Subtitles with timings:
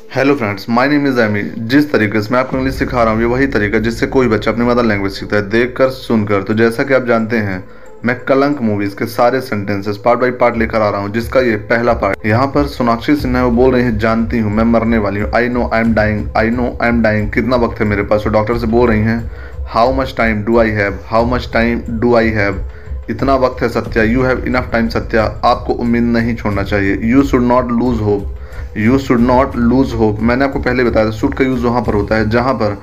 [0.00, 3.20] Hello friends my name is Amy जिस तरीके से मैं आपको इंग्लिश सिखा रहा हूँ,
[3.20, 6.84] ये वही तरीका जिससे कोई बच्चा अपनी मदर लैंग्वेज सीखता है, देखकर, सुनकर। तो जैसा
[6.84, 7.62] कि आप जानते हैं,
[8.04, 11.56] मैं कलंक मूवीज़ के सारे सेंटेंसेस पार्ट बाई पार्ट लेकर आ रहा हूँ, जिसका ये
[11.70, 15.20] पहला पार्ट यहाँ पर सोनाक्षी सिन्हा वो बोल रही है, जानती हूँ, मैं मरने वाली
[15.20, 18.02] हूँ। I know I am dying I know I am dying कितना वक्त है मेरे
[18.02, 18.24] पास?
[18.24, 19.30] तो डॉक्टर से बोल रही हैं
[19.68, 22.64] how much time do I have how much time do I have
[23.10, 25.24] इतना वक्त है Satya you have enough time Satya.
[25.44, 28.36] आपको उम्मीद नहीं छोड़ना चाहिए। You should not lose hope
[28.76, 31.94] you should not lose hope मैंने आपको पहले बताया था शुड का यूज़ वहाँ पर
[31.94, 32.76] होता है, जहाँ पर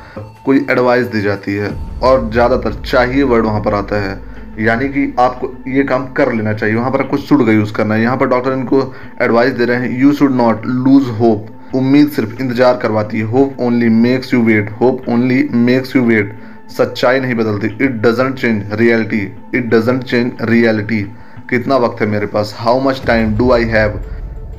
[0.45, 1.69] कोई एडवाइस दी जाती है
[2.03, 4.19] और ज़्यादातर चाहिए वर्ड वहाँ पर आता है।
[4.59, 7.95] यानी कि आपको ये काम कर लेना चाहिए, वहाँ पर आपको शुड का यूज़ करना
[7.95, 8.81] है। यहाँ पर डॉक्टर इनको
[9.21, 13.59] एडवाइस दे रहे हैं you should not lose hope उम्मीद सिर्फ़ इंतज़ार करवाती है। Hope
[13.61, 16.35] only makes you wait hope only makes you wait
[16.69, 19.21] सच्चाई नहीं बदलती। It doesn't change reality
[19.55, 21.01] it doesn't change reality
[21.49, 22.55] कितना वक्त है मेरे पास?
[22.57, 23.99] How much time do I have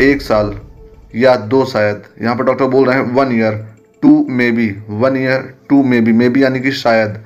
[0.01, 0.55] एक साल
[1.15, 3.65] या दो शायद। यहाँ पर डॉक्टर बोल रहे हैं one year
[4.03, 7.19] two maybe one year two maybe maybe यानी कि शायद।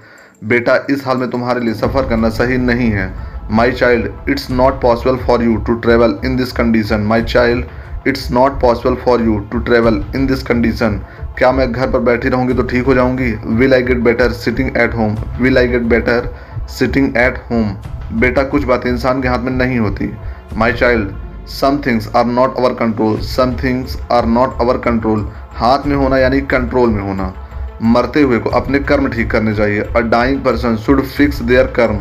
[0.45, 3.13] बेटा, इस हाल में तुम्हारे लिए सफ़र करना सही नहीं है।
[3.51, 8.31] My child it's not possible for you to travel in this condition my child it's
[8.33, 11.01] not possible for you to travel in this condition
[11.39, 13.31] क्या मैं घर पर बैठी रहूँगी तो ठीक हो जाऊँगी?
[13.57, 16.29] Will I get better sitting at home will I get better
[16.71, 17.75] sitting at home
[18.13, 20.11] बेटा, कुछ बातें इंसान के हाथ में नहीं होती।
[20.57, 21.11] My child
[21.53, 26.19] some things are not our control some things are not our control हाथ में होना
[26.19, 27.33] यानी कंट्रोल में होना।
[27.85, 32.01] मरते हुए को अपने कर्म ठीक करने चाहिए। A dying person should fix their karma.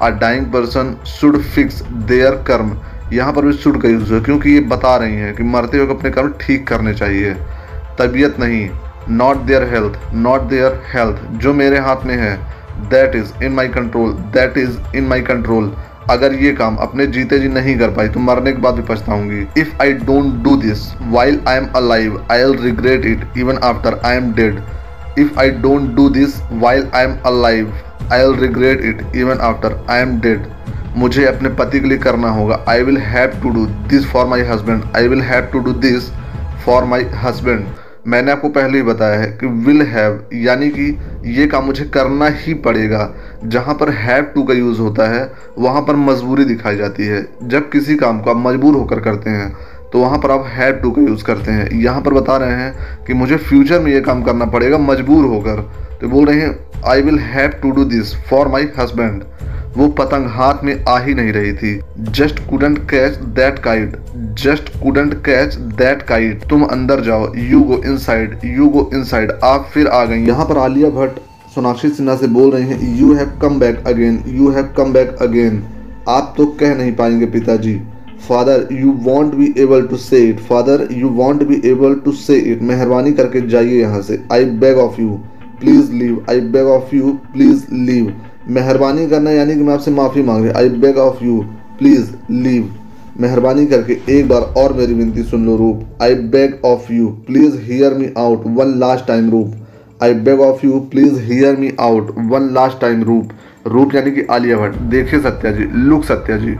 [0.00, 2.76] A dying person should fix their karma.
[3.12, 5.86] यहाँ पर भी शुड का यूज़ है, क्योंकि ये बता रही हैं कि मरते हुए
[5.86, 7.34] को अपने कर्म ठीक करने चाहिए।
[7.98, 8.68] तबीयत नहीं।
[9.10, 12.34] Not their health not their health जो मेरे हाथ में है
[12.90, 15.72] that is in my control that is in my control
[16.10, 19.46] अगर ये काम अपने जीते जी नहीं कर पाई तो मरने के बाद भी पछताऊँगी।
[19.60, 24.16] If I don't do this while I am alive I'll regret it even after I
[24.16, 24.58] am dead
[25.18, 27.72] if I don't do this while I am alive
[28.20, 30.46] I'll regret it even after I am dead
[30.96, 34.42] मुझे अपने पति के लिए करना होगा। I will have to do this for my
[34.50, 36.10] husband I will have to do this
[36.64, 37.66] for my husband
[38.06, 40.86] मैंने आपको पहले ही बताया है कि विल हैव यानी कि
[41.26, 43.08] ये काम मुझे करना ही पड़ेगा।
[43.44, 47.70] जहाँ पर हैव टू का यूज़ होता है, वहाँ पर मजबूरी दिखाई जाती है। जब
[47.70, 49.52] किसी काम को आप मजबूर होकर करते हैं
[49.92, 53.04] तो वहाँ पर आप हैव टू का यूज़ करते हैं। यहाँ पर बता रहे हैं
[53.06, 55.60] कि मुझे फ्यूचर में ये काम करना पड़ेगा मजबूर होकर।
[56.00, 59.22] तो बोल रहे हैं I will have to do this for my husband
[59.76, 61.78] वो पतंग हाथ में आ ही नहीं रही थी।
[62.10, 63.96] Just couldn't catch that kite
[64.40, 69.70] just couldn't catch that kite तुम अंदर जाओ। You go inside you go inside आप
[69.74, 71.18] फिर आ गई। यहाँ पर आलिया भट्ट
[71.54, 75.16] सोनाक्षी सिन्हा से बोल रहे हैं you have come back again you have come back
[75.22, 75.62] again
[76.08, 77.74] आप तो कह नहीं पाएँगे पिताजी।
[78.28, 82.36] Father you won't be able to say it father you won't be able to say
[82.52, 85.08] it मेहरबानी करके जाइए यहाँ से। I beg of you
[85.60, 88.12] please leave I beg of you please leave
[88.48, 91.40] मेहरबानी करना यानी कि मैं आपसे माफ़ी मांग रही I beg of you
[91.78, 92.74] please leave
[93.20, 96.02] मेहरबानी करके एक बार और मेरी विनती सुन लो, Roop.
[96.02, 100.02] I beg of you please hear me out one last time Roop.
[100.02, 103.32] I beg of you please hear me out one last time Roop.
[103.66, 106.56] Roop यानी कि आलिया भट्ट। देखिए सत्या जी, लुक सत्या जी,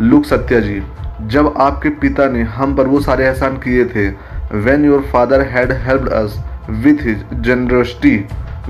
[0.00, 0.80] लुक सत्या जी।
[1.28, 4.08] जब आपके पिता ने हम पर वो सारे एहसान किए थे
[4.58, 6.38] when your father had help us
[6.84, 8.16] with his generosity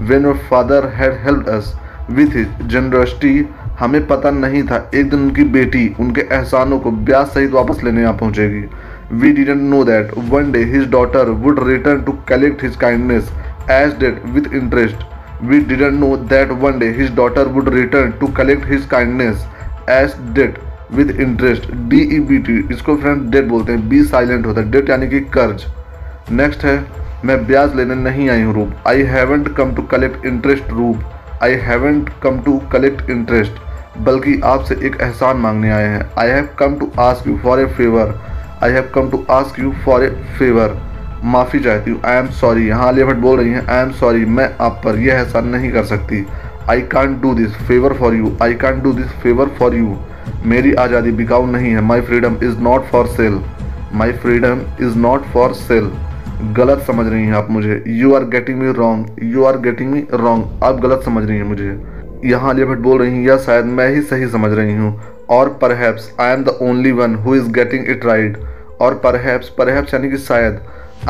[0.01, 1.75] when your father had help us
[2.15, 3.45] with his generosity
[3.81, 8.01] हमें पता नहीं था। एक दिन उनकी बेटी उनके एहसानों को ब्याज सहित वापस लेने
[8.01, 8.65] यहाँ पहुँचेगी।
[9.13, 13.31] We didn't know that one day his daughter would return to collect his kindness
[13.71, 15.05] as debt with interest
[15.43, 19.47] we didn't know that one day his daughter would return to collect his kindness
[19.91, 20.59] as debt
[20.93, 24.71] with interest D E B T इसको friend debt बोलते हैं। B silent होता है।
[24.71, 25.65] Date यानी कि कर्ज।
[26.33, 26.85] Next है,
[27.25, 28.89] मैं ब्याज लेने नहीं आई हूँ, Roop.
[28.89, 31.03] I haven't come to collect interest Roop.
[31.43, 33.61] I haven't come to collect interest
[34.01, 37.67] बल्कि आपसे एक एहसान मांगने आए हैं। I have come to ask you for a
[37.77, 38.15] favour
[38.65, 40.09] I have come to ask you for a
[40.39, 40.77] favour
[41.25, 44.25] माफ़ी चाहती हूँ। आई एम सॉरी यहाँ आलिया भट्ट बोल रही हैं आई एम सॉरी
[44.27, 46.25] मैं आप पर यह एहसान नहीं कर सकती।
[46.71, 49.97] I can't do this favour for you I can't do this favour for you
[50.47, 53.41] मेरी आज़ादी बिकाऊ नहीं है। My freedom is not for sale
[53.95, 55.91] my freedom is not for sale
[56.57, 60.05] गलत समझ रही हैं आप मुझे। You are getting me wrong you are getting me
[60.15, 61.77] wrong आप गलत समझ रही हैं मुझे।
[62.25, 65.01] यहाँ आलिया भट्ट बोल रही हैं, या शायद मैं ही सही समझ रही हूँ।
[65.31, 68.37] और perhaps I am the only one who is getting it right
[68.81, 70.61] और परहैप्स परहैप्स यानी कि शायद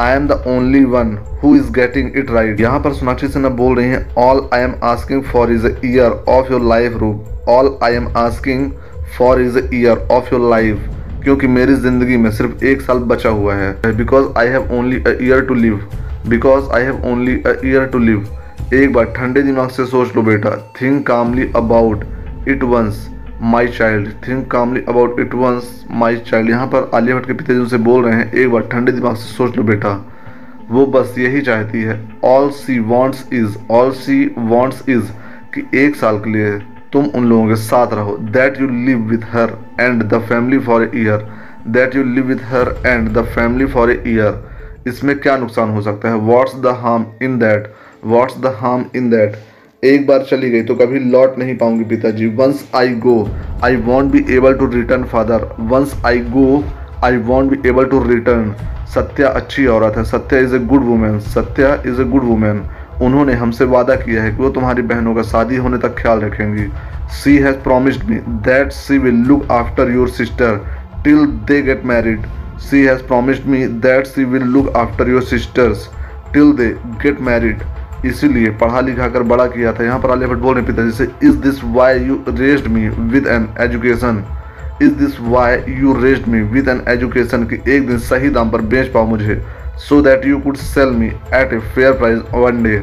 [0.00, 3.76] I am the only one who is getting it right यहाँ पर सोनाक्षी सिन्हा बोल
[3.76, 7.94] रही हैं all I am asking for is year of your life Roop all I
[7.94, 8.70] am asking
[9.18, 10.90] for is year of your life
[11.24, 15.16] क्योंकि मेरी ज़िंदगी में सिर्फ़ एक साल बचा हुआ है। Because I have only a
[15.22, 15.80] year to live
[16.28, 18.26] because I have only a year to live
[18.74, 22.04] एक बार ठंडे दिमाग से सोच लो बेटा। Think calmly about
[22.48, 23.08] it once
[23.42, 27.60] my child think calmly about it once my child यहाँ पर आलिया भट्ट के पिताजी
[27.60, 29.94] उनसे बोल रहे हैं, एक बार ठंडे दिमाग से सोच लो बेटा।
[30.70, 35.10] वो बस यही चाहती है all she wants is all she wants is
[35.54, 36.52] कि एक साल के लिए
[36.92, 40.82] तुम उन लोगों के साथ रहो। That you live with her and the family for
[40.82, 41.26] a year
[41.68, 44.42] that you live with her and the family for a year
[44.88, 46.14] इसमें क्या नुकसान हो सकता है?
[46.16, 47.72] What's the harm in that
[48.04, 49.36] what's the harm in that
[49.82, 53.16] एक बार चली गई तो कभी लौट नहीं पाऊँगी पिताजी। Once I go
[53.64, 56.62] I won't be able to return father once I go
[57.04, 58.54] I won't be able to return
[58.94, 62.62] Satya अच्छी औरत है। Satya is a good woman Satya is a good woman
[63.00, 66.66] उन्होंने हमसे वादा किया है कि वो तुम्हारी बहनों का शादी होने तक ख्याल रखेंगी।
[67.14, 68.16] She has promised me
[68.46, 70.60] that she will look after your sister
[71.04, 72.26] till they get married
[72.60, 75.88] she has promised me that she will look after your sisters
[76.34, 76.68] till they
[77.02, 77.62] get married
[78.06, 81.08] इसीलिए पढ़ा लिखा कर बड़ा किया था। यहाँ पर आलिया भट्ट बोल रहे पिताजी से
[81.24, 84.24] is this why you raised me with an education
[84.82, 88.60] is this why you raised me with an education कि एक दिन सही दाम पर
[88.72, 89.42] बेच पाओ मुझे?
[89.84, 92.80] so that you could sell me at a fair price one day.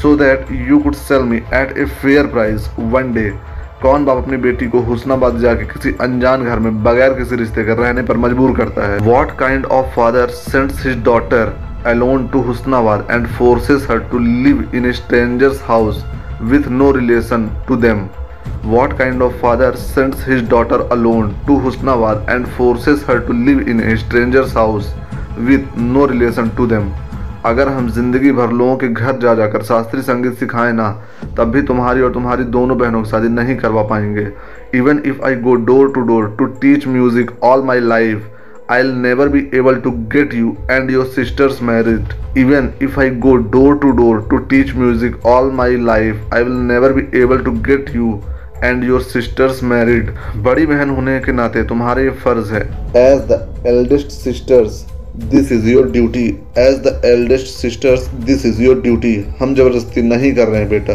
[0.00, 2.66] So that you could sell me at a fair price
[2.96, 3.30] one day.
[3.82, 7.74] कौन बाप अपनी बेटी को हुसनाबाद जाके किसी अनजान घर में बगैर किसी रिश्ते के
[7.82, 8.98] रहने पर मजबूर करता है?
[9.06, 11.52] What kind of father sends his daughter
[11.86, 16.04] alone to Husnabad and forces her to live in a stranger's house
[16.42, 18.06] with no relation to them
[18.64, 23.60] what kind of father sends his daughter alone to Husnabad and forces her to live
[23.68, 24.92] in a stranger's house
[25.38, 26.90] with no relation to them
[27.44, 30.88] अगर हम ज़िंदगी भर लोगों के घर जा जाकर शास्त्रीय संगीत सिखाएँ ना,
[31.38, 34.26] तब भी तुम्हारी और तुम्हारी दोनों बहनों की शादी नहीं करवा पाएँगे।
[34.74, 38.32] Even if I go door to door to teach music all my life
[38.72, 42.14] I'll never be able to get you and your sisters married.
[42.38, 46.56] Even if I go door to door to teach music all my life I will
[46.72, 48.20] never be able to get you
[48.64, 50.10] and your sisters married
[50.44, 52.62] बड़ी बहन होने के नाते तुम्हारे ये फ़र्ज़ है।
[52.96, 54.84] As the eldest sisters
[55.18, 56.24] this is your duty
[56.58, 60.94] as the eldest sisters this is your duty हम ज़बरदस्ती नहीं कर रहे हैं बेटा।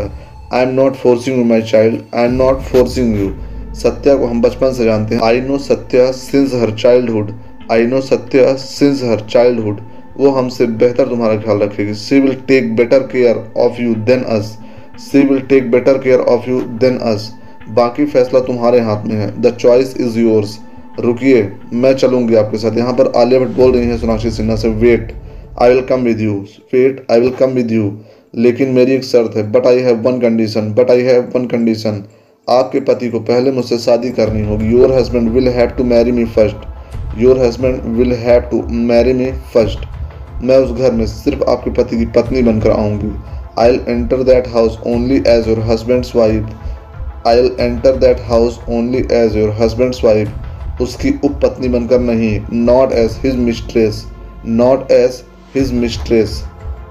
[0.53, 3.31] I am not forcing you my child I am not forcing you
[3.75, 7.31] Satya को हम बचपन से जानते हैं। I know Satya since her childhood
[7.71, 9.81] I know Satya since her childhood
[10.17, 14.57] वो हमसे बेहतर तुम्हारा ख्याल रखेगी। She will take better care of you than us
[15.01, 17.31] she will take better care of you than us
[17.69, 20.59] बाकी फैसला तुम्हारे हाथ में है। द चॉइस इज़ योर्स
[20.99, 24.69] रुकिए, मैं चलूँगी आपके साथ। यहाँ पर आलिया भट्ट बोल रही है, सोनाक्षी सिन्हा से
[24.69, 25.13] wait
[25.61, 26.33] I will come with you
[26.73, 27.91] wait I will come with you
[28.35, 32.03] लेकिन मेरी एक शर्त है but I have one condition but I have one condition
[32.47, 36.25] आपके पति को पहले मुझसे शादी करनी होगी। Your husband will have to marry me
[36.27, 41.71] first your husband will have to marry me first मैं उस घर में सिर्फ़ आपके
[41.73, 43.11] पति की पत्नी बनकर आऊँगी।
[43.69, 49.35] I'll enter that house only as your husband's wife I'll enter that house only as
[49.37, 50.40] your husband's wife
[50.83, 54.05] उसकी उप पत्नी बनकर नहीं not as his mistress
[54.45, 55.23] not as
[55.55, 56.41] his mistress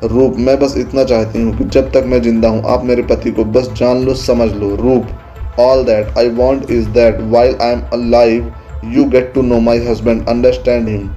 [0.04, 3.30] Roop मैं बस इतना चाहती हूँ कि जब तक मैं ज़िंदा हूँ आप मेरे पति
[3.30, 7.72] को बस जान लो समझ लो Roop all that I want is that while I
[7.72, 8.52] am alive
[8.82, 11.14] you get to know my husband, understand him.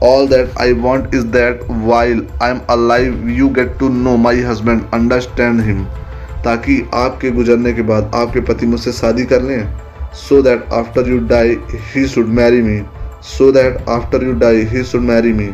[0.00, 4.34] All that I want is that while I am alive, you get to know my
[4.36, 5.86] husband, understand him.
[6.44, 9.85] ताकि आपके गुजरने के बाद आपके पति मुझसे शादी कर लें
[10.16, 11.56] so that after you die
[11.94, 12.80] he should marry me
[13.28, 15.46] so that after you die he should marry me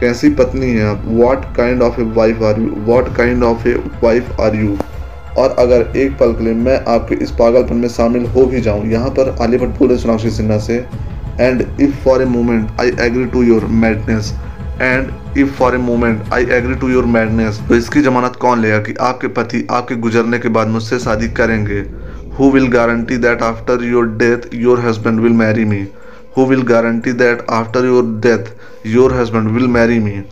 [0.00, 1.02] कैसी पत्नी है आप?
[1.06, 4.76] What kind of a wife are you what kind of a wife are you
[5.38, 8.86] और अगर एक पल के लिए मैं आपके इस पागलपन में शामिल हो भी जाऊँ,
[8.86, 10.76] यहाँ पर आलिया भट्ट बोले सोनाक्षी सिन्हा से
[11.40, 14.32] and if for a moment I agree to your madness
[14.80, 18.78] and if for a moment I agree to your madness तो इसकी जमानत कौन लेगा
[18.78, 21.82] कि आपके पति आपके गुजरने के बाद मुझसे शादी करेंगे?
[22.38, 25.86] Who will guarantee that after your death your husband will marry me
[26.36, 30.22] who will guarantee that after your death your husband will marry me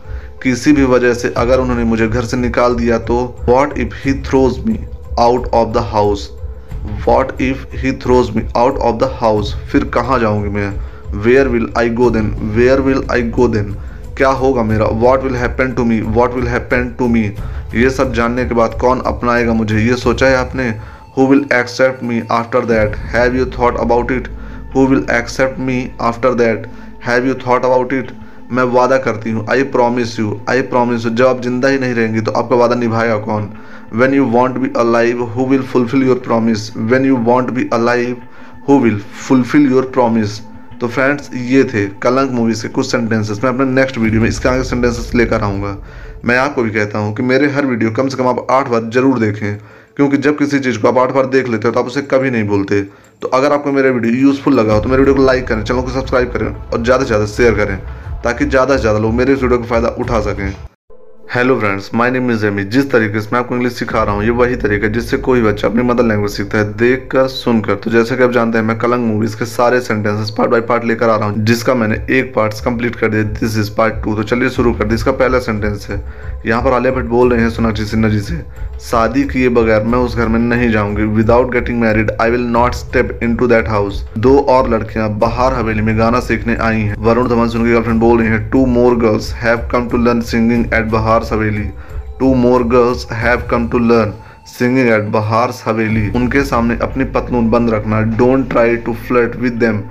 [0.43, 3.19] किसी भी वजह से अगर उन्होंने मुझे घर से निकाल दिया तो
[3.49, 4.79] what if he throws me
[5.19, 6.29] out of the house
[7.07, 10.71] what if he throws me out of the house फिर कहाँ जाऊँगी मैं?
[11.23, 13.75] Where will I go then where will I go then
[14.17, 14.85] क्या होगा मेरा?
[14.85, 17.21] What will happen to me what will happen to me
[17.75, 19.79] ये सब जानने के बाद कौन अपनाएगा मुझे?
[19.79, 20.69] ये सोचा है आपने?
[21.17, 24.27] Who will accept me after that have you thought about it
[24.75, 26.67] who will accept me after that
[27.05, 28.11] have you thought about it
[28.51, 31.93] मैं वादा करती हूँ। I promise you I promise you जब आप ज़िंदा ही नहीं
[31.93, 33.49] रहेंगी तो आपका वादा निभाएगा कौन?
[33.93, 38.21] When you won't be alive who will fulfil your promise when you won't be alive
[38.69, 40.39] who will fulfil your promise
[40.81, 44.49] तो फ्रेंड्स ये थे कलंक मूवीज़ के कुछ सेंटेंसेस मैं अपने नेक्स्ट वीडियो में इसके
[44.49, 45.77] आगे सेंटेंसेस लेकर आऊँगा।
[46.25, 48.89] मैं आपको भी कहता हूँ कि मेरे हर वीडियो कम से कम आप आठ बार
[48.93, 49.57] ज़रूर देखें।
[49.97, 52.29] क्योंकि जब किसी चीज़ को आप आठ बार देख लेते हो तो आप उसे कभी
[52.31, 52.81] नहीं भूलते।
[53.21, 55.81] तो अगर आपको मेरा वीडियो यूज़फुल लगा हो तो मेरे वीडियो को लाइक करें, चैनल
[55.81, 57.77] को सब्सक्राइब करें और ज़्यादा से ज़्यादा शेयर करें,
[58.23, 60.53] ताकि ज़्यादा से ज़्यादा लोग मेरे इस वीडियो का फ़ायदा उठा सकें।
[61.33, 64.23] Hello friends my name is Amy जिस तरीके से मैं आपको इंग्लिश सिखा रहा हूँ,
[64.23, 67.75] ये वही तरीका है जिससे कोई बच्चा अपनी मदर लैंग्वेज सीखता है देख कर सुनकर।
[67.75, 70.83] तो जैसे कि आप जानते हैं, मैं कलंग मूवीज़ के सारे सेंटेंसेस पार्ट बाय पार्ट
[70.83, 74.15] लेकर आ रहा हूँ, जिसका मैंने एक पार्ट कंप्लीट कर दिया। दिस इज़ पार्ट टू
[74.15, 75.97] तो चलिए शुरू कर दिया इसका पहला सेंटेंस है
[76.45, 78.35] यहाँ पर आलिया भट्ट बोल रहे हैं सोनाक्षी सिन्हा जी से,
[78.81, 82.73] शादी किए बगैर मैं उस घर में नहीं जाऊँगी। Without getting married I will not
[82.75, 87.27] step into that house दो और लड़कियाँ बाहर हवेली में गाना सीखने आई हैं। वरुण
[87.29, 90.65] धवन सुन के गर्लफ्रेंड बोल रही हैं two more girls have come to learn singing
[90.73, 91.69] at Bahaar Haveli
[92.19, 94.13] two more girls have come to learn
[94.47, 99.53] singing at Bahaar Haveli उनके सामने अपनी पतलून बंद रखना। Don't try to flirt with
[99.59, 99.81] them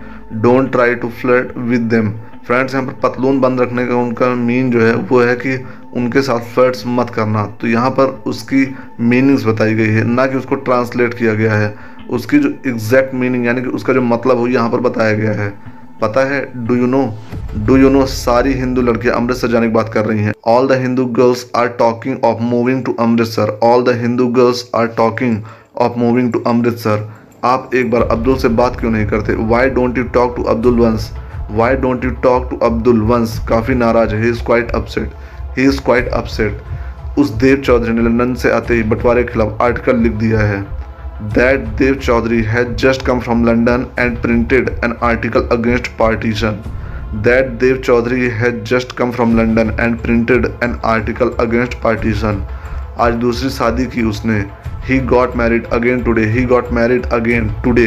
[0.43, 2.13] don't try to flirt with them
[2.47, 5.57] friends यहाँ पर पतलून बंद रखने का उनका मीन जो है, वो है कि
[5.93, 8.65] उनके साथ फ्लर्ट्स मत करना। तो यहाँ पर उसकी
[9.01, 11.75] मीनिंग्स बताई गई है, ना कि उसको ट्रांसलेट किया गया है।
[12.11, 15.53] उसकी जो एग्जैक्ट मीनिंग यानी कि उसका जो मतलब हो, यहाँ पर बताया गया है।
[16.01, 17.03] पता है do you know
[17.57, 20.79] do you know सारी हिंदू लड़कियाँ अमृतसर जाने की बात कर रही हैं। All the
[20.81, 25.37] Hindu girls are talking of moving to Amritsar all the Hindu girls are talking
[25.79, 27.09] of moving to Amritsar
[27.45, 29.35] आप एक बार अब्दुल से बात क्यों नहीं करते?
[29.35, 31.11] Why don't you talk to Abdul once
[31.51, 35.11] why don't you talk to Abdul once काफ़ी नाराज़ है is quite upset
[35.57, 39.63] he is quite upset उस देव चौधरी ने लंदन से आते ही बंटवारे के खिलाफ
[39.63, 40.61] आर्टिकल लिख दिया है।
[41.35, 46.63] That Dev Chaudhry has just come from London and printed an article against partition
[47.25, 52.43] that Dev Chaudhry has just come from London and printed an article against partition
[53.01, 54.45] आज दूसरी शादी की उसने।
[54.87, 57.87] He got married again today he got married again today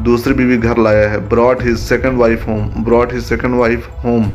[0.00, 4.30] दूसरी बीवी घर लाया है। Brought his second wife home brought his second wife home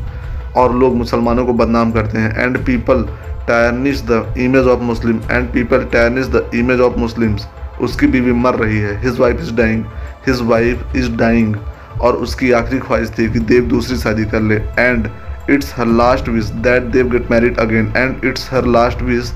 [0.55, 3.03] और लोग मुसलमानों को बदनाम करते हैं। And people
[3.47, 7.47] tarnish the image of Muslim and people tarnish the image of Muslims
[7.81, 9.83] उसकी बीवी मर रही है। His wife is dying
[10.27, 11.55] his wife is dying
[12.01, 15.07] और उसकी आखिरी ख्वाहिश थी कि देव दूसरी शादी कर ले। And
[15.49, 19.31] it's her last wish that Dev get married again and it's her last wish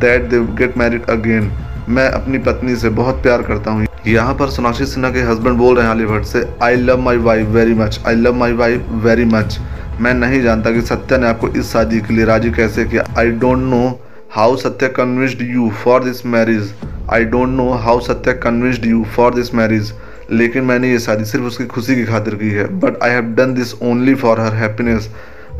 [0.00, 1.50] that Dev get married again
[1.88, 5.76] मैं अपनी पत्नी से बहुत प्यार करता हूँ। यहाँ पर सोनाक्षी सिन्हा के हस्बैंड बोल
[5.76, 9.24] रहे हैं भट्ट से I love my wife very much I love my wife very
[9.24, 9.58] much
[10.00, 13.30] मैं नहीं जानता कि सत्या ने आपको इस शादी के लिए राज़ी कैसे किया। I
[13.32, 14.00] don't know
[14.32, 16.74] how Satya convinced you for this marriage
[17.12, 19.92] I don't know how Satya convinced you for this marriage
[20.32, 23.54] लेकिन मैंने ये शादी सिर्फ़ उसकी खुशी की खातिर की है। But I have done
[23.54, 25.08] this only for her happiness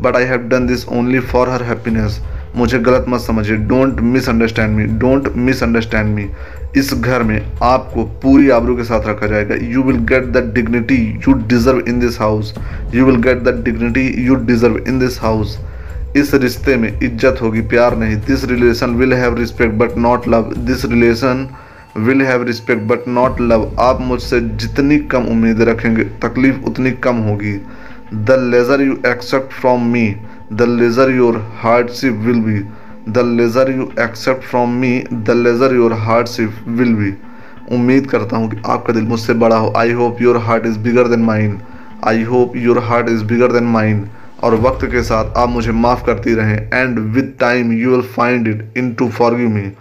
[0.01, 2.19] but I have done this only for her happiness
[2.55, 6.29] मुझे गलत मत समझिए। Don't misunderstand me don't misunderstand me
[6.77, 10.97] इस घर में आपको पूरी आबरू के साथ रखा जाएगा। You will get the dignity
[11.27, 12.53] you deserve in this house
[12.95, 15.57] you will get the dignity you deserve in this house
[16.17, 20.53] इस रिश्ते में इज़्ज़त होगी, प्यार नहीं। This relation will have respect but not love
[20.57, 21.47] this relation
[21.97, 27.15] will have respect but not love आप मुझसे जितनी कम उम्मीद रखेंगे, तकलीफ़ उतनी कम
[27.27, 27.53] होगी।
[28.13, 30.07] The lesser you expect from me
[30.53, 32.59] the lesser your hardship will be
[33.07, 37.13] the lesser you expect from me the lesser your hardship will be
[37.75, 41.07] उम्मीद करता हूँ कि आपका दिल मुझसे बड़ा हो। I hope your heart is bigger
[41.07, 41.59] than mind
[42.05, 44.05] I hope your heart is bigger than mind
[44.43, 48.47] और वक्त के साथ आप मुझे माफ़ करती रहें। And with time you will find
[48.47, 49.71] it in to forgive me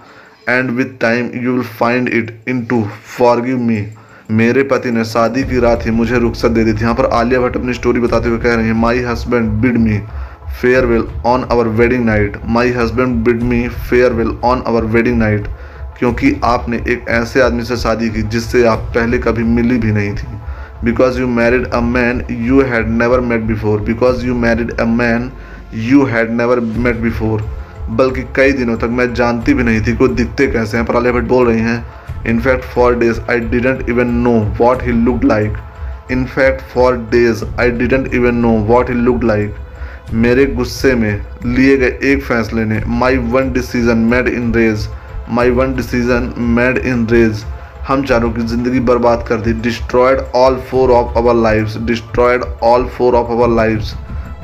[0.49, 2.83] and with time you will find it in to
[3.19, 3.85] forgive me
[4.31, 7.41] मेरे पति ने शादी की रात ही मुझे रुखसत दे दी थी। यहाँ पर आलिया
[7.41, 10.01] भट्ट अपनी स्टोरी बताते हुए कह रही हैं my husband bid me
[10.61, 15.49] farewell on our wedding night my husband bid me farewell on our wedding night
[15.99, 20.15] क्योंकि आपने एक ऐसे आदमी से शादी की जिससे आप पहले कभी मिली भी नहीं
[20.15, 20.27] थी।
[20.85, 25.31] Because you married a man you had never met before because you married a man
[25.75, 27.43] you had never met before
[27.91, 30.97] बल्कि कई दिनों तक मैं जानती भी नहीं थी कि वो दिखते कैसे हैं, पर
[30.97, 35.25] आलिया भट्ट बोल रही हैं in fact for days I didn't even know what he look
[35.25, 39.55] like in fact for days I didn't even know what he look like
[40.15, 44.87] मेरे गुस्से में लिए गए एक फैसले ने my one decision made in rage
[45.31, 47.43] my one decision made in rage
[47.89, 52.87] हम चारों की ज़िंदगी बर्बाद कर दी। Destroyed all four of our lifes destroyed all
[52.99, 53.95] four of our lifes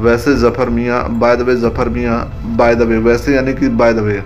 [0.00, 2.20] वैसे जफ़र मियाँ बाय द वे जफ़र मियाँ
[2.56, 4.22] बाय द वे वैसे यानी कि बाय द वे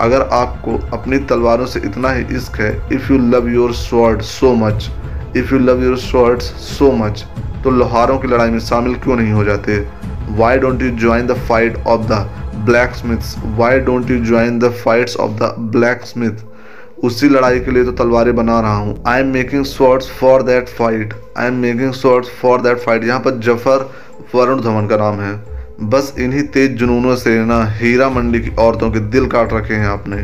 [0.00, 4.54] अगर आपको अपनी तलवारों से इतना ही इश्क है if you love your sword so
[4.56, 4.90] much
[5.36, 7.26] if you love your swords so much
[7.64, 9.86] तो लोहारों की लड़ाई में शामिल क्यों नहीं हो जाते?
[10.36, 12.26] Why don't you join the fight of the
[12.94, 15.54] blacksmiths why don't you join the fights of the
[16.06, 16.46] blacksmith
[17.04, 20.68] उसी लड़ाई के लिए तो तलवारें बना रहा हूँ। I am making swords for that
[20.68, 23.88] fight I am making swords for that fight यहाँ पर ज़फ़र
[24.34, 25.32] वरुण धवन का नाम है।
[25.90, 29.86] बस इन्हीं तेज जुनूनों से ना हीरा मंडी की औरतों के दिल काट रखे हैं
[29.88, 30.16] आपने।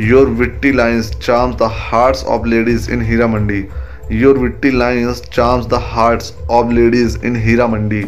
[0.00, 3.64] Your witty lines charms the hearts of ladies in Heeramandi.
[4.12, 8.04] Your witty lines charms the hearts of ladies in Heeramandi.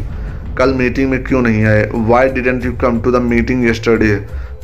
[0.59, 1.89] कल मीटिंग में क्यों नहीं आए?
[1.95, 4.15] Why didn't you come to the meeting yesterday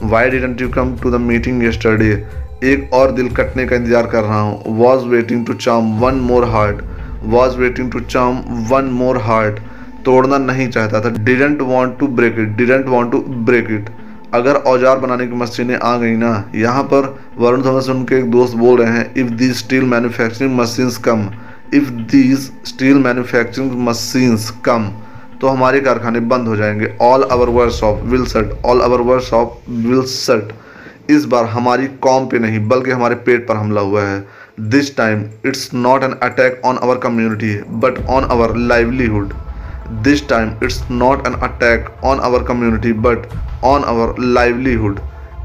[0.05, 2.11] why didn't you come to the meeting yesterday
[2.65, 6.45] एक और दिल कटने का इंतज़ार कर रहा हूँ। Was waiting to charm one more
[6.51, 6.83] heart
[7.25, 9.59] was waiting to charm one more heart
[10.05, 13.91] तोड़ना नहीं चाहता था। Didn't want to break it didn't want to break it
[14.35, 18.31] अगर औज़ार बनाने की मशीनें आ गई ना। यहाँ पर वरुण धवन से उनके एक
[18.31, 21.29] दोस्त बोल रहे हैं if the steel manufacturing machines come
[21.75, 24.91] if these steel manufacturing machines come
[25.41, 30.03] तो हमारे कारखाने बंद हो जाएँगे। All our workshop will shut all our workshop will
[30.09, 30.53] shut
[31.11, 34.25] इस बार हमारी कॉम पे नहीं, बल्कि हमारे पेट पर हमला हुआ है।
[34.71, 39.33] This time it's not an attack on our community but on our livelihood
[40.03, 43.27] this time it's not an attack on our community but
[43.65, 45.01] on our livelihood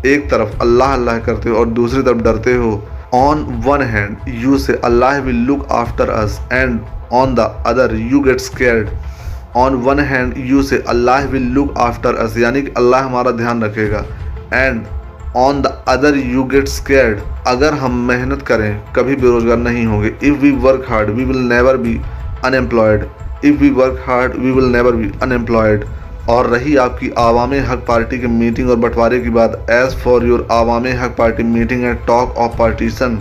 [0.05, 2.71] एक तरफ़ अल्लाह अल्लाह करते हो और दूसरी तरफ़ डरते हो।
[3.13, 6.79] On one hand you say Allah will look after us and
[7.13, 8.89] on the other you get scared
[9.57, 13.63] on one hand you say Allah will look after us यानी कि अल्लाह हमारा ध्यान
[13.63, 14.05] रखेगा।
[14.53, 14.83] And
[15.37, 20.35] on the other you get scared अगर हम मेहनत करें, कभी बेरोजगार नहीं होंगे। If
[20.41, 21.99] we work hard we will never be
[22.45, 23.05] unemployed
[23.45, 25.85] if we work hard we will never be unemployed
[26.29, 30.47] और रही आपकी आवाम हक पार्टी की मीटिंग और बंटवारे की बात। As for your
[30.51, 33.19] Awaam Haq party meeting and talk of partition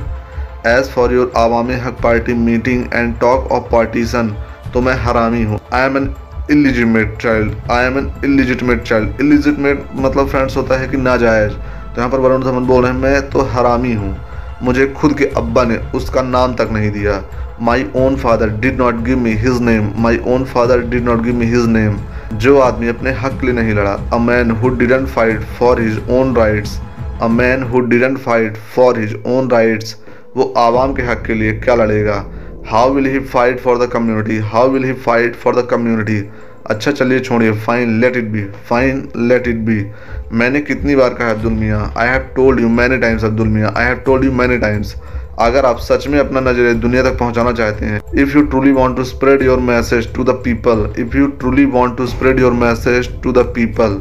[0.67, 4.35] as for your Awaam Haq party meeting and talk of partition
[4.75, 6.15] तो मैं हरामी हूँ। I am an
[6.51, 11.99] illegitimate child I am an illegitimate child illegitimate मतलब friends होता है कि नाजायज़। तो
[11.99, 14.17] यहाँ पर वरुण धवन बोल रहे हैं, मैं तो हरामी हूँ।
[14.63, 17.23] मुझे खुद के अब्बा ने उसका नाम तक नहीं दिया।
[17.63, 21.35] My own father did not give me his name my own father did not give
[21.35, 21.99] me his name
[22.35, 26.01] जो आदमी अपने हक के लिए नहीं लड़ा a man who didn't fight for his
[26.11, 26.79] own rights
[27.23, 29.97] a man who didn't fight for his own rights
[30.37, 32.25] वो आवाम के हक के लिए क्या लड़ेगा?
[32.67, 36.23] How will he fight for the community how will he fight for the community
[36.71, 39.85] अच्छा चलिए छोड़िए। Fine let it be fine let it be
[40.33, 43.85] मैंने कितनी बार कहा, Abdul Mian I have told you many times Abdul Mian I
[43.87, 44.95] have told you many times
[45.41, 48.97] अगर आप सच में अपना नज़रिया दुनिया तक पहुंचाना चाहते हैं if you truly want
[48.97, 53.09] to spread your message to the people if you truly want to spread your message
[53.23, 54.01] to the people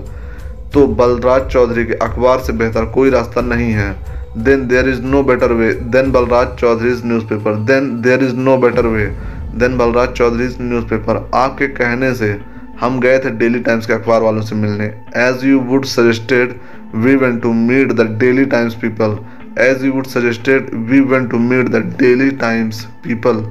[0.73, 3.91] तो बलराज चौधरी के अखबार से बेहतर कोई रास्ता नहीं है।
[4.35, 5.73] Then there is no better way.
[5.73, 7.55] Than Balraj Chaudhary's newspaper.
[7.55, 9.13] Then there is no better way.
[9.53, 11.15] Than Balraj Chaudhary's newspaper.
[11.33, 12.31] आपके कहने से
[12.79, 14.85] हम गए थे डेली टाइम्स के अखबार वालों से मिलने.
[15.17, 16.55] As you would suggested
[16.95, 19.17] we went to meet the Daily Times people
[19.61, 23.43] as you would suggested we went to meet the Daily Times people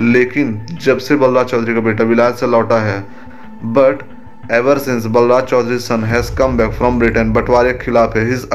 [0.00, 3.00] लेकिन जब से बलराज चौधरी का बेटा विलायत से लौटा है
[3.78, 4.02] but
[4.52, 8.46] ever since Balraj Chaudhary son has come back from Britain बंटवारे के खिलाफ है हिज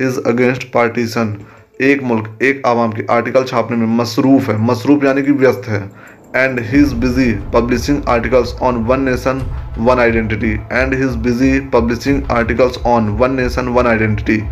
[0.00, 1.36] हिज अगेंस्ट पार्टीशन
[1.82, 5.80] एक मुल्क, एक आवाम के आर्टिकल छापने में मसरूफ़ है। मसरूफ़ यानी कि व्यस्त है।
[6.36, 9.42] And he is busy publishing articles on one nation
[9.78, 14.42] one identity and his busy publishing articles on one nation one identity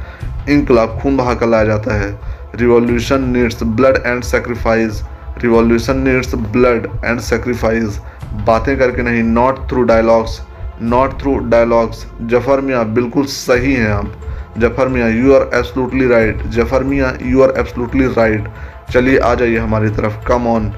[0.53, 2.15] इनकलाब खून बहा कर लाया जाता है।
[2.57, 5.03] Revolution needs blood and sacrifice
[5.39, 7.99] revolution needs blood and sacrifice
[8.47, 10.41] बातें करके नहीं not through dialogues
[10.83, 14.13] not through dialogues Zafar Mian, बिल्कुल सही हैं आप।
[14.59, 18.49] Zafar Mian you are absolutely right Zafar Mian you are absolutely right
[18.93, 20.25] चलिए, आ जाइए हमारी तरफ़.
[20.27, 20.73] Come on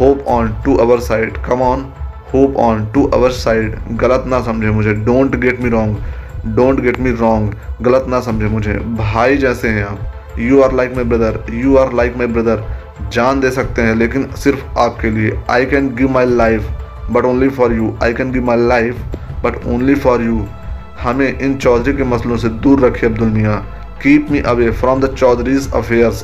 [0.00, 1.84] hop on to our side come on
[2.32, 4.92] hop on to our side गलत ना समझे मुझे.
[4.94, 8.72] Don't get me wrong don't get me wrong गलत ना समझे मुझे.
[8.72, 10.38] भाई जैसे हैं आप.
[10.38, 12.64] You are like my brother you are like my brother
[13.12, 15.38] जान दे सकते हैं, लेकिन सिर्फ़ आपके लिए.
[15.50, 16.68] I can give my life
[17.10, 18.96] but only for you I can give my life
[19.44, 20.46] but only for you
[20.98, 23.60] हमें इन चौधरी के मसलों से दूर रखे Abdul Mian.
[24.02, 26.22] Keep me away from the Chaudhary's affairs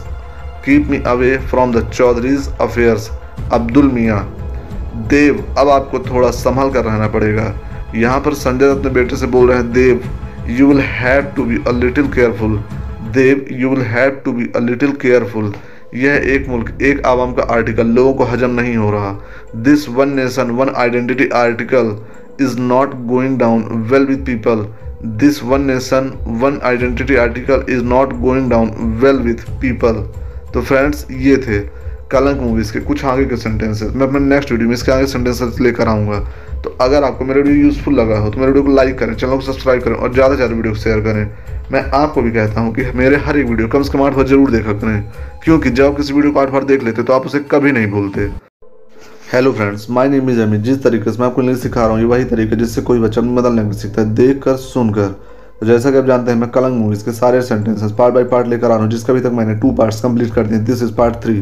[0.65, 3.11] keep me away from the Chaudhary's affairs
[3.53, 4.25] Abdul Mian.
[5.09, 7.53] Dev, अब आपको थोड़ा संभल कर रहना पड़ेगा।
[7.95, 10.03] यहाँ पर संजय अपने बेटे से बोल रहे हैं, Dev
[10.51, 12.57] you will have to be a little careful
[13.13, 15.53] Dev you will have to be a little careful
[15.95, 19.13] यह एक मुल्क, एक आवाम का आर्टिकल लोगों को हजम नहीं हो रहा।
[19.57, 21.97] This one nation one identity article
[22.43, 24.65] is not going down well with people.
[25.21, 30.03] This one nation, one identity article is not going down well with people.
[30.53, 31.59] तो फ्रेंड्स ये थे
[32.13, 35.61] कलंक मूवीज़ के कुछ आगे के सेंटेंसेस मैं अपने नेक्स्ट वीडियो में इसके आगे सेंटेंसेस
[35.61, 36.19] लेकर आऊँगा।
[36.65, 39.37] तो अगर आपको मेरा वीडियो यूज़फुल लगा हो तो मेरे वीडियो को लाइक करें चैनल
[39.37, 41.27] को सब्सक्राइब करें और ज़्यादा से ज़्यादा वीडियो को शेयर करें।
[41.73, 44.27] मैं आपको भी कहता हूँ कि मेरे हर एक वीडियो कम से कम आठ बार
[44.27, 45.03] ज़रूर देखा करें।
[45.45, 48.31] क्योंकि जब किसी वीडियो को आठ बार देख लेते तो आप उसे कभी नहीं भूलते।
[49.33, 51.99] Hello friends my name is Amit जिस तरीके से मैं आपको इंग्लिश सिखा रहा हूँ,
[51.99, 55.07] ये वही तरीका जिससे कोई बच्चा मदर लैंग्वेज सीखता है। देख कर सुनकर।
[55.61, 58.47] तो जैसा कि आप जानते हैं, मैं कलंग मूवीज़ के सारे सेंटेंसेस पार्ट बाय पार्ट
[58.47, 60.92] लेकर आ रहा हूँ, जिसका अभी तक मैंने टू पार्ट्स कंप्लीट कर दिए दिस इज़
[60.95, 61.38] पार्ट थ्री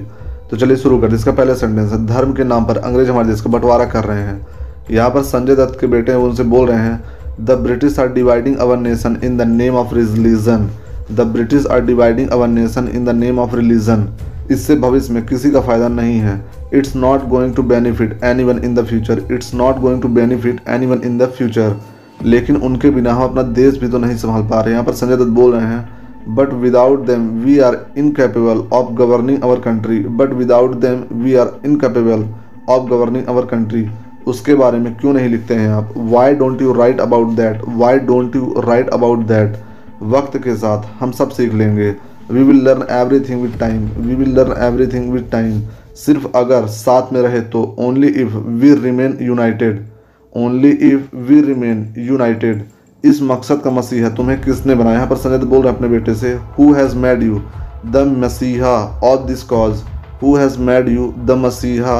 [0.51, 3.41] तो चलिए शुरू कर इसका पहला सेंटेंस है, धर्म के नाम पर अंग्रेज़ हमारे देश
[3.41, 4.47] का बंटवारा कर रहे हैं।
[4.91, 7.03] यहाँ पर संजय दत्त के बेटे हैं उनसे बोल रहे हैं
[7.41, 10.71] the British are dividing our nation in the name of religion
[11.13, 14.09] the British are dividing our nation in the name of religion
[14.51, 18.75] इससे भविष्य में किसी का फ़ायदा नहीं है। It's not going to benefit anyone in
[18.75, 21.77] the future it's not going to benefit anyone in the future
[22.25, 25.17] लेकिन उनके बिना हम अपना देश भी तो नहीं संभाल पा रहे यहाँ पर संजय
[25.17, 30.33] दत्त बोल रहे हैं but without them we are incapable of governing our country but
[30.33, 32.25] without them we are incapable
[32.69, 33.89] of governing our country
[34.27, 35.93] उसके बारे में क्यों नहीं लिखते हैं आप?
[35.97, 39.57] Why don't you write about that why don't you write about that
[40.03, 41.95] वक्त के साथ हम सब सीख लेंगे।
[42.31, 42.85] We will learn
[43.21, 45.61] everything with time we will learn everything with time
[45.97, 49.87] सिर्फ़ अगर साथ में रहे तो only if we remain united
[50.33, 52.65] only if we remain united
[53.05, 54.97] इस मकसद का मसीहा तुम्हें किसने बनाया?
[54.97, 57.41] यहाँ पर संजय बोल रहे अपने बेटे से who has made you
[57.87, 58.75] the मसीहा
[59.05, 59.83] of this cause
[60.23, 61.97] who has made you the मसीहा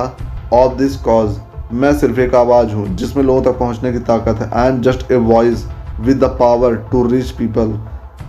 [0.53, 1.39] ऑफ़ दिस कॉज
[1.73, 5.11] मैं सिर्फ़ एक आवाज़ हूँ, जिसमें लोगों तक पहुँचने की ताकत है। I am just
[5.13, 5.65] a voice
[6.01, 7.79] with the power to reach people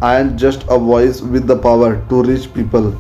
[0.04, 2.92] I am just a voice with the power to reach people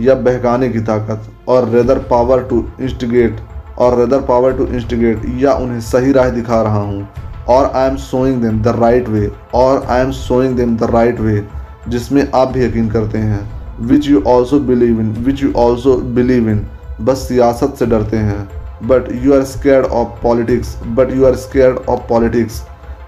[0.00, 3.40] या बहकाने की ताकत or rather power to instigate
[3.78, 7.08] or rather power to instigate या उन्हें सही राह दिखा रहा हूँ।
[7.48, 11.20] और I am showing them the right way और I am showing them the right
[11.20, 11.42] way
[11.88, 13.40] जिसमें आप भी यकीन करते हैं।
[13.82, 16.66] Which you also believe in which you also believe in
[17.00, 18.48] बस सियासत से डरते हैं।
[18.88, 22.62] But you are scared of politics but you are scared of politics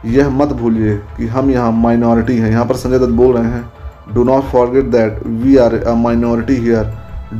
[0.07, 3.64] यह मत भूलिए कि हम यहाँ माइनॉरिटी हैं। यहाँ पर संजय दत्त बोल रहे हैं।
[4.09, 6.93] Do not forget that we are a minority here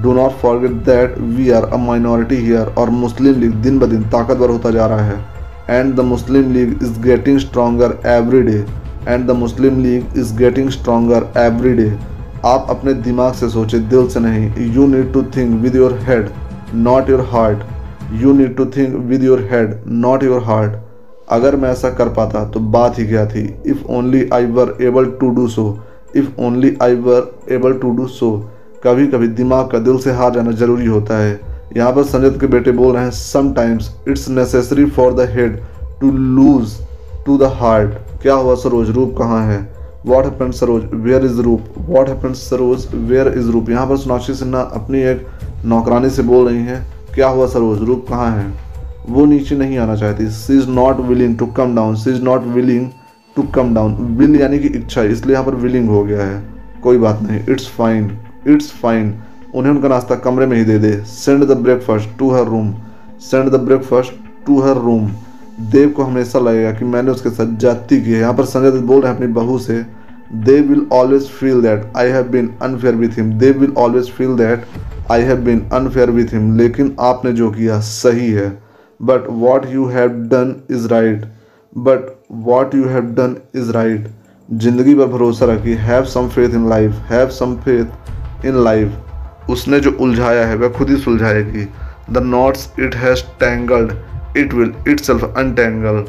[0.03, 4.03] do not forget that we are a minority here और मुस्लिम लीग दिन ब दिन
[4.11, 5.17] ताकतवर होता जा रहा है।
[5.71, 8.65] And the Muslim League is getting stronger every day
[9.09, 11.91] and the Muslim League is getting stronger every day
[12.47, 16.29] आप अपने दिमाग से सोचे, दिल से नहीं। You need to think with your head
[16.75, 17.59] not your heart
[18.23, 20.73] you need to think with your head not your heart
[21.31, 23.43] अगर मैं ऐसा कर पाता तो बात ही क्या थी?
[23.67, 25.65] If only I were able to do so
[26.17, 28.31] if only I were able to do so
[28.85, 31.41] कभी कभी दिमाग का दिल से हार जाना ज़रूरी होता है।
[31.77, 35.61] यहाँ पर संजय के बेटे बोल रहे हैं sometimes it's necessary for the head
[36.01, 36.77] to lose
[37.27, 38.91] to the heart क्या हुआ सरोज?
[38.91, 39.61] रूप कहाँ है?
[40.07, 40.85] What happen Saroj?
[40.95, 41.65] Where is Roop?
[41.79, 42.87] What happen Saroj?
[42.95, 43.71] Where is Roop?
[43.71, 45.27] यहाँ पर सोनाक्षी सिन्हा अपनी एक
[45.65, 46.83] नौकरानी से बोल रही हैं,
[47.15, 47.83] क्या हुआ सरोज?
[47.83, 48.53] रूप कहाँ है?
[49.09, 52.45] वो नीचे नहीं आना चाहती। She is not willing to come down she is not
[52.55, 52.89] willing
[53.37, 56.43] to come down will यानी कि इच्छा इसलिए यहाँ पर विलिंग हो गया है।
[56.83, 58.11] कोई बात नहीं इट्स फाइन
[58.49, 59.15] इट्स फाइन
[59.55, 62.73] उन्हें उनका नाश्ता कमरे में ही दे दे। Send the breakfast to her room
[63.23, 64.13] send the breakfast
[64.47, 65.11] to her room
[65.73, 68.85] Dev को हमेशा लगेगा कि मैंने उसके साथ जाति की है। यहाँ पर संजय दत्त
[68.85, 69.85] बोल रहे हैं अपनी बहू से
[70.45, 74.35] they will always feel that I have been unfair with him they will always feel
[74.37, 74.65] that
[75.13, 78.49] I have been unfair with him लेकिन आपने जो किया सही है।
[79.01, 81.25] But what you have done is right
[81.77, 84.09] but what you have done is right
[84.49, 89.81] ज़िंदगी पर भरोसा रखिए। Have some faith in life have some faith in life उसने
[89.81, 91.67] जो उलझाया है, वह खुद ही सुलझाएगी।
[92.11, 93.93] The knots it has tangled
[94.39, 96.05] it will itself untangle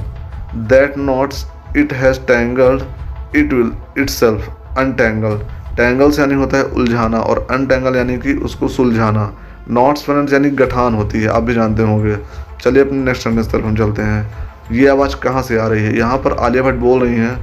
[0.70, 1.46] that knots
[1.78, 3.72] it has tangled it will
[4.10, 5.38] itself untangle
[5.78, 9.32] tangle से यानी होता है उलझाना और अनटेंगल यानी कि उसको सुलझाना।
[9.70, 12.18] नॉट्स फ्रेंड्स यानी गठान होती है, आप भी जानते होंगे।
[12.62, 15.98] चलिए अपने नेक्स्ट सेंटेंस तरफ़ हम चलते हैं। ये आवाज़ कहाँ से आ रही है?
[15.98, 17.36] यहाँ पर आलिया भट्ट बोल रही हैं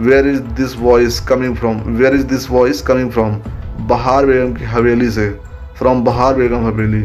[0.00, 3.36] where is this voice coming from where is this voice coming from
[3.88, 5.28] Bahar Begum की हवेली से।
[5.78, 7.02] From Bahar Begum Haveli.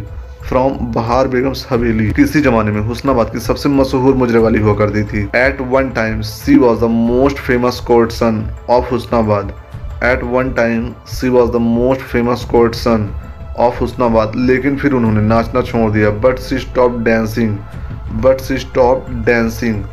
[0.50, 5.04] From Bahar बेगम हवेली। किसी जमाने में हुसनाबाद की सबसे मशहूर मुजरे वाली हुआ करती
[5.04, 7.80] थी। At one time she was the most famous
[8.12, 9.54] courtesan of Husnabad.
[10.04, 13.10] At one time she was the most famous courtesan
[13.60, 14.36] of Husnabad.
[14.36, 17.58] लेकिन फिर उन्होंने नाचना छोड़ दिया but she stop dancing
[18.12, 19.84] but she stop dancing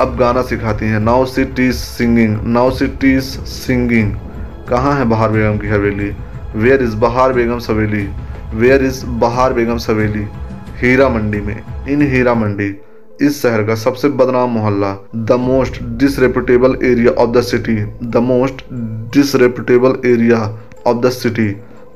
[0.00, 4.12] अब गाना सिखाती हैं। Now she teaches singing now she teaches singing
[4.68, 6.10] कहाँ है बहार बेगम की हवेली?
[6.54, 8.08] वेयर इज़ बहार बेगम सवेली?
[8.54, 10.26] वेयर इज़ बहार बेगम सवेली?
[10.80, 12.74] हीरा मंडी में। इन हीरा मंडी।
[13.20, 18.62] इस शहर का सबसे बदनाम मोहल्ला। The most disreputable area of the city the most
[19.14, 20.38] disreputable area
[20.86, 21.48] of the city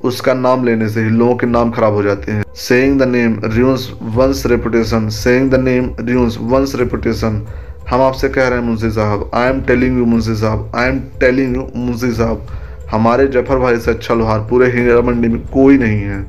[0.07, 3.39] उसका नाम लेने से ही लोगों के नाम खराब हो जाते हैं। Saying the name
[3.47, 7.47] ruins one's reputation saying the name ruins one's reputation
[7.91, 9.31] हम आपसे कह रहे हैं, Munshi Sahab.
[9.35, 10.71] I am telling you Munshi Sahab.
[10.77, 12.47] I am telling you Munshi Sahab.
[12.91, 16.25] हमारे ज़फ़र भाई से अच्छा लोहार पूरे हीरा मंडी में कोई नहीं है।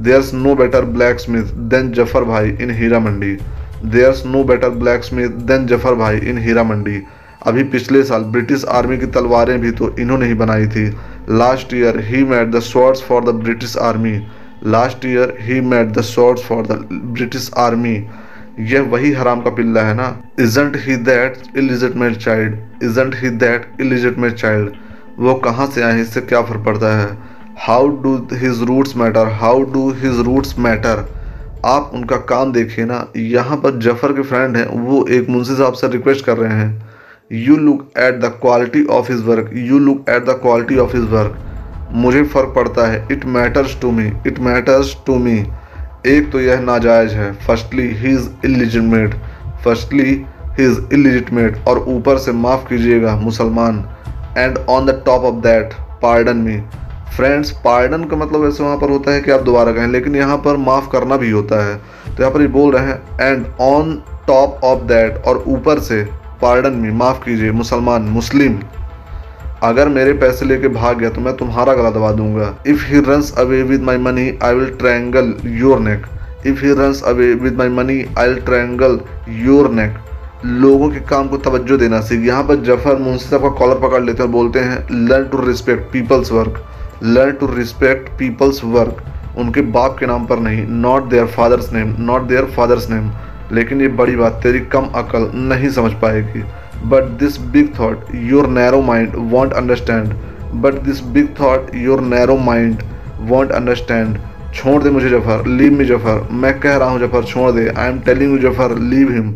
[0.00, 0.84] There no better
[1.20, 3.36] blacksmith than Zafar bhai in Heera Mandi.
[3.86, 4.70] There no better
[5.04, 6.98] blacksmith than Zafar bhai in Heera मंडी।
[7.46, 10.84] अभी पिछले साल ब्रिटिश आर्मी की तलवारें भी तो इन्होंने ही बनाई थी।
[11.30, 14.18] Last year he made the swords for the British army
[14.66, 17.96] last year he made the swords for the British army
[18.60, 20.06] यह वही हराम का पिल्ला है ना?
[20.40, 24.70] Isn't he that illegitimate child isn't he that illegitimate child
[25.18, 27.08] वो कहाँ से आए इससे क्या फ़र्क पड़ता है?
[27.58, 31.04] How do his roots matter how do his roots matter
[31.66, 35.72] आप उनका काम देखिए ना। यहाँ पर ज़फ़र के फ्रेंड हैं, वो एक मुंशी साहब
[35.72, 36.91] से रिक्वेस्ट कर रहे हैं।
[37.34, 41.08] You look at the quality of his work you look at the quality of his
[41.10, 41.38] work
[41.94, 45.38] मुझे फ़र्क पड़ता है। It matters to me it matters to me
[46.08, 49.14] एक तो यह नाजायज़ है। Firstly he is illegitimate
[49.64, 50.14] firstly he
[50.60, 53.84] is illegitimate और ऊपर से माफ़ कीजिएगा, मुसलमान।
[54.38, 56.60] And on the top of that pardon me
[57.16, 60.36] friends pardon का मतलब ऐसे वहाँ पर होता है कि आप दोबारा कहें, लेकिन यहाँ
[60.38, 63.94] पर माफ़ करना भी होता है। तो यहाँ पर ये बोल रहे हैं and on
[64.26, 66.02] top of that और ऊपर से
[66.42, 68.58] पार्डन मी, माफ़ कीजिए, मुसलमान, मुस्लिम।
[69.64, 73.32] अगर मेरे पैसे लेके भाग गया तो मैं तुम्हारा गला दबा दूँगा। If he runs
[73.38, 76.06] away with my money I will strangle your neck
[76.46, 78.98] if he runs away with my money I will strangle
[79.40, 79.98] your neck
[80.44, 84.02] लोगों के काम को तवज्जो देना सीख। यहाँ पर ज़फ़र मुंशी साहब का कॉलर पकड़
[84.04, 86.62] लेते हैं बोलते हैं learn to respect people's work
[87.04, 89.02] learn to respect people's work
[89.38, 93.10] उनके बाप के नाम पर नहीं not their father's name not their father's name
[93.52, 96.42] लेकिन ये बड़ी बात तेरी कम अकल नहीं समझ पाएगी।
[96.88, 100.14] But this big thought your narrow mind won't understand
[100.62, 102.82] but this big thought your narrow mind
[103.22, 104.18] won't understand
[104.54, 107.88] छोड़ दे मुझे ज़फ़र लीव मी ज़फ़र। मैं कह रहा हूँ, ज़फ़र, छोड़ दे। I
[107.88, 109.34] am telling you Zafar leave him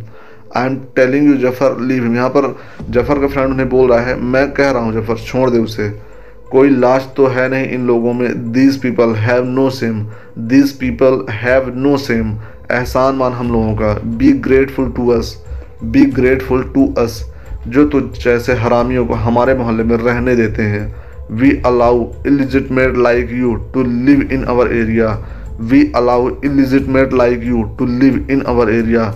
[0.57, 2.49] I am telling you Zafar leave him यहाँ पर
[2.91, 5.89] ज़फ़र का फ्रेंड उन्हें बोल रहा है, मैं कह रहा हूँ, ज़फ़र, छोड़ दे उसे।
[6.51, 10.05] कोई लाश तो है नहीं इन लोगों में। These people have no shame
[10.49, 12.37] these people have no shame
[12.73, 15.37] एहसान मान हम लोगों का। Be grateful to us
[15.85, 17.23] be grateful to us
[17.69, 20.87] जो तो जैसे हरामियों को हमारे मोहल्ले में रहने देते हैं।
[21.33, 25.09] We allow illegitimate like you to live in our area
[25.63, 29.13] we allow illegitimate like you to live in our area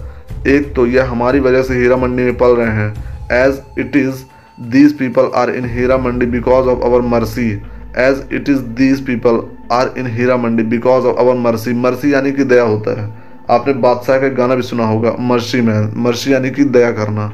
[0.49, 2.91] एक तो यह हमारी वजह से हीरा मंडी में पल रहे हैं।
[3.35, 4.23] As it is
[4.71, 7.51] these people are in Heera Mandi because of our mercy
[7.99, 9.41] as it is these people
[9.73, 13.20] are in Heera Mandi because of our mercy mercy यानी कि दया होता है।
[13.51, 17.33] आपने बादशाह का गाना भी सुना होगा, मर्सी मैन मर्सी यानी कि दया करना।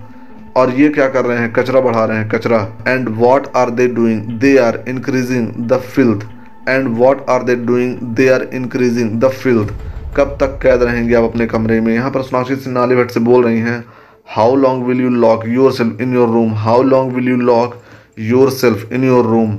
[0.57, 1.53] और ये क्या कर रहे हैं?
[1.53, 6.27] कचरा बढ़ा रहे हैं, कचरा। And what are they doing they are increasing the filth
[6.69, 9.73] and what are they doing they are increasing the filth
[10.17, 11.93] कब तक कैद रहेंगे आप अपने कमरे में?
[11.95, 13.85] यहाँ पर सोनाक्षी सिन्हा नाली भट्ट से बोल रही हैं
[14.29, 17.75] how long will you lock yourself in your room how long will you lock
[18.53, 19.57] yourself in your room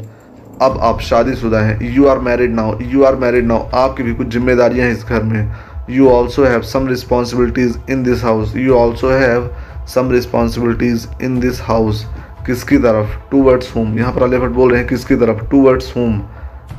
[0.62, 4.28] अब आप शादीशुदा हैं। You are married now you are married now आपकी भी कुछ
[4.28, 5.54] जिम्मेदारियाँ हैं इस घर में।
[5.88, 8.54] You also have some responsibilities in this house.
[8.56, 9.50] You also have
[9.88, 12.04] some responsibilities in this house.
[12.45, 13.15] किसकी तरफ़?
[13.32, 15.45] टू वर्ड्स होम यहाँ पर अली भट्ट बोल रहे हैं, किसकी तरफ़?
[15.52, 16.21] टू वर्ड्स होम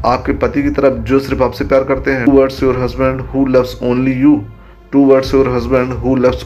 [0.07, 3.79] आपके पति की तरफ़, जो सिर्फ़ आपसे प्यार करते हैं। Towards your husband who loves
[3.83, 4.37] only you
[5.07, 6.45] towards your husband who loves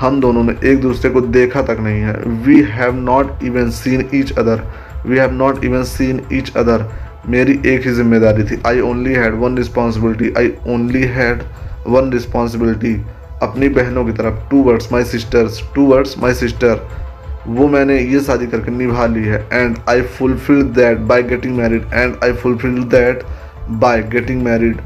[0.00, 2.12] हम दोनों ने एक दूसरे को देखा तक नहीं है।
[2.44, 4.62] We have not even seen each other
[5.06, 6.84] we have not even seen each other
[7.28, 11.42] मेरी एक ही ज़िम्मेदारी थी। I only had one responsibility I only had
[11.86, 12.94] one responsibility
[13.42, 16.88] अपनी बहनों की तरफ़। Towards my sisters towards my sister
[17.48, 21.84] वो मैंने ये शादी करके निभा ली है। And I fulfil that by getting married
[21.92, 23.22] and I fulfil that
[23.70, 24.80] by getting married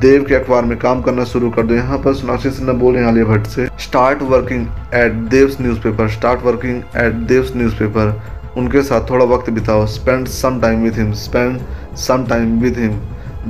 [0.00, 3.24] Dev के अखबार में काम करना शुरू कर दो। यहाँ पर सोनाक्षी सिन्हा बोले आलिया
[3.24, 8.20] भट्ट से। Start working at Dev's newspaper start working at Dev's newspaper
[8.58, 11.58] उनके साथ थोड़ा वक्त बिताओ। Spend some time with him spend
[11.98, 13.00] some time with him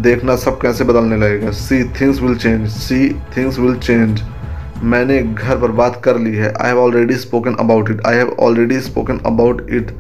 [0.02, 4.22] देखना सब कैसे बदलने लगेगा। See things will change see things will change
[4.84, 8.36] मैंने घर पर बात कर ली है। I have already spoken about it I have
[8.40, 9.94] already spoken about it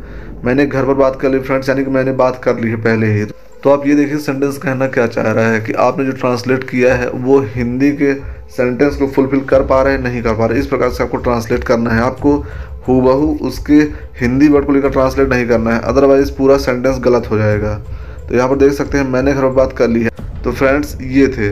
[0.44, 3.12] मैंने घर पर बात कर ली फ्रेंड्स यानी कि मैंने बात कर ली है पहले
[3.12, 3.24] ही।
[3.64, 6.94] तो आप ये देखिए सेंटेंस कहना क्या चाह रहा है कि आपने जो ट्रांसलेट किया
[6.94, 8.14] है, वो हिंदी के
[8.50, 11.16] सेंटेंस को फुलफिल कर पा रहे हैं, नहीं कर पा रहे। इस प्रकार से आपको
[11.16, 12.36] ट्रांसलेट करना है। आपको
[12.88, 13.80] हूबहू उसके
[14.20, 17.80] हिंदी वर्ड को लेकर ट्रांसलेट नहीं करना है। अदरवाइज़ पूरा सेंटेंस गलत हो जाएगा।
[18.30, 20.10] तो यहाँ पर देख सकते हैं मैंने घर पर बात कर ली है।
[20.44, 21.48] तो फ्रेंड्स ये थे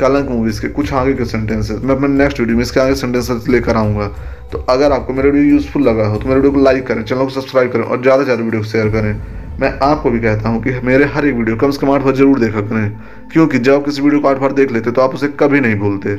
[0.00, 3.48] कलंक मूवीज़ के कुछ आगे के सेंटेंसेस मैं अपने नेक्स्ट वीडियो में इसके आगे सेंटेंसेस
[3.48, 4.06] लेकर आऊँगा।
[4.52, 7.24] तो अगर आपको मेरा वीडियो यूज़फुल लगा हो तो मेरे वीडियो को लाइक करें, चैनल
[7.24, 9.14] को सब्सक्राइब करें और ज़्यादा से ज़्यादा वीडियो को शेयर करें।
[9.60, 12.14] मैं आपको भी कहता हूँ कि मेरे हर एक वीडियो कम से कम आठ बार
[12.16, 12.90] ज़रूर देखा करें।
[13.32, 16.18] क्योंकि जब किसी वीडियो को आठ बार देख लेते तो आप उसे कभी नहीं भूलते।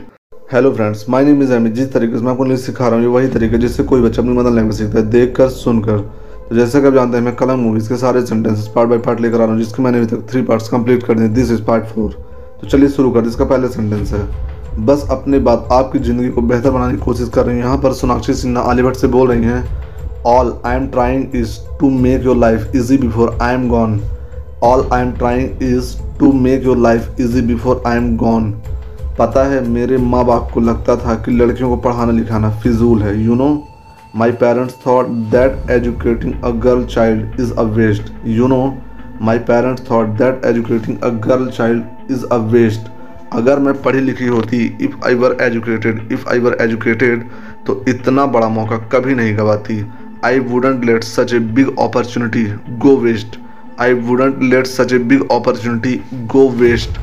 [0.54, 3.14] Hello friends my name is Amit जिस तरीके से मैं आपको इंग्लिश सिखा रहा हूँ
[3.14, 5.98] वही तरीके जिससे कोई बच्चा अपनी मदर लैंग्वेज सीखता है देख कर सुनकर।
[6.50, 9.20] तो जैसा कि आप जानते हैं, मैं कलम मूवीज़ के सारे सेंटेंसेस पार्ट बाय पार्ट
[9.22, 11.62] लेकर आ रहा हूँ, जिसके मैंने अभी तक थ्री पार्ट्स कंप्लीट कर दिए। दिस इज़
[11.64, 12.12] पार्ट फोर
[12.62, 14.22] तो चलिए शुरू कर इसका पहला सेंटेंस है,
[14.86, 17.94] बस अपने बात आपकी ज़िंदगी को बेहतर बनाने की कोशिश कर रही हैं। यहाँ पर
[17.94, 19.64] सोनाक्षी सिन्हा आलिया भट्ट से बोल रही हैं
[20.28, 24.00] all I am trying is to make your life easy before I am gone
[24.64, 28.52] all I am trying is to make your life easy before I am gone
[29.20, 33.18] पता है, मेरे माँ बाप को लगता था कि लड़कियों को पढ़ाना लिखाना फिजूल है।
[33.18, 33.56] You you know
[34.16, 38.62] my parents thought that educating a girl child is a waste you know
[39.22, 42.88] my parents thought that educating a girl child is a waste
[43.34, 47.30] अगर मैं पढ़ी लिखी होती if I were educated if I were educated
[47.68, 49.84] तो इतना बड़ा मौका कभी नहीं गवाती।
[50.26, 52.46] I wouldn't let such a big opportunity
[52.86, 53.38] go waste
[53.82, 56.02] I wouldn't let such a big opportunity
[56.34, 57.00] go waste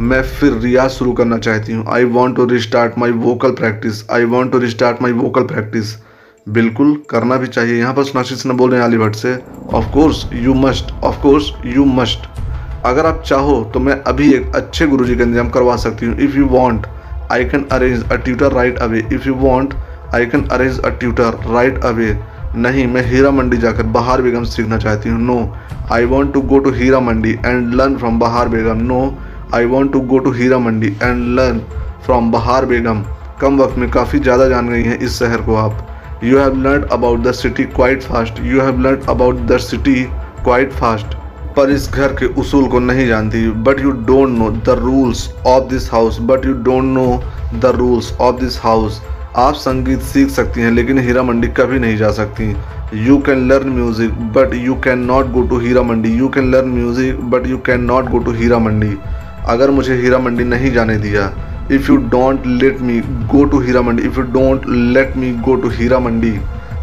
[0.00, 4.24] मैं फिर रियाज शुरू करना चाहती हूँ। I want to restart my vocal practice I
[4.34, 5.94] want to restart my vocal practice
[6.48, 9.34] बिल्कुल करना भी चाहिए। यहाँ पर सुनाशी सिन्हा बोल रहे हैं अली भट्ट से
[9.74, 12.28] of course you must of course you must
[12.86, 16.16] अगर आप चाहो तो मैं अभी एक अच्छे गुरु जी का इंतज़ाम करवा सकती हूँ।
[16.18, 16.86] If you want
[17.32, 19.74] I can arrange a tutor right away if you want
[20.14, 22.16] I can arrange a tutor right away
[22.56, 25.36] नहीं, मैं हीरा मंडी जाकर बहार बेगम सीखना चाहती हूँ। No
[25.92, 28.78] I want to go to Heera Mandi and learn from Bahar Begum.
[28.84, 29.00] No
[29.54, 31.58] I want to go to Heera Mandi and learn
[32.06, 33.04] from Bahar Begum.
[33.40, 35.86] कम वक्त में काफ़ी ज़्यादा जान गई हैं इस शहर को आप।
[36.24, 40.02] You have learn about the city quite fast you have learn about the city
[40.44, 41.14] quite fast
[41.56, 45.68] पर इस घर के उसूल को नहीं जानती। But you don't know the rules of
[45.68, 47.06] this house but you don't know
[47.54, 49.00] the rules of this house
[49.36, 52.54] आप संगीत सीख सकती हैं, लेकिन हीरा मंडी कभी नहीं जा सकती।
[53.06, 56.12] You can learn music but you can not go to Heera Mandi.
[56.18, 58.96] You can learn music but you can not go to Heera Mandi.
[59.48, 61.30] अगर मुझे हीरा मंडी नहीं जाने दिया
[61.72, 63.00] if you don't let me
[63.32, 66.32] go to Heera Mandi if you don't let me go to Heera Mandi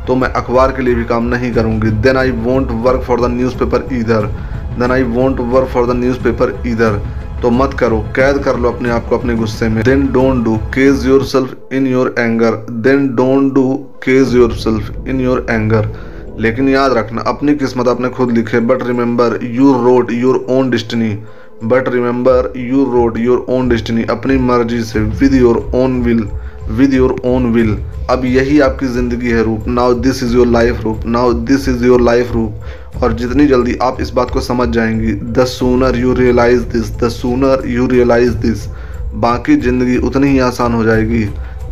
[0.08, 3.32] तो मैं अखबार के लिए भी काम नहीं करूँगी। Then I want work for the
[3.60, 4.26] newspaper इधर
[4.80, 7.02] then I want work for the newspaper इधर
[7.41, 10.56] तो मत करो, कैद कर लो अपने आप को अपने गुस्से में। Then don't do
[10.74, 15.89] cage yourself in your anger then don't do cage yourself in your anger
[16.39, 21.10] लेकिन याद रखना, अपनी किस्मत आपने खुद लिखे but remember you wrote your own destiny
[21.63, 26.27] but remember you wrote your own destiny अपनी मर्ज़ी से with your own will
[26.69, 27.77] with your own will
[28.09, 31.85] अब यही आपकी ज़िंदगी है Roop now this is your life Roop now this is
[31.85, 36.13] your life Roop और जितनी जल्दी आप इस बात को समझ जाएँगी the sooner you
[36.13, 38.67] realise this the sooner you realise this
[39.21, 41.23] बाकी ज़िंदगी उतनी ही आसान हो जाएगी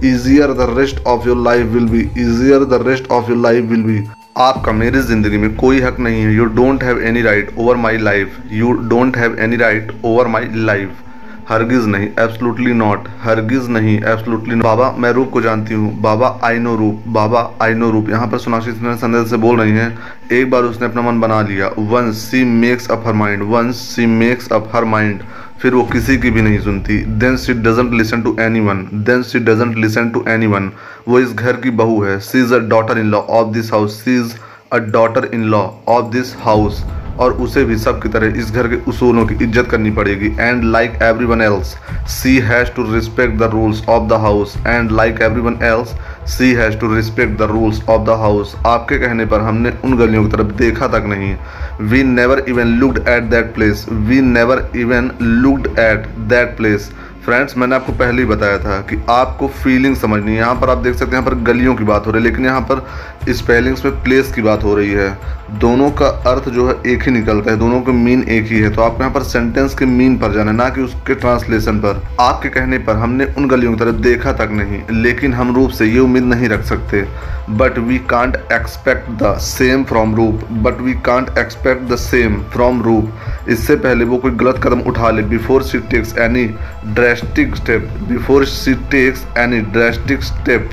[0.05, 3.83] easier the rest of your life will be easier the rest of your life will
[3.83, 4.03] be
[4.35, 7.97] आपका मेरी ज़िंदगी में कोई हक नहीं है। You don't have any right over my
[7.97, 11.02] life you don't have any right over my life
[11.49, 16.60] हरगिज़ नहीं एब्सोल्युटली नॉट हरगिज़ नहीं एब्सोल्युटली बाबा, मैं रूप को जानती हूँ। बाबा आई
[16.60, 19.97] नो रूप। बाबा आई नो रूप। यहाँ पर सोनाक्षी सिन्हा संदेश से बोल रही हैं,
[20.32, 24.06] एक बार उसने अपना मन बना लिया। Once she makes up her mind once she
[24.06, 25.21] makes up her mind
[25.62, 29.39] फिर वो किसी की भी नहीं सुनती। Then she doesn't listen to anyone then she
[29.41, 30.71] doesn't listen to anyone
[31.08, 34.01] वो इस घर की बहू है। She is a daughter in law of this house
[34.03, 34.34] she is
[34.73, 36.84] a daughter in law of this house
[37.19, 40.63] और उसे भी सब की तरह इस घर के उसूलों की इज़्ज़त करनी पड़ेगी। And
[40.63, 41.76] like everyone else
[42.12, 45.95] she has to respect the rules of the house and like everyone else
[46.32, 50.23] she has to respect the rules of the house आपके कहने पर हमने उन गलियों
[50.26, 51.36] की तरफ़ देखा तक नहीं।
[51.82, 56.91] We never even looked at that place we never even looked at that place
[57.26, 60.78] friends मैंने आपको पहले ही बताया था कि आपको फीलिंग समझनी है। यहाँ पर आप
[60.78, 62.86] देख सकते हैं, यहाँ पर गलियों की बात हो रही है, लेकिन यहाँ पर
[63.29, 65.17] स्पेलिंग्स में प्लेस की बात हो रही है।
[65.59, 68.69] दोनों का अर्थ जो है एक ही निकलता है, दोनों का मीन एक ही है।
[68.69, 72.49] तो आपको यहाँ पर सेंटेंस के मीन पर जाना ना कि उसके ट्रांसलेशन पर। आपके
[72.49, 75.99] कहने पर हमने उन गलियों की तरफ़ देखा तक नहीं, लेकिन हम रूप से ये
[75.99, 77.05] उम्मीद नहीं रख सकते।
[77.49, 80.43] But we can't expect the same from Roop.
[80.63, 83.49] But we can't expect the same from Roop.
[83.49, 86.45] इससे पहले वो कोई गलत कदम उठा ले। Before she takes any
[86.86, 90.69] drastic step before she takes any drastic step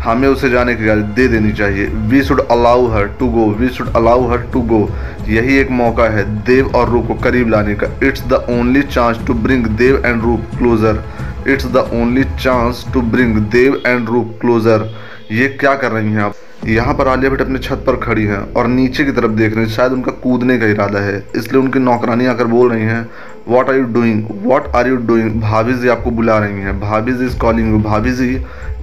[0.00, 3.68] हमें उसे जाने की इजाज़त दे देनी चाहिए। We should allow her to go we
[3.68, 4.80] should allow her to go
[5.28, 9.26] यही एक मौका है देव और रूप को करीब लाने का। It's the only chance
[9.26, 11.02] to bring Dev and Roop closer
[11.48, 14.90] it's the only chance to bring Dev and Roop closer
[15.32, 16.34] ये क्या कर रही हैं आप?
[16.66, 19.64] यहाँ पर आलिया भट्ट अपने छत पर खड़ी है और नीचे की तरफ़ देख रहे
[19.64, 23.08] हैं, शायद उनका कूदने का इरादा है। इसलिए उनकी नौकरानी आकर बोल रही हैं
[23.48, 27.12] what are you doing what are you doing भाभी जी आपको बुला रही हैं। Bhabhi
[27.12, 28.34] ji is calling you bhabhi ji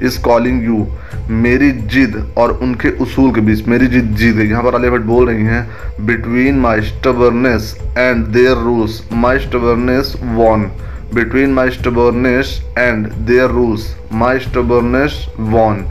[0.01, 0.85] is calling you
[1.31, 5.05] मेरी जिद और उनके उसूल के बीच, मेरी जिद जीत गई यहाँ पर आलिया भट्ट
[5.05, 10.69] बोल रही हैं between my stubbornness and their rules my stubbornness won
[11.13, 15.85] between my stubbornness and their rules my stubbornness won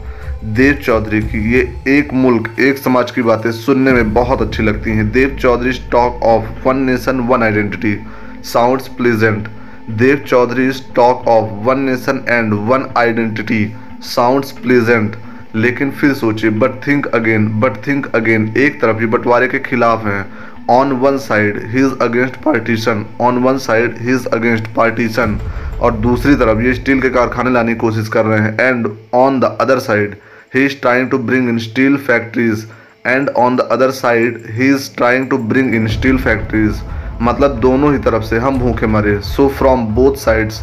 [0.45, 4.91] Dev Chaudhary की ये एक मुल्क, एक समाज की बातें सुनने में बहुत अच्छी लगती
[4.91, 7.95] हैं। Dev Chaudhary talk of one nation, one identity.
[8.43, 9.47] Sounds pleasant.
[9.89, 13.65] Dev Chaudhary talk of one nation and one identity.
[14.01, 15.15] Sounds pleasant.
[15.55, 20.05] लेकिन फिर सोचिए but think again but think again एक तरफ़ ये बंटवारे के खिलाफ
[20.05, 20.25] हैं।
[20.69, 25.37] On one side he is against partition on one side he is against partition
[25.81, 29.39] और दूसरी तरफ़ ये स्टील के कारखाने लाने की कोशिश कर रहे हैं। And on
[29.39, 30.15] the other side
[30.55, 32.65] he is trying to bring in steel factories.
[33.13, 36.79] And on the other side he is trying to bring in steel factories.
[37.21, 40.61] मतलब दोनों ही तरफ़ से हम भूखे मरे। So from both sides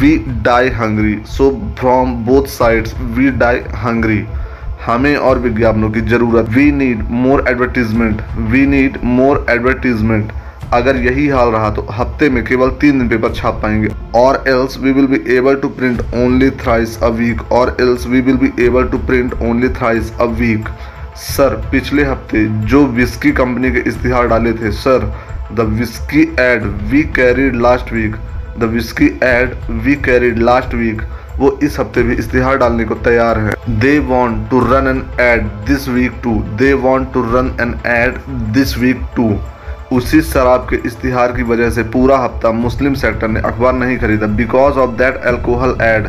[0.00, 1.50] we die hungry so
[1.80, 4.24] from both sides we die hungry
[4.86, 10.32] हमें और विज्ञापनों की ज़रूरत। We need more advertisement we need more advertisement
[10.74, 14.78] अगर यही हाल रहा तो हफ़्ते में केवल तीन दिन पेपर छाप पाएँगे। और else
[14.78, 18.52] we will be able to print only thrice a week और else we will be
[18.64, 20.68] able to print only thrice a week
[21.18, 25.12] sir पिछले हफ़्ते जो विस्की कंपनी के इश्तिहार डाले थे sir
[25.52, 28.16] the whisky ad we carried last week
[28.58, 29.54] the whisky ad
[29.84, 31.02] we carried last week
[31.38, 35.46] वो इस हफ़्ते भी इश्तिहार डालने को तैयार है। They want to run an ad
[35.66, 38.18] this week to they want to run an ad
[38.54, 39.28] this week too
[39.92, 44.26] उसी शराब के इश्तिहार की वजह से पूरा हफ़्ता मुस्लिम सेक्टर ने अखबार नहीं खरीदा।
[44.36, 46.08] Because of that alcohol ad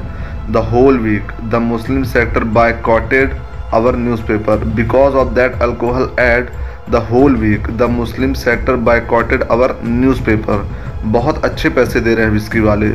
[0.53, 2.43] the whole week the Muslim sector
[2.86, 3.34] boycotted
[3.73, 3.95] our
[4.27, 6.49] newspaper because of that alcohol ad
[6.91, 8.75] the whole week the Muslim sector
[9.09, 9.75] boycotted our
[10.23, 10.67] newspaper
[11.05, 12.89] बहुत अच्छे पैसे दे रहे हैं विस्की वाले।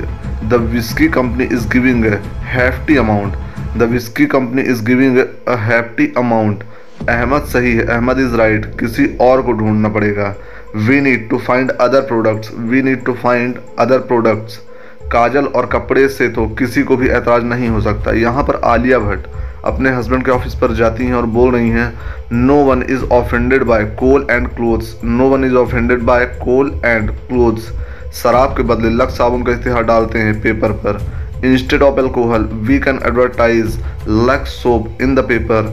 [0.49, 2.07] The whisky company is giving
[2.47, 3.37] hefty amount
[3.79, 5.27] the whisky company is giving a
[5.61, 6.65] hefty amount
[7.09, 10.35] Ahmed सही है। Ahmad is right किसी और को ढूंढना पड़ेगा।
[10.77, 14.57] We need to find other products we need to find other products
[15.13, 18.99] काजल और कपड़े से तो किसी को भी एतराज़ नहीं हो सकता। यहाँ पर आलिया
[18.99, 19.27] भट्ट
[19.65, 21.93] अपने हस्बैंड के ऑफ़िस पर जाती हैं और बोल रही हैं
[22.33, 27.11] no one is offended by kohl and clothes no one is offended by kohl and
[27.11, 27.71] clothes
[28.23, 31.01] शराब के बदले लक्स साबुन का इश्तिहार डालते हैं पेपर पर।
[31.45, 35.73] Instead of alcohol we can advertise Lux soap in the paper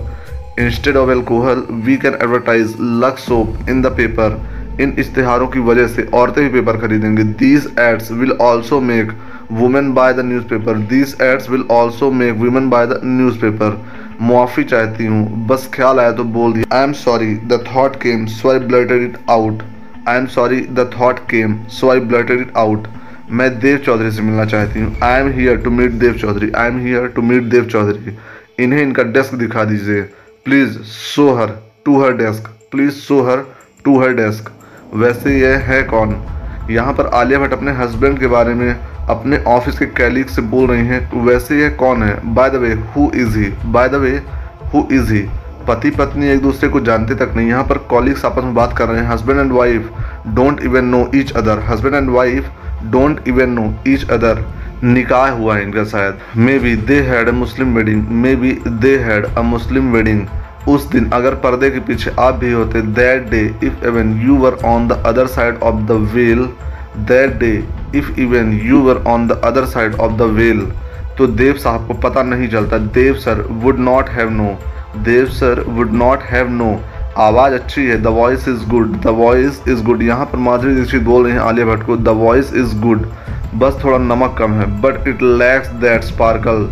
[0.60, 4.40] instead of alcohol we can advertise Lux soap in the paper
[4.80, 9.12] इन इश्तिहारों की वजह से औरतें भी पेपर खरीदेंगे। These ads will also make
[9.52, 13.00] women buy the newspaper these ads will also make women buy the
[13.40, 13.82] newspaper
[14.22, 18.26] मुआफ़ी चाहती हूँ। बस ख्याल आया तो बोल दिया। I am sorry the thought came
[18.28, 19.64] so I blurted it out
[20.08, 22.88] I am sorry the thought came so I blurted it out
[23.32, 26.52] मैं देव चौधरी से मिलना चाहती हूँ। I am here to meet Dev Chaudhary.
[26.52, 28.16] I am here to meet Dev Chaudhary.
[28.64, 30.02] इन्हें इनका desk दिखा दीजिए।
[30.46, 31.56] Please show her
[31.86, 33.46] to her desk please show her
[33.86, 34.52] to her desk
[34.94, 36.16] वैसे यह है कौन?
[36.70, 38.74] यहाँ पर आलिया भट्ट अपने हस्बैंड के बारे में
[39.10, 42.34] अपने ऑफ़िस के कैलीग से बोल रही हैं वैसे यह कौन है?
[42.34, 44.12] By the way who is he by the way
[44.74, 45.22] who is he
[45.68, 48.88] पति पत्नी एक दूसरे को जानते तक नहीं, यहाँ पर कॉलिग्स आपस में बात कर
[48.90, 49.90] रहे हैं husband and wife
[50.36, 52.50] don't even know each other husband and wife
[52.92, 54.44] don't even know each other
[54.84, 56.20] निकाह हुआ है इनका शायद।
[56.60, 60.26] Maybe they had a Muslim wedding maybe they had a Muslim wedding
[60.70, 64.58] उस दिन अगर पर्दे के पीछे आप भी होते that day if even you were
[64.66, 66.48] on the other side of the veil
[67.08, 67.52] that day
[67.96, 70.62] if even you were on the other side of the well
[71.18, 74.58] तो देव साहब को पता नहीं चलता। Dev sir would not have know
[75.04, 76.70] Dev sir would not have know
[77.20, 81.04] आवाज़ अच्छी है। The voice is good the voice is good यहाँ पर माधुरी दीक्षित
[81.04, 83.06] बोल रहे हैं आलिया भट्ट को द वॉइस इज़ गुड
[83.56, 86.68] बस थोड़ा नमक कम है। But it lacks that sparkle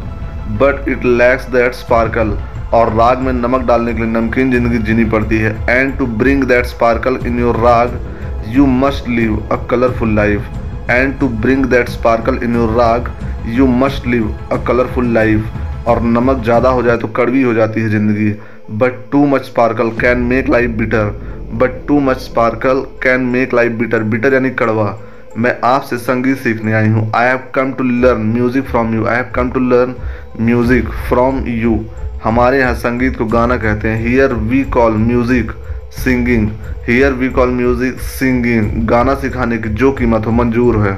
[0.62, 2.38] but it lacks that sparkle
[2.74, 6.44] और राग में नमक डालने के लिए नमकीन ज़िंदगी जीनी पड़ती है। And to bring
[6.44, 8.00] that sparkle in your raga
[8.48, 13.12] you must live a colourful life and to bring that sparkle in your raga
[13.48, 17.82] you must live a colourful life और नमक ज़्यादा हो जाए तो कड़वी हो जाती
[17.82, 18.32] है ज़िंदगी।
[18.80, 21.06] But too much sparkle can make life bitter
[21.54, 24.98] but too much sparkle can make life bitter bitter यानी कड़वा।
[25.38, 29.16] मैं आपसे संगीत सीखने आई हूँ। I have come to learn music from you I
[29.16, 29.96] have come to learn
[30.42, 31.78] music from you
[32.24, 35.52] हमारे यहाँ संगीत को गाना कहते हैं। Here we call music
[35.94, 36.50] singing
[36.88, 40.98] here we call music singing गाना सिखाने की जो कीमत हो, मंजूर है।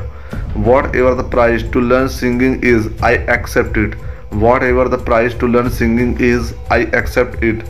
[0.96, 3.96] Whatever the price to learn singing is I accept it
[4.64, 7.64] whatever the price to learn singing is I accept it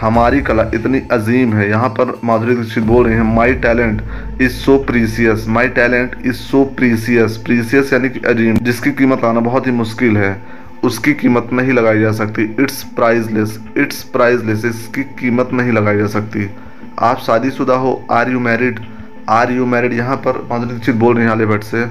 [0.00, 4.02] हमारी कला इतनी अजीम है। यहाँ पर माधुरी दीक्षित बोल रहे हैं my talent
[4.42, 9.40] is so precious my talent is so precious precious यानी कि अजीम, जिसकी कीमत आना
[9.42, 10.36] बहुत ही मुश्किल है।
[10.84, 16.06] उसकी कीमत नहीं लगाई जा सकती। इट्स प्राइजलेस इट्स प्राइजलेस इसकी कीमत नहीं लगाई जा
[16.08, 16.48] सकती।
[17.00, 18.80] आप शादीशुदा हो are you married
[19.30, 21.84] are you married यहाँ पर माधुरी दीक्षित बोल रही हैं आलिया भट्ट से।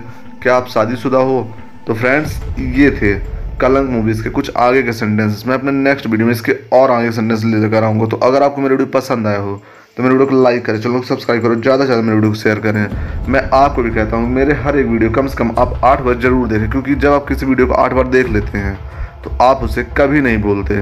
[0.44, 1.42] क्या आप शादीशुदा हो?
[1.88, 3.14] तो फ्रेंड्स ये थे
[3.62, 7.12] कलंक मूवीज़ के कुछ आगे के सेंटेंसेस मैं अपने नेक्स्ट वीडियो में इसके और आगे
[7.12, 9.62] सेंटेंस लेकर आऊँगा। तो अगर आपको मेरी वीडियो पसंद आया हो
[9.98, 12.38] तो मेरे वीडियो को लाइक करें चलो सब्सक्राइब करो ज़्यादा से ज़्यादा मेरे वीडियो को
[12.38, 15.80] शेयर करें। मैं आपको भी कहता हूँ, मेरे हर एक वीडियो कम से कम आप
[15.84, 18.76] आठ बार ज़रूर देखें, क्योंकि जब आप किसी वीडियो को आठ बार देख लेते हैं
[19.24, 20.76] तो आप उसे कभी नहीं बोलते।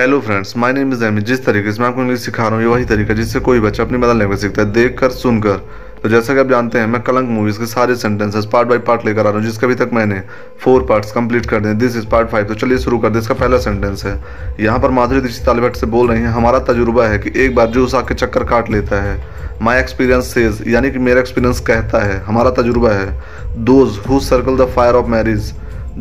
[0.00, 2.62] Hello friends my name is Amy जिस तरीके से मैं आपको इंग्लिश सिखा रहा हूँ,
[2.62, 5.66] ये वही तरीका जिससे कोई बच्चा अपनी मदर लैंग्वेज सीखता है देख कर सुनकर।
[6.02, 9.04] तो जैसा कि आप जानते हैं, मैं कलंक मूवीज़ के सारे सेंटेंसेस पार्ट बाय पार्ट
[9.06, 10.20] लेकर आ रहा हूँ, जिसके अभी तक मैंने
[10.60, 13.34] फोर पार्ट्स कंप्लीट कर दिए दिस इज़ पार्ट फाइव तो चलिए शुरू कर दे इसका
[13.34, 14.14] पहला सेंटेंस है,
[14.60, 17.66] यहाँ पर माधुरी दीक्षित तालिबट से बोल रही हैं, हमारा तजुर्बा है कि एक बार
[17.68, 19.18] जो उस आके चक्कर काट लेता है
[19.62, 24.56] माई एक्सपीरियंस सेज यानी कि मेरा एक्सपीरियंस कहता है, हमारा तजुर्बा है those who circle
[24.56, 25.52] the fire of marriage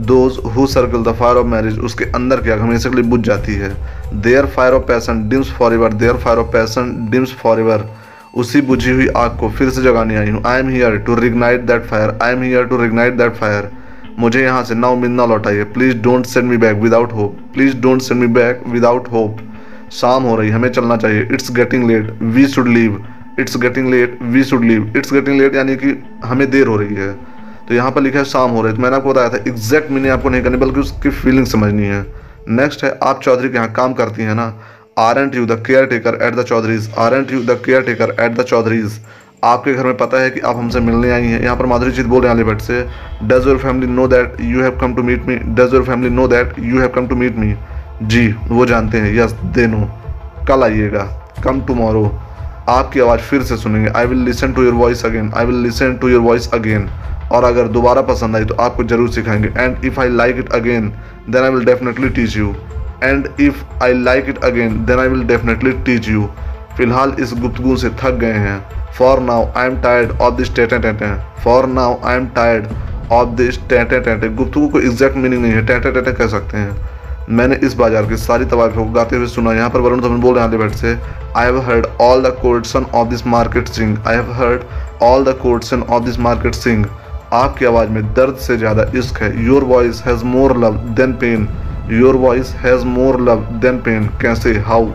[0.08, 3.56] those who circle the fire of marriage उसके अंदर क्या हमेशा के लिए बुझ जाती
[3.56, 3.76] है
[4.22, 7.90] their fire of passion dims forever their fire of passion dims forever
[8.34, 11.62] उसी बुझी हुई आग को फिर से जगाने आई हूँ। I am here to reignite
[11.62, 13.70] that fire I am here to reignite that fire
[14.20, 17.78] मुझे यहाँ से ना उम्मीद ना लौटाइए please don't send me back without hope please
[17.82, 19.38] don't send me back without hope
[19.92, 23.04] शाम हो रही हमें चलना चाहिए। It's getting late we should leave
[23.40, 26.96] it's getting late we should leave it's getting late यानी कि हमें देर हो रही
[26.96, 27.12] है।
[27.68, 29.92] तो यहाँ पर लिखा है, शाम हो रही है। तो मैंने आपको बताया था एग्जैक्ट
[29.92, 32.06] मीनिंग आपको नहीं करनी, बल्कि उसकी फीलिंग समझनी है।
[32.50, 34.48] नेक्स्ट है, आप चौधरी के यहाँ काम करती हैं ना
[34.98, 38.44] are and you the caretaker at the Chaudharys, are and you the caretaker at the
[38.44, 39.00] Chaudharys.
[39.44, 42.06] आपके घर में पता है कि आप हमसे मिलने आई हैं। यहाँ पर माधुरी जीत
[42.06, 42.82] बोल रहे हैं अलीभट्ट से
[43.24, 46.28] does your family know that you have come to meet me does your family know
[46.28, 47.54] that you have come to meet me
[48.04, 49.80] जी, वो जानते हैं। यस दे नो
[50.48, 51.04] कल आइएगा।
[51.44, 52.06] कम टुमारो
[52.70, 55.96] आपकी आवाज़ फिर से सुनेंगे। I will listen to your voice again I will listen
[56.02, 56.90] to your voice again
[57.32, 60.92] और अगर दोबारा पसंद आई तो आपको ज़रूर सिखाएँगे। And if I like it again
[61.30, 62.54] then I will definitely teach you
[63.04, 66.28] and if I like it again then I will definitely teach you
[66.78, 68.60] फ़िलहाल इस गुप्तगु से थक गए हैं।
[68.98, 72.68] For now I am tired of this tete-a-tete for now I am tired
[73.12, 73.60] of this
[74.00, 76.98] tete-a-tete गुप्तगु को exact meaning नहीं है। टेटे टेटे कह सकते हैं।
[77.30, 80.36] मैंने इस बाज़ार की सारी तवाफों को गाते हुए सुना। यहाँ पर वरुण धवन बोल
[80.36, 80.98] रहे हैं बैठ से
[81.38, 84.64] I have heard all the courtesan of this market sing I have heard
[85.04, 86.86] all the courtesan of this market sing
[87.34, 91.48] आपकी आवाज़ में दर्द से ज़्यादा इश्क है। Your voice has more love than pain
[91.92, 94.54] your voice has more love than pain कैसे?
[94.60, 94.90] How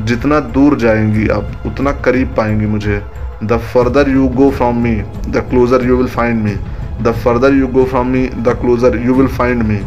[0.00, 3.02] जितना दूर जाएँगी आप, उतना करीब पाएँगी मुझे।
[3.44, 4.94] The further you go from me
[5.28, 6.54] the closer you will find me
[7.02, 9.80] the further you go from me the closer you will find me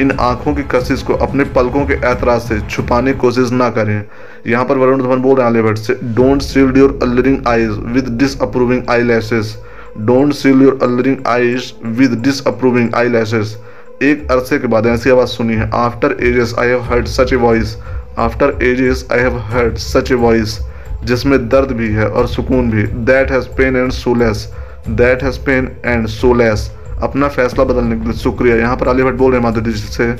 [0.00, 4.02] इन आँखों की कशिश को, अपने पलकों के एतराज़ से छुपाने की कोशिश ना करें।
[4.46, 8.08] यहाँ पर वरुण धवन बोल रहे हैं आलिया से don't sealed your alluring eyes with
[8.42, 9.56] disapproving eyelashes
[10.00, 13.56] don't seal your alluring eyes with disapproving eyelashes
[14.02, 17.36] एक अरसे के बाद ऐसी आवाज़ सुनी है after ages I have heard such a
[17.36, 17.76] voice
[18.18, 20.58] after ages I have heard such a voice
[21.04, 24.46] जिसमें दर्द भी है और सुकून भी। That has pain and solace
[24.88, 26.70] that has pain and solace
[27.02, 29.78] अपना फैसला बदलने के लिए शुक्रिया। यहाँ पर अली भट्ट बोल रहे हैं, माधुरी जी
[29.88, 30.16] से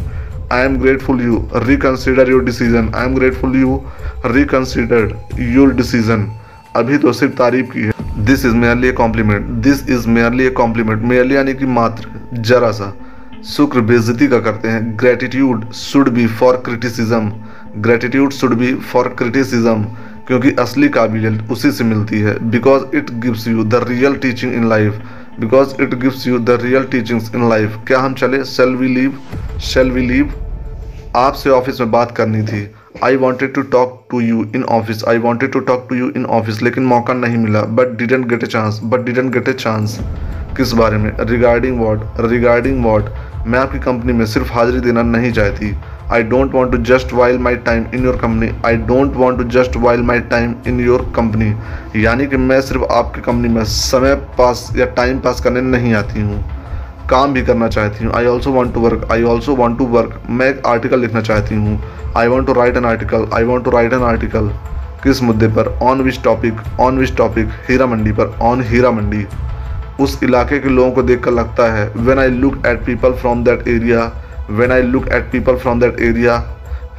[0.53, 3.81] I am grateful you reconsider your decision I am grateful you
[4.27, 5.17] reconsider
[5.55, 6.31] your decision
[6.77, 7.93] अभी तो सिर्फ़ तारीफ़ की है।
[8.25, 12.71] This is merely a compliment this is merely a compliment merely यानी कि मात्र, जरा
[12.71, 12.95] सा।
[13.47, 17.33] शुक्र बेजती का करते हैं। Gratitude should be for criticism
[17.83, 19.85] gratitude should be for criticism
[20.27, 24.69] क्योंकि असली काबिलियत उसी से मिलती है। Because it gives you the real teaching in
[24.69, 25.01] life
[25.41, 28.43] because it gives you the real teachings in life क्या हम चले?
[28.45, 29.19] Shall we leave
[29.61, 30.33] shall we leave
[31.17, 32.67] आपसे ऑफ़िस में बात करनी थी।
[33.05, 36.25] I wanted to talk to you in office I wanted to talk to you in
[36.27, 39.99] office लेकिन मौका नहीं मिला। But didn't get a chance but didn't get a chance
[40.57, 41.11] किस बारे में?
[41.21, 43.11] रिगार्डिंग वॉट रिगार्डिंग वॉट
[43.49, 45.75] मैं आपकी कंपनी में सिर्फ़ हाजिरी देना नहीं चाहती।
[46.13, 49.45] I don't want to just while my time in your company I don't want to
[49.51, 54.15] just while my time in your company यानी कि मैं सिर्फ़ आपकी कंपनी में समय
[54.39, 56.45] पास या टाइम पास करने नहीं आती हूँ।
[57.11, 60.21] काम भी करना चाहती हूँ। I also want to work I also want to work
[60.31, 61.81] मैं एक आर्टिकल लिखना चाहती हूँ।
[62.17, 64.51] I want to write an article I want to write an article
[65.03, 65.77] किस मुद्दे पर?
[65.83, 68.37] On which topic on which topic Heera Mandi पर.
[68.43, 69.27] On हीरा मंडी।
[70.01, 73.67] उस इलाके के लोगों को देखकर लगता है when I look at people from that
[73.69, 74.11] area
[74.51, 76.37] when I look at people from that area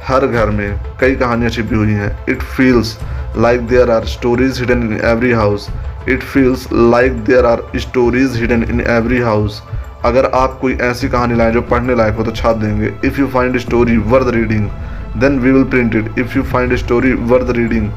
[0.08, 2.96] हर घर में कई कहानियाँ छिपी हुई हैं। It feels
[3.38, 5.68] like there are stories hidden in every house
[6.08, 9.62] it feels like there are stories hidden in every house
[10.04, 13.26] अगर आप कोई ऐसी कहानी लाएँ जो पढ़ने लायक हो तो छाप देंगे। If you
[13.26, 14.68] find story worth reading
[15.20, 17.90] then we will print it if you find story worth reading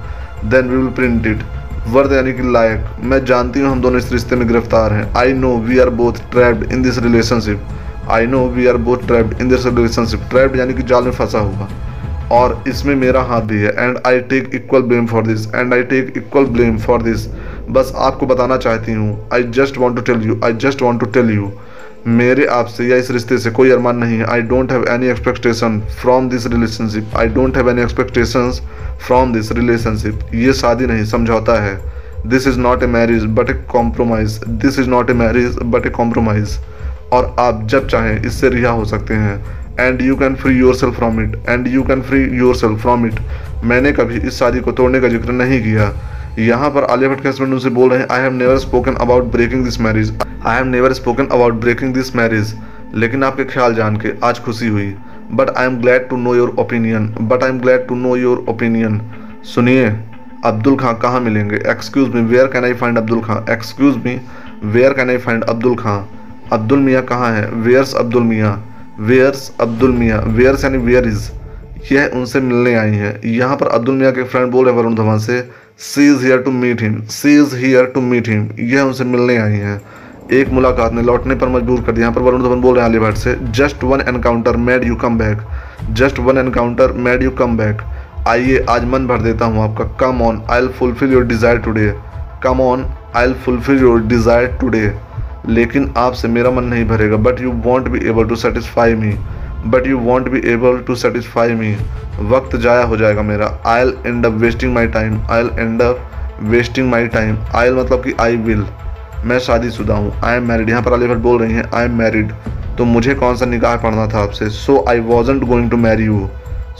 [0.46, 1.44] then we will print it
[1.88, 5.34] worth यानी कि लायक। मैं जानती हूँ हम दोनों इस रिश्ते में गिरफ़्तार हैं। I
[5.36, 9.50] know we are both trapped in this relationship I know we are both trapped in
[9.50, 11.68] this relationship trapped यानी कि जाल में फंसा हुआ।
[12.32, 15.84] और इसमें मेरा हाथ भी है। And I take equal blame for this and I
[15.84, 17.28] take equal blame for this
[17.70, 21.06] बस आपको बताना चाहती हूँ। I just want to tell you I just want to
[21.12, 21.52] tell you
[22.08, 25.80] मेरे आपसे या इस रिश्ते से कोई अरमान नहीं है। I don't have any expectation
[26.02, 28.52] from this relationship I don't have any expectation
[29.06, 31.80] from this relationship ये शादी नहीं, समझौता है।
[32.28, 35.90] This is not a marriage but a compromise this is not a marriage but a
[35.92, 36.58] compromise
[37.12, 39.44] और आप जब चाहें, इससे रिहा हो सकते हैं।
[39.80, 42.24] And you can free yourself from it and you can free
[42.56, 43.20] yourself from it
[43.64, 45.92] मैंने कभी इस शादी को तोड़ने का ज़िक्र नहीं किया।
[46.40, 49.24] यहाँ पर आलिया भट्ट के हस्बैंड उनसे बोल रहे हैं I have never spoken about
[49.32, 50.14] breaking this marriage
[50.46, 52.54] I have never spoken about breaking this marriage
[52.96, 54.88] लेकिन आपके ख्याल जान के आज खुशी हुई।
[55.32, 58.46] But I am glad to know your opinion but I am glad to know your
[58.50, 59.00] opinion
[59.46, 59.88] सुनिए,
[60.46, 61.56] अब्दुल खां कहाँ मिलेंगे?
[61.72, 63.38] Excuse me where can I find Abdul Khan?
[63.54, 64.20] Excuse me
[64.66, 66.00] where can I find Abdul Khan?
[66.52, 67.50] Abdul मियाँ कहाँ है?
[67.50, 68.54] Wears Abdul मियाँ?
[69.00, 70.22] Wears Abdul मियाँ?
[70.22, 71.30] Wears यानी where is
[71.92, 75.18] यह उनसे मिलने आई है। यहाँ पर अब्दुल मियाँ के फ्रेंड बोल रहे वरुण धवन
[75.18, 75.40] से
[75.80, 79.38] she is here to meet him she is here to meet him यह उनसे मिलने
[79.38, 79.82] आई हैं।
[80.34, 82.90] एक मुलाकात ने लौटने पर मजबूर कर दिया। यहाँ पर वरुण धवन बोल रहे हैं
[82.90, 85.42] अली भट्ट से just one encounter made you come back
[85.92, 87.82] just one encounter made you come back
[88.28, 91.94] आइए, आज मन भर देता हूँ आपका। Come on I'll fulfil your desire today
[92.44, 92.86] come on
[93.26, 94.92] I'll fulfil your desire today
[95.48, 99.16] लेकिन आपसे मेरा मन नहीं भरेगा but you won't be able to satisfy me
[99.66, 101.76] but you won't be able to satisfy me
[102.30, 103.52] वक्त जाया हो जाएगा मेरा।
[103.82, 106.10] I'll end up wasting my time I'll end up
[106.44, 107.38] wasting my time
[107.68, 108.66] I'll मतलब कि आई विल
[109.26, 111.98] मैं शादीशुदा हूँ। आई एम मैरिड यहाँ पर अली भट्ट बोल रही हैं आई एम
[111.98, 112.32] मैरिड
[112.78, 114.50] तो मुझे कौन सा निकाह पढ़ना था आपसे?
[114.50, 116.28] So I wasn't going to marry you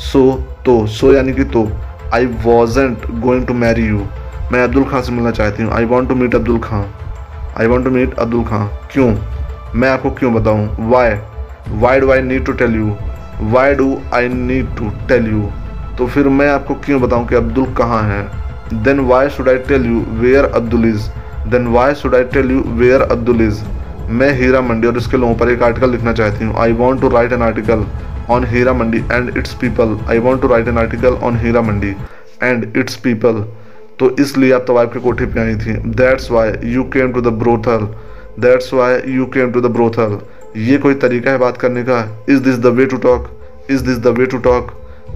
[0.02, 0.32] so
[0.66, 1.68] तो सो यानी कि तो।
[2.14, 4.06] I wasn't going to marry you
[4.52, 6.86] मैं अब्दुल खान से मिलना चाहती हूँ। I want to meet Abdul Khan.
[7.60, 8.68] I want to meet Abdul Khan.
[8.92, 9.14] क्यों?
[9.76, 10.68] मैं आपको क्यों बताऊँ?
[10.90, 11.10] Why
[11.70, 12.96] why do I need to tell you
[13.52, 15.50] why do I need to tell you
[15.98, 18.24] तो फिर मैं आपको क्यों बताऊँ कि अब्दुल कहाँ है?
[18.84, 21.10] Then why should I tell you where Abdul is
[21.52, 23.64] then why should I tell you where Abdul is
[24.12, 27.10] मैं हीरा मंडी और इसके लोगों पर एक आर्टिकल लिखना चाहती हूँ। I want to
[27.10, 27.86] write an article
[28.32, 31.96] on Heera Mandi and its people I want to write an article on Heera Mandi
[32.44, 33.44] and its people
[34.00, 37.34] तो इसलिए आप तवाइब के कोठे पे आई थी। That's why you came to the
[37.44, 37.88] brothel
[38.42, 40.18] that's why you came to the brothel
[40.58, 42.00] ये कोई तरीका है बात करने का?
[42.30, 43.30] Is this the way to talk
[43.72, 44.72] is this the way to talk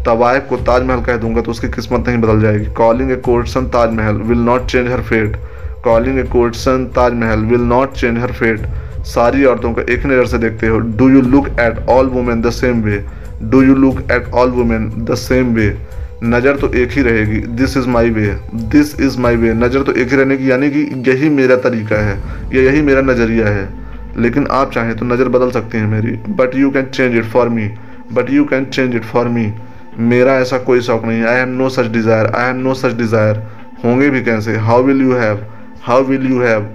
[0.06, 4.22] तवायब को ताजमहल कह दूँगा तो उसकी किस्मत नहीं बदल जाएगी। Calling a courtesan Taj Mahal
[4.24, 5.36] will not change her fate
[5.84, 8.66] calling a courtesan Taj Mahal will not change her fate
[9.08, 12.50] सारी औरतों को एक नज़र से देखते हो। Do you look at all women the
[12.52, 13.04] same way
[13.44, 15.76] do you look at all women the same way
[16.24, 18.36] नज़र तो एक ही रहेगी। This is my way
[18.72, 21.96] this is my way नज़र तो एक ही रहने की, यानी कि यही मेरा तरीका
[22.02, 22.18] है।
[22.54, 23.68] या यही मेरा नज़रिया है।
[24.20, 27.49] लेकिन आप चाहें तो नज़र बदल सकते हैं मेरी but you can change it for
[27.49, 27.68] me
[28.13, 29.51] but you can change it for me
[30.09, 33.43] मेरा ऐसा कोई शौक नहीं I have no such desire I have no such desire
[33.84, 34.55] होंगे भी कैसे?
[34.57, 35.45] How will you have
[35.84, 36.68] how will you have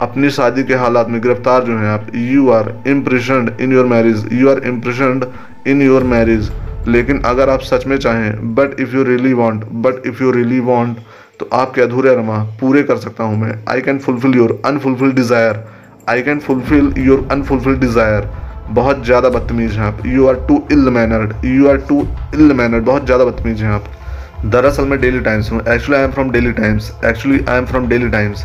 [0.00, 4.28] अपनी शादी के हालात में गिरफ़्तार जो हैं आप you are imprisoned in your marriage
[4.32, 5.24] you are imprisoned
[5.66, 6.50] in your marriage
[6.88, 10.60] लेकिन अगर आप सच में चाहें but if you really want but if you really
[10.60, 10.96] want
[11.40, 15.64] तो आपके अधूरे अरमा पूरे कर सकता हूँ मैं। I can fulfil your unfulfil desire
[16.10, 18.28] I can fulfil your unfulfil desire
[18.70, 22.00] बहुत ज़्यादा बदतमीज़ हैं आप। You are too ill mannered you are too
[22.34, 23.84] ill mannered बहुत ज़्यादा बदतमीज़ हैं आप।
[24.46, 27.86] दरअसल मैं डेली टाइम्स हूँ। Actually I am from Daily Times actually I am from
[27.88, 28.44] Daily Times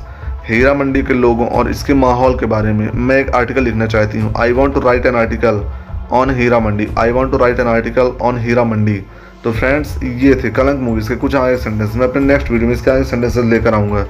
[0.50, 4.20] Heera Mandi के लोगों और इसके माहौल के बारे में मैं एक आर्टिकल लिखना चाहती
[4.20, 5.64] हूँ। I want to write an article
[6.12, 6.88] on Heera Mandi.
[6.98, 9.02] I want to write an article on Heera Mandi.
[9.48, 12.74] तो फ्रेंड्स ये थे कलंक मूवीज़ के कुछ आगे सेंटेंस मैं अपने नेक्स्ट वीडियो में
[12.76, 14.02] इसके आगे सेंटेंसेस लेकर आऊँगा।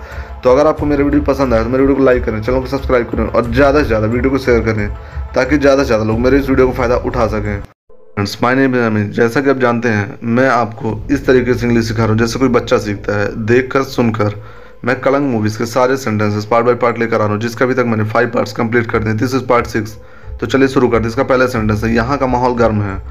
[0.43, 2.67] तो अगर आपको मेरा वीडियो पसंद आए तो मेरे वीडियो को लाइक करें, चैनल को
[2.67, 4.87] सब्सक्राइब करें और ज़्यादा से ज़्यादा वीडियो को शेयर करें,
[5.35, 9.11] ताकि ज़्यादा से ज़्यादा लोग मेरे इस वीडियो को फ़ायदा उठा सकें। फ्रेंड्स नेम अमित
[9.11, 12.39] जैसा कि आप जानते हैं, मैं आपको इस तरीके से इंग्लिश सिखा रहा हूँ, जैसे
[12.39, 14.41] कोई बच्चा सीखता है देख कर सुनकर।
[14.85, 17.73] मैं कलंक मूवीज़ के सारे सेंटेंसेस पार्ट बाय पार्ट लेकर आ रहा हूँ, जिसका अभी
[17.73, 19.97] तक मैंने फाइव पार्ट्स कंप्लीट कर दिए। दिस इज़ पार्ट सिक्स
[20.39, 23.01] तो चलिए शुरू करते इसका पहला सेंटेंस है, यहाँ का माहौल गर्म है।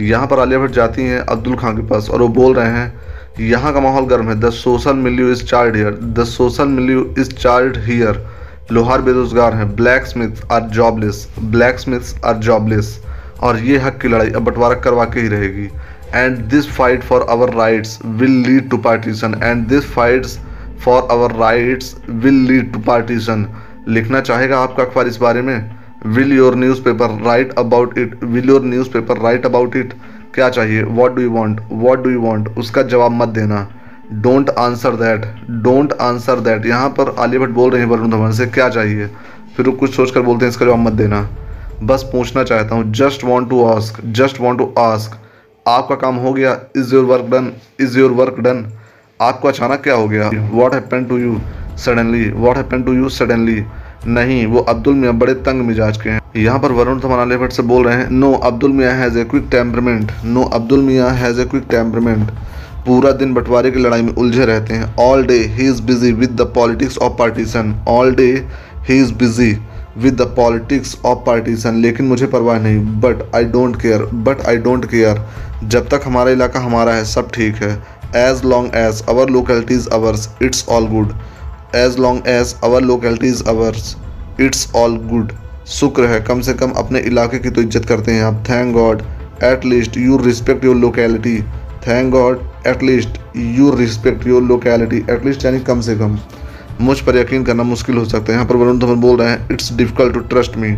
[0.00, 2.92] यहाँ पर आलिया भट्ट जाती हैं अब्दुल खान के पास और वो बोल रहे हैं,
[3.40, 7.30] यहाँ का माहौल गर्म है, the social milieu is charred here, the social milieu is
[7.32, 8.24] charred here,
[8.72, 9.74] लोहार बेरोजगार हैं
[10.06, 11.26] blacksmith are jobless
[11.78, 12.98] blacksmiths are jobless,
[13.42, 15.68] और ये हक की लड़ाई अब बंटवारा करवा के ही रहेगी
[16.14, 20.38] and this fight for our rights will lead to partition and this fights
[20.84, 23.46] for our rights will lead to partition
[23.88, 25.70] लिखना चाहेगा आपका अखबार इस बारे में?
[26.06, 29.92] Will your newspaper write about it will your newspaper write about it
[30.34, 30.82] क्या चाहिए?
[30.82, 33.66] What do you want what do you want उसका जवाब मत देना।
[34.14, 35.24] Don't answer that
[35.62, 39.06] don't answer that यहाँ पर आलिया भट्ट बोल रहे हैं वरुण धवन से, क्या चाहिए?
[39.56, 41.28] फिर वो कुछ सोच कर बोलते हैं, इसका जवाब मत देना।
[41.82, 45.18] बस पूछना चाहता हूँ just want to ask just want to ask
[45.66, 47.50] आपका काम हो गया is your work done
[47.80, 48.64] is your work done
[49.20, 50.30] आपको अचानक क्या हो गया?
[50.52, 51.38] What happen to you
[51.84, 53.60] suddenly what happen to you suddenly
[54.06, 57.62] नहीं, वो अब्दुल मियाँ बड़े तंग मिजाज के हैं। यहाँ पर वरुण आलिया भट्ट से
[57.62, 61.44] बोल रहे हैं, no, Abdul Miyan has a quick temperament no, Abdul Miyan has a
[61.44, 62.30] quick temperament
[62.86, 66.30] पूरा दिन बंटवारे की लड़ाई में उलझे रहते हैं। All day he is busy with
[66.40, 68.26] the politics of partition all day
[68.88, 69.52] he is busy
[69.98, 74.56] with the politics of partition लेकिन मुझे परवाह नहीं but I don't care but I
[74.58, 75.24] don't care
[75.64, 77.72] जब तक हमारा इलाका हमारा है, सब ठीक है।
[78.16, 81.12] As long as our localities ours it's all good
[81.76, 83.96] as long as our is ours
[84.40, 85.32] it's all good
[85.70, 89.02] शुक्र है, कम से कम अपने इलाके की तो इज़्ज़त करते हैं आप। Thank God
[89.44, 91.40] at least you respect your locality
[91.86, 96.18] thank God at least you respect your locality at least यानी कम से कम।
[96.80, 99.48] मुझ पर यकीन करना मुश्किल हो सकता है। यहाँ पर वरुण धवन बोल रहे हैं
[99.52, 100.76] it's difficult to trust me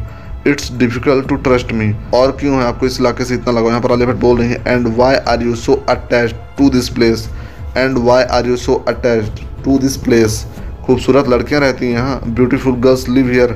[0.50, 3.80] it's difficult to trust me और क्यों है आपको इस इलाके से इतना लगा यहाँ
[3.80, 7.28] पर भट्ट बोल रही हैं and why are you so attach to this place
[7.76, 10.44] and why are you so attach to this place
[10.86, 13.52] खूबसूरत लड़कियाँ रहती हैं यहाँ। Beautiful girls live here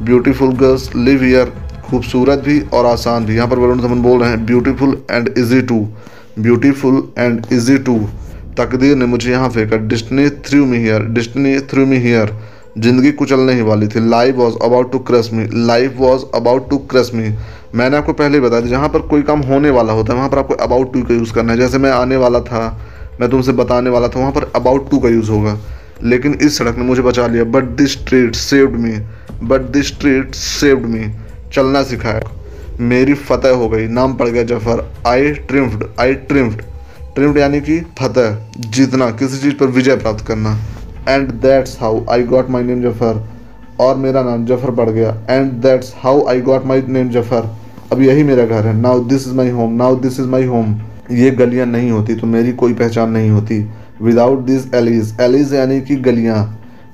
[0.00, 1.52] beautiful girls live here
[1.84, 5.60] खूबसूरत भी और आसान भी। यहाँ पर वरुण धवन बोल रहे हैं beautiful and easy
[5.62, 5.86] to
[6.38, 7.98] beautiful and easy to
[8.58, 12.32] तकदीर ने मुझे यहाँ फेंका destiny threw me here destiny threw me here
[12.78, 16.78] ज़िंदगी कुचलने ही वाली थी। Life was about to crush me life was about to
[16.90, 17.34] crush me
[17.74, 20.30] मैंने आपको पहले ही बता दिया, जहाँ पर कोई काम होने वाला होता है, वहाँ
[20.30, 22.60] पर आपको अबाउट टू का यूज़ करना है। जैसे मैं आने वाला था,
[23.20, 25.58] मैं तुमसे बताने वाला था, वहाँ पर अबाउट टू का यूज़ होगा।
[26.04, 28.98] लेकिन इस सड़क ने मुझे बचा लिया। But this street saved me
[29.42, 31.10] but this street saved me
[31.52, 32.30] चलना सिखाया।
[32.80, 36.62] मेरी फतेह हो गई। नाम पड़ गया ज़फ़र। आई ट्रिम्फ्ड आई ट्रिम्फ्ड
[37.14, 38.36] ट्रिम्फ्ड यानी कि फतेह।
[38.68, 40.58] जीतना। किसी चीज़ पर विजय प्राप्त करना।
[41.08, 43.22] And that's how I got my name Zafar.
[43.80, 47.48] और मेरा नाम ज़फ़र पड़ गया। And that's how I got my name Zafar.
[47.92, 50.76] अब यही मेरा घर है। Now this is my home now this is my home
[51.12, 53.60] ये गलियाँ नहीं होती तो मेरी कोई पहचान नहीं होती।
[54.04, 56.38] विदाउट दिस एलीज एलीज यानी कि गलियाँ.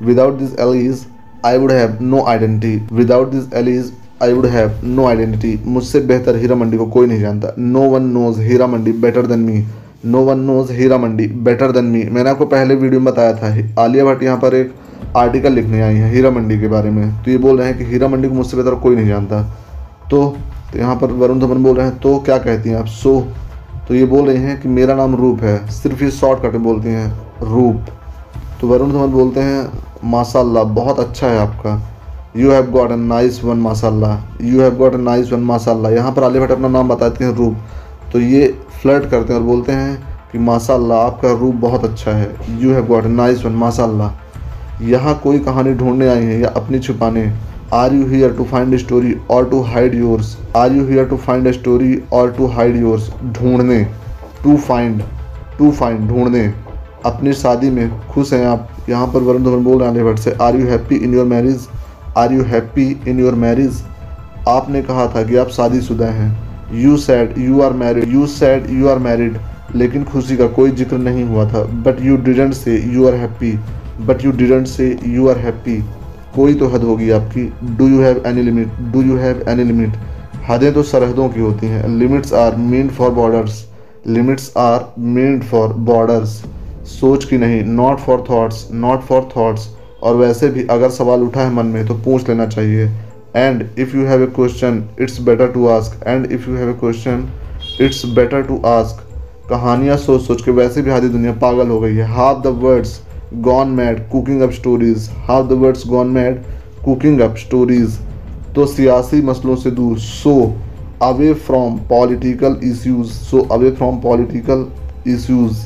[0.03, 1.07] Without this alleys
[1.47, 3.93] I would have no identity without this alleys
[4.23, 7.55] I would have no identity मुझसे बेहतर हीरा मंडी को कोई नहीं जानता.
[7.59, 9.65] No one knows Heera Mandi better than me
[10.07, 13.83] no one knows Heera Mandi better than me मैंने आपको पहले video में बताया था
[13.83, 14.73] आलिया भट्ट यहाँ पर एक
[15.17, 17.85] आर्टिकल लिखने आई है हीरा मंडी के बारे में। तो ये बोल रहे हैं कि
[17.85, 19.43] हीरा मंडी को मुझसे बेहतर कोई नहीं जानता।
[20.11, 20.37] तो,
[20.73, 22.87] तो यहाँ पर वरुण धवन बोल रहे हैं तो क्या कहती हैं आप?
[22.87, 23.21] सो
[23.91, 26.89] तो ये बोल रहे हैं कि मेरा नाम रूप है। सिर्फ़ ये शॉर्टकट में बोलते
[26.89, 27.07] हैं,
[27.43, 27.87] रूप।
[28.61, 29.73] तो वरुण धवन बोलते हैं,
[30.05, 31.73] माशाल्लाह, बहुत अच्छा है आपका।
[32.37, 36.13] You have got a nice one माशाल्लाह। You have got a nice one माशाल्लाह। यहाँ
[36.13, 37.57] पर आलिया भट्ट अपना नाम बताते हैं, रूप।
[38.13, 38.47] तो ये
[38.83, 39.99] फ्लर्ट करते हैं और बोलते हैं
[40.33, 45.21] कि, माशाल्लाह, आपका रूप बहुत अच्छा है। You have got a nice one माशाल्लाह। यहाँ
[45.25, 47.31] कोई कहानी ढूँढने आई है या अपनी छुपाने?
[47.75, 50.37] Are you here to find story or to hide yours?
[50.57, 53.11] Are you here to find story or to hide yours?
[53.35, 53.83] ढूँढने।
[54.43, 55.03] To find.
[55.59, 56.09] To find.
[56.09, 56.43] ढूँढने।
[57.07, 60.37] अपनी शादी में खुश हैं आप। यहाँ पर वरुण धवन बोल रहे हैं भट्ट से
[60.43, 61.69] are you happy in your marriage
[62.19, 63.83] are you happy in your marriage
[64.49, 66.31] आपने कहा था कि आप शादीशुदा हैं।
[66.81, 69.39] You said you are married you said you are married
[69.77, 73.53] लेकिन खुशी का कोई ज़िक्र नहीं हुआ था। But you didn't say you are happy
[74.07, 75.79] but you didn't say you are happy
[76.41, 79.97] कोई तो हद होगी आपकी। Do you have any limit do you have any limit
[80.49, 83.65] हदें तो सरहदों की होती हैं। Limits are meant for borders
[84.09, 86.31] limits are meant for borders
[86.91, 89.69] सोच की नहीं। Not for thoughts not for thoughts
[90.03, 92.87] और वैसे भी अगर सवाल उठा है मन में तो पूछ लेना चाहिए।
[93.37, 96.73] And if you have a question it's better to ask and if you have a
[96.81, 97.29] question
[97.81, 99.07] it's better to ask
[99.51, 103.01] कहानियाँ सोच सोच के वैसे भी आधी दुनिया पागल हो गई है। How the world's
[103.35, 106.43] gone mad cooking up stories how the world's gone mad
[106.85, 107.99] cooking up stories
[108.55, 110.35] तो सियासी मसलों से दूर। So
[111.03, 114.67] away from political issues so away from political
[115.09, 115.61] issues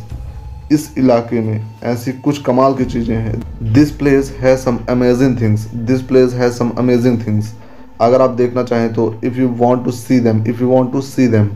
[0.72, 5.66] इस इलाके में ऐसी कुछ कमाल की चीज़ें हैं। This place has some amazing things
[5.88, 7.52] this place has some amazing things
[8.00, 11.00] अगर आप देखना चाहें तो if you want to see them if you want to
[11.00, 11.48] see them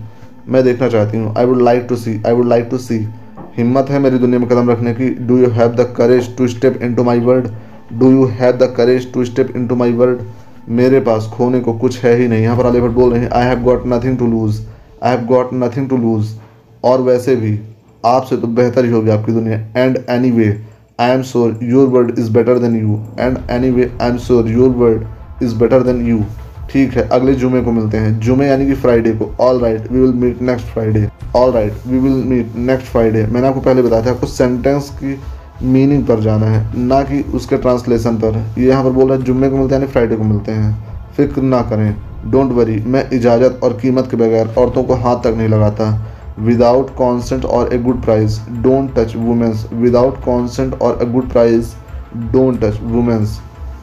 [0.48, 2.98] मैं देखना चाहती हूँ। I would like to see I would like to see
[3.58, 6.82] हिम्मत है मेरी दुनिया में कदम रखने की। Do you have the courage to step
[6.94, 7.48] into my world
[7.92, 10.20] do you have the courage to step into my world
[10.78, 13.30] मेरे पास खोने को कुछ है ही नहीं। यहाँ पर अली भट्ट बोल रहे हैं
[13.30, 14.60] I have got nothing to lose
[15.02, 16.34] I have got nothing to lose
[16.84, 17.58] और वैसे भी,
[18.04, 19.98] आपसे तो बेहतर ही होगी आपकी दुनिया। And
[20.30, 20.48] anyway
[21.00, 23.38] I am sure your world is better than you and
[23.70, 26.18] anyway I am sure your world is better than you
[26.70, 30.00] ठीक है, अगले जुमे को मिलते हैं। जुमे यानी कि फ्राइडे को। All right we
[30.00, 34.06] will meet next Friday all right we will meet next Friday मैंने आपको पहले बताया
[34.06, 35.18] था, आपको सेंटेंस की
[35.64, 39.24] मीनिंग पर जाना है, ना कि उसके ट्रांसलेशन पर। ये यहाँ पर बोल रहे हैं
[39.24, 40.76] जुम्मे को मिलते हैं यानी फ्राइडे को मिलते हैं।
[41.16, 41.94] फ़िक्र ना करें।
[42.26, 45.90] डोंट वरी मैं इजाज़त और कीमत के बगैर औरतों को हाथ तक नहीं लगाता।
[46.38, 51.74] विदाउट कॉन्सेंट और a good price don't touch women's without consent और a good price
[52.32, 53.38] don't touch women's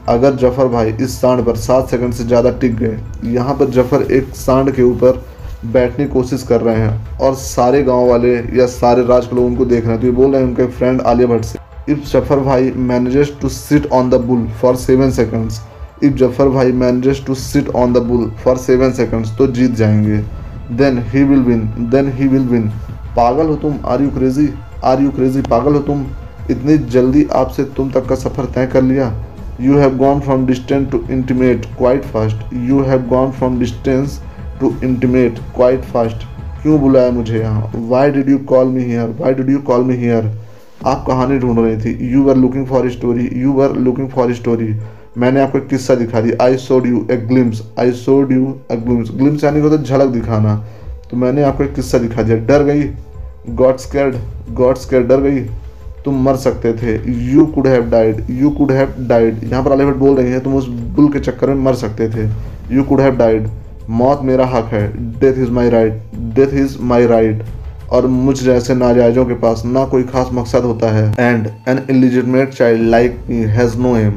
[0.07, 4.11] अगर ज़फ़र भाई इस सांड पर सात सेकंड से ज़्यादा टिक गए, यहाँ पर ज़फ़र
[4.13, 5.23] एक सांड के ऊपर
[5.65, 9.45] बैठने की कोशिश कर रहे हैं और सारे गाँव वाले या सारे राज के लोग
[9.45, 12.05] उनको देख रहे हैं। तो ये बोल रहे हैं उनके फ्रेंड आलिया भट्ट से इफ़
[12.09, 15.61] ज़फ़र भाई manages to sit on the bull for seven seconds
[16.03, 20.17] if Zafar भाई manages to sit on the bull for seven seconds तो जीत जाएँगे।
[20.73, 22.69] Then he will win then he will win
[23.15, 23.79] पागल हो तुम?
[23.85, 24.49] Are you crazy
[24.83, 26.05] are you crazy पागल हो तुम?
[26.51, 29.13] इतनी जल्दी आपसे तुम तक का सफ़र तय कर लिया?
[29.61, 34.19] You have gone from distance to intimate quite fast you have gone from distance
[34.59, 36.25] to intimate quite fast
[36.61, 37.71] क्यों बुलाया मुझे यहाँ?
[37.75, 40.31] Why did you call me here why did you call me here
[40.85, 44.73] आप कहानी ढूंढ रही थी। You are looking for story you are looking for story
[45.17, 48.77] मैंने आपको एक किस्सा दिखा दी। I showed you a glimpse I showed you a
[48.77, 50.55] glimpse glimpse यानी होता झलक दिखाना।
[51.11, 52.83] तो मैंने आपको एक किस्सा दिखा दिया। डर गई?
[53.55, 54.15] गॉड स्कैर्ड
[54.55, 55.45] गॉड स्कैर्ड डर गई?
[56.05, 56.95] तुम मर सकते थे।
[57.31, 60.55] You could have died you could have died यहाँ पर अलीभट बोल रही है, तुम
[60.55, 62.29] उस बुल के चक्कर में मर सकते थे।
[62.75, 63.47] यू कुड हैव डाइड
[63.91, 64.87] मौत मेरा हक है।
[65.19, 66.01] Death is my right
[66.35, 67.43] death is my right
[67.91, 72.49] और मुझ जैसे नाजायजों के पास ना कोई खास मकसद होता है। And an illegitimate
[72.49, 74.13] child like me has no aim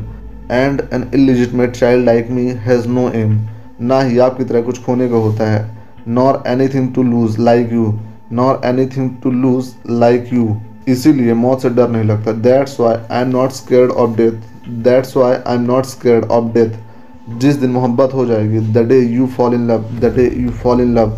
[0.53, 3.39] and an illegitimate child like me has no aim
[3.81, 5.67] ना ही आपकी तरह कुछ खोने का होता है।
[6.09, 7.93] Nor anything to lose like you
[8.33, 10.57] nor anything to lose like you
[10.91, 15.17] इसीलिए मौत से डर नहीं लगता। That's why I am not scared of death that's
[15.17, 19.27] why I am not scared of death जिस दिन मोहब्बत हो जाएगी the day you
[19.37, 21.17] fall in love the day you fall in love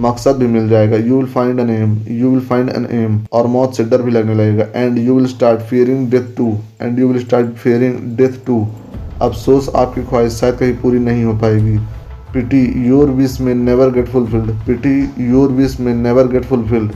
[0.00, 3.46] मकसद भी मिल जाएगा। You will find an aim you will find an aim और
[3.46, 6.52] मौत से डर भी लगने लगेगा। And you will start fearing death too
[6.82, 8.66] and you will start fearing death too
[9.22, 11.76] अफसोस आपकी ख्वाहिश शायद कहीं पूरी नहीं हो पाएगी।
[12.32, 14.98] Pity your wish may never get fulfilled pity
[15.30, 16.92] your wish may never get fulfilled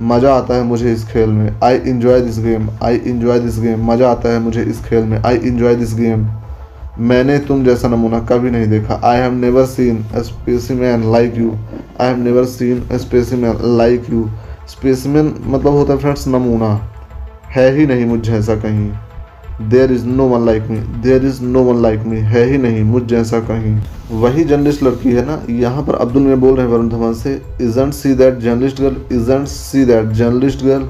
[0.00, 3.84] मज़ा आता है मुझे इस खेल में। I enjoy this game I enjoy this game
[3.90, 6.26] मज़ा आता है मुझे इस खेल में। आई इन्जॉय दिस गेम
[7.00, 11.50] मैंने तुम जैसा नमूना कभी नहीं देखा। I have never seen specimen like you
[12.00, 14.28] I have never seen a specimen like you
[14.68, 16.72] specimen मतलब होता है फ्रेंड्स नमूना।
[17.50, 18.90] है ही नहीं मुझ जैसा कहीं।
[19.60, 22.82] There is no one like me there is no one like me है ही नहीं,
[22.84, 23.74] मुझ जैसा कहीं।
[24.12, 27.34] वही जर्नलिस्ट लड़की है ना, यहाँ पर अब्दुल में बोल रहे हैं वरुण धवन से
[27.62, 30.88] isn't she that journalist girl isn't she that journalist girl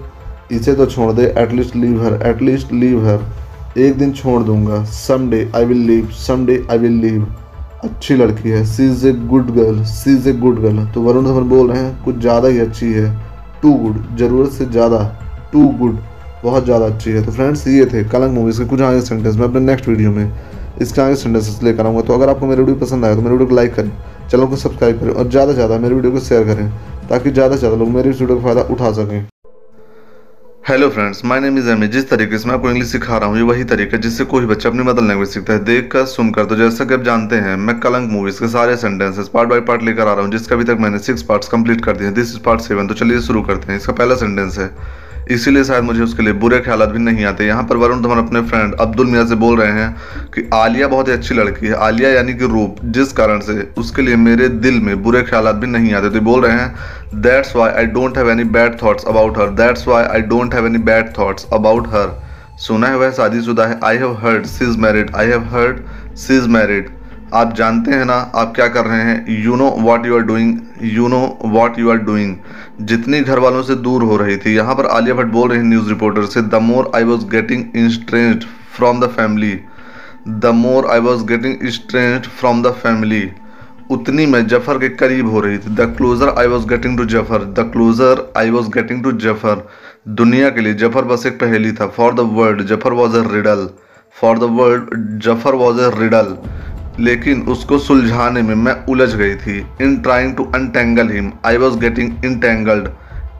[0.52, 4.82] इसे तो छोड़ दे at least leave her at least leave her एक दिन छोड़ दूँगा।
[5.30, 6.10] Someday I will leave
[6.46, 7.26] someday I will leave
[7.84, 11.24] अच्छी लड़की है। She is a good girl she is a good girl तो वरुण
[11.24, 13.10] धवन बोल रहे हैं, कुछ ज़्यादा ही अच्छी है।
[13.62, 14.98] टू गुड ज़रूरत से ज़्यादा
[15.52, 15.98] टू गुड
[16.44, 19.44] बहुत ज़्यादा अच्छी है। तो फ्रेंड्स ये थे कलंग मूवीज़ के कुछ आगे सेंटेंस मैं
[19.44, 20.32] अपने नेक्स्ट वीडियो में
[20.82, 23.48] इसके आगे सेंटेंसेस लेकर आऊँगा। तो अगर आपको मेरी वीडियो पसंद आया तो मेरे वीडियो
[23.48, 23.90] को लाइक करें,
[24.30, 26.70] चैनल को सब्सक्राइब करें और ज़्यादा से ज़्यादा मेरी वीडियो को शेयर करें,
[27.08, 29.26] ताकि ज़्यादा से ज़्यादा लोग मेरी इस वीडियो का फ़ायदा उठा सकें।
[30.64, 33.36] Hello friends my name is Amy जिस तरीके से मैं आपको इंग्लिश सिखा रहा हूँ,
[33.36, 36.56] ये वही तरीका जिससे कोई बच्चा अपनी मदर लैंग्वेज सीखता है। देख कर सुनकर तो
[36.56, 40.02] जैसा कि आप जानते हैं, मैं कलंक मूवीज़ के सारे सेंटेंसेस पार्ट बाय पार्ट लेकर
[40.02, 42.60] आ रहा हूँ, जिसका अभी तक मैंने सिक्स पार्ट्स कंप्लीट कर दिए दिस इज़ पार्ट
[42.60, 44.70] सेवन तो चलिए शुरू करते हैं। इसका पहला सेंटेंस है
[45.30, 48.40] इसीलिए शायद मुझे उसके लिए बुरे ख्याल भी नहीं आते। यहाँ पर वरुण धवन अपने
[48.42, 49.90] फ्रेंड अब्दुल मियाँ से बोल रहे हैं
[50.34, 54.02] कि आलिया बहुत ही अच्छी लड़की है। आलिया यानी कि रूप, जिस कारण से उसके
[54.02, 57.70] लिए मेरे दिल में बुरे ख्याल भी नहीं आते। तो बोल रहे हैं that's why
[57.72, 61.10] I don't have any bad thoughts about her that's why I don't have any bad
[61.18, 62.16] thoughts about her
[62.58, 65.80] सुना है वह शादीशुदा है। I have heard she is married I have heard
[66.16, 66.88] she is married
[67.34, 69.42] आप जानते हैं ना, आप क्या कर रहे हैं?
[69.44, 72.36] You know what you are doing you know what you are doing
[72.82, 75.88] जितनी घर वालों से दूर हो रही थी, यहाँ पर आलिया भट्ट बोल रही न्यूज़
[75.88, 78.44] रिपोर्टर से the more I was getting estranged
[78.76, 79.52] from the family
[80.28, 83.28] the more I was getting estranged from the family
[83.90, 85.74] उतनी मैं ज़फ़र के करीब हो रही थी.
[85.74, 89.66] The closer I was getting to Zafar the closer I was getting to Zafar.
[90.08, 91.86] दुनिया के लिए ज़फ़र बस एक पहेली था.
[91.88, 93.68] For the world Zafar was a riddle
[94.16, 96.36] for the world Zafar was a riddle
[97.00, 101.78] लेकिन उसको सुलझाने में मैं उलझ गई थी। In trying to untangle him I was
[101.78, 102.88] getting entangled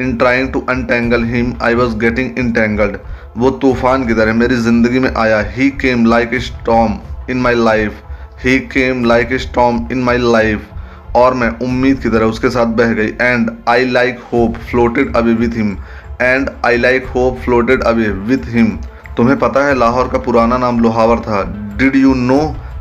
[0.00, 2.96] in trying to untangle him I was getting entangled
[3.36, 6.98] वो तूफ़ान की तरह मेरी ज़िंदगी में आया। He came like a storm
[7.30, 8.02] in my life
[8.44, 12.66] he came like a storm in my life और मैं उम्मीद की तरह उसके साथ
[12.76, 15.76] बह गई। And I like hope floated away with him
[16.22, 18.70] and I like hope floated away with him
[19.16, 21.42] तुम्हें पता है, लाहौर का पुराना नाम लोहावर था।
[21.78, 22.38] Did you know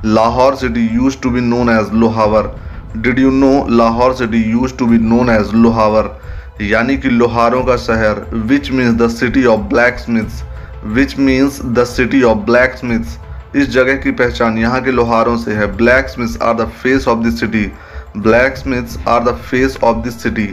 [0.07, 2.49] Lahore city used to be known as Lohawar
[2.97, 6.09] did you know Lahore city used to be known as Lohawar
[6.63, 9.61] यानी कि लोहारों का शहर which means the city of
[9.99, 10.43] blacksmiths
[10.93, 12.37] which means the city of
[12.77, 13.17] blacksmiths
[13.55, 15.65] इस जगह की पहचान यहाँ के लोहारों से है।
[16.09, 17.65] Blacksmiths are the face of this city
[18.57, 20.47] blacksmiths are the face of this city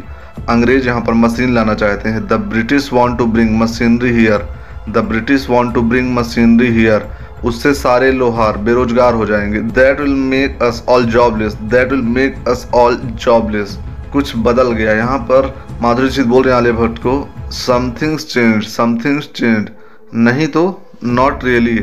[0.49, 4.49] अंग्रेज़ यहाँ पर मशीन लाना चाहते हैं। The British want to bring machinery here
[4.89, 7.07] the British want to bring machinery here
[7.45, 12.49] उससे सारे लोहार बेरोजगार हो जाएँगे। That will make us all jobless that will make
[12.49, 13.79] us all jobless
[14.13, 18.65] कुछ बदल गया। यहाँ पर माधुरी दीक्षित बोल रहे हैं आलिया भट्ट को समथिंग्स चेंज
[18.67, 19.69] समथिंग्स चेंज
[20.15, 20.65] नहीं तो
[21.05, 21.79] नॉट रियली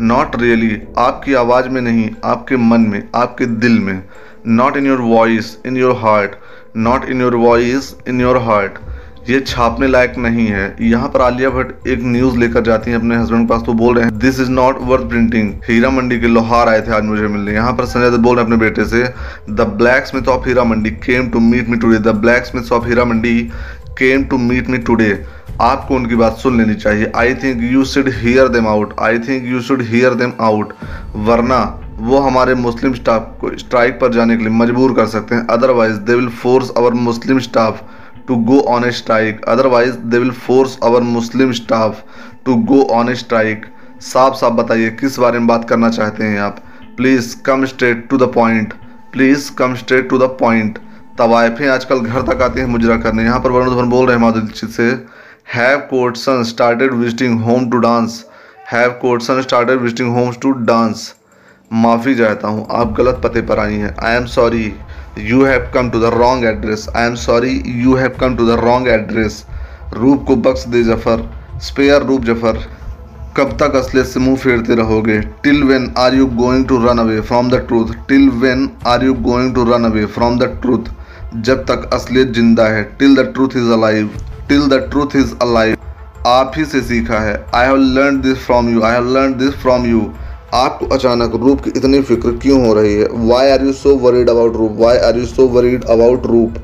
[0.00, 4.02] नॉट रियली आपकी आवाज़ में नहीं, आपके मन में, आपके दिल में.
[4.46, 6.34] Not in your voice in your heart
[6.76, 8.78] not in your voice in your heart
[9.28, 13.16] ये छापने लायक नहीं है। यहाँ पर आलिया भट्ट एक न्यूज़ लेकर जाती है अपने
[13.16, 16.26] हस्बैंड के पास तो बोल रहे हैं this is not worth printing Heera Mandi के
[16.28, 18.84] लोहार आए थे आज मुझे मिलने। यहाँ पर संजय दत्त बोल रहे हैं अपने बेटे
[18.84, 19.02] से
[19.50, 19.66] the
[20.06, 22.14] blacksmith of Heera Mandi came to meet me today the
[22.46, 23.40] blacksmith of Heera Mandi
[23.98, 25.10] came to meet me today
[25.62, 29.44] आपको उनकी बात सुन लेनी चाहिए। I think you should hear them out I think
[29.46, 30.72] you should hear them out
[31.26, 31.60] वरना
[32.00, 35.96] वो हमारे Muslim staff को स्ट्राइक पर जाने के लिए मजबूर कर सकते हैं। Otherwise
[36.00, 37.84] they will force our Muslim staff
[38.28, 39.42] to go on a strike.
[39.46, 42.04] Otherwise, they will force our muslim staff
[42.44, 43.66] to go on a strike.
[44.02, 46.58] साफ़ साफ़ बताइए, किस बारे में बात करना चाहते हैं आप?
[46.96, 48.72] Please come straight to the point
[49.12, 50.78] please come straight to the point
[51.18, 54.22] तवायफें आजकल घर तक आती हैं मुजरा करने। यहाँ पर वरुण धवन बोल रहे हैं
[54.22, 54.88] माधुरी से
[55.54, 58.24] have courtesan started visiting home to dance
[58.72, 61.12] have courtesan started visiting homes to dance
[61.70, 64.72] माफ़ी चाहता हूँ, आप गलत पते पर आई हैं। I am sorry
[65.18, 67.50] you have come to the wrong address I am sorry
[67.82, 69.44] you have come to the wrong address
[69.94, 71.22] Roop को बख्श दे ज़फ़र
[71.64, 72.58] स्पेयर रूप ज़फ़र।
[73.36, 75.18] कब तक असलियत से मुँह फेरते रहोगे?
[75.42, 79.14] Till when are you going to run away from the truth till when are you
[79.22, 80.92] going to run away from the truth
[81.40, 84.10] जब तक असलियत ज़िंदा है till the truth is alive
[84.48, 85.76] till the truth is alive
[86.26, 89.54] आप ही से सीखा है। I have learn this from you I have learn this
[89.62, 90.00] from you
[90.54, 93.06] आपको अचानक रूप की इतनी फ़िक्र क्यों हो रही है?
[93.12, 96.54] Why are you so worried about Roop why are you so worried about Roop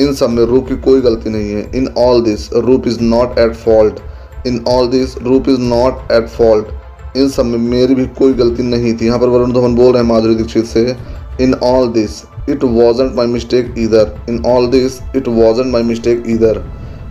[0.00, 3.38] इन सब में रूप की कोई गलती नहीं है। In all this Roop is not
[3.38, 4.00] at fault
[4.46, 8.62] in all this Roop is not at fault इन सब में मेरी भी कोई गलती
[8.62, 10.96] नहीं थी। यहाँ पर वरुण धवन बोल रहे हैं माधुरी दीक्षित से।
[11.40, 16.24] In all this it wasn't my mistake इधर in all this it wasn't my mistake
[16.28, 16.62] इधर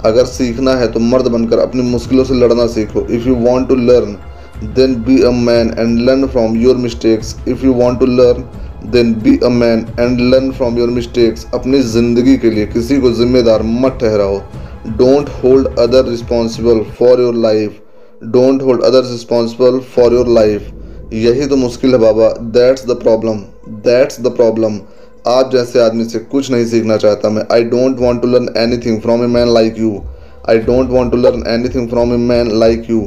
[0.05, 3.75] अगर सीखना है तो मर्द बनकर अपनी मुश्किलों से लड़ना सीखो। If you want to
[3.75, 4.17] learn
[4.61, 8.47] then be a man and learn from your mistakes if you want to learn
[8.85, 13.11] then be a man and learn from your mistakes अपनी ज़िंदगी के लिए किसी को
[13.13, 14.41] जिम्मेदार मत ठहराओ
[14.97, 17.79] don't hold other responsible for your life
[18.31, 20.71] don't hold others responsible for your life
[21.13, 23.37] यही तो मुश्किल है बाबा that's the problem
[23.85, 24.79] that's the problem
[25.27, 28.49] आप जैसे आदमी से कुछ नहीं सीखना चाहता मैं I don't want to learn
[28.85, 30.01] anything from a man like you
[30.49, 31.43] I don't want to learn
[31.75, 33.01] anything from a man like you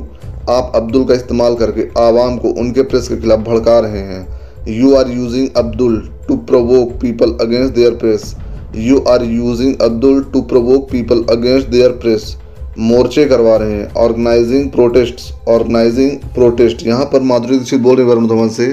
[0.51, 4.27] आप अब्दुल का इस्तेमाल करके आवाम को उनके प्रेस के खिलाफ भड़का रहे हैं।
[4.69, 8.35] You are using Abdul to provoke people against their press
[8.77, 12.37] you are using Abdul to provoke people against their press
[12.79, 18.27] मोर्चे करवा रहे हैं। ऑर्गेनाइजिंग प्रोटेस्ट ऑर्गेनाइजिंग प्रोटेस्ट यहाँ पर माधुरी दीक्षित बोल रहे वरुण
[18.29, 18.67] धवन से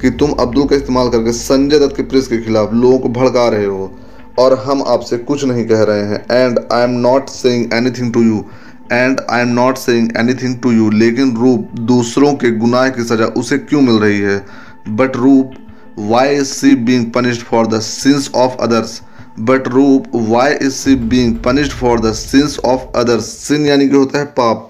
[0.00, 3.48] कि तुम अब्दुल का इस्तेमाल करके संजय दत्त के प्रेस के खिलाफ लोगों को भड़का
[3.48, 3.90] रहे हो।
[4.38, 8.22] और हम आपसे कुछ नहीं कह रहे हैं। And I am not saying anything to
[8.22, 8.44] you
[8.92, 13.26] and I am not saying anything to you लेकिन रूप दूसरों के गुनाह की सजा
[13.36, 14.44] उसे क्यों मिल रही है?
[14.88, 15.50] But Roop
[15.98, 19.00] why is she being punished for the sins of others
[19.40, 23.96] but Roop why is she being punished for the sins of others sin यानी कि
[23.96, 24.68] होता है पाप।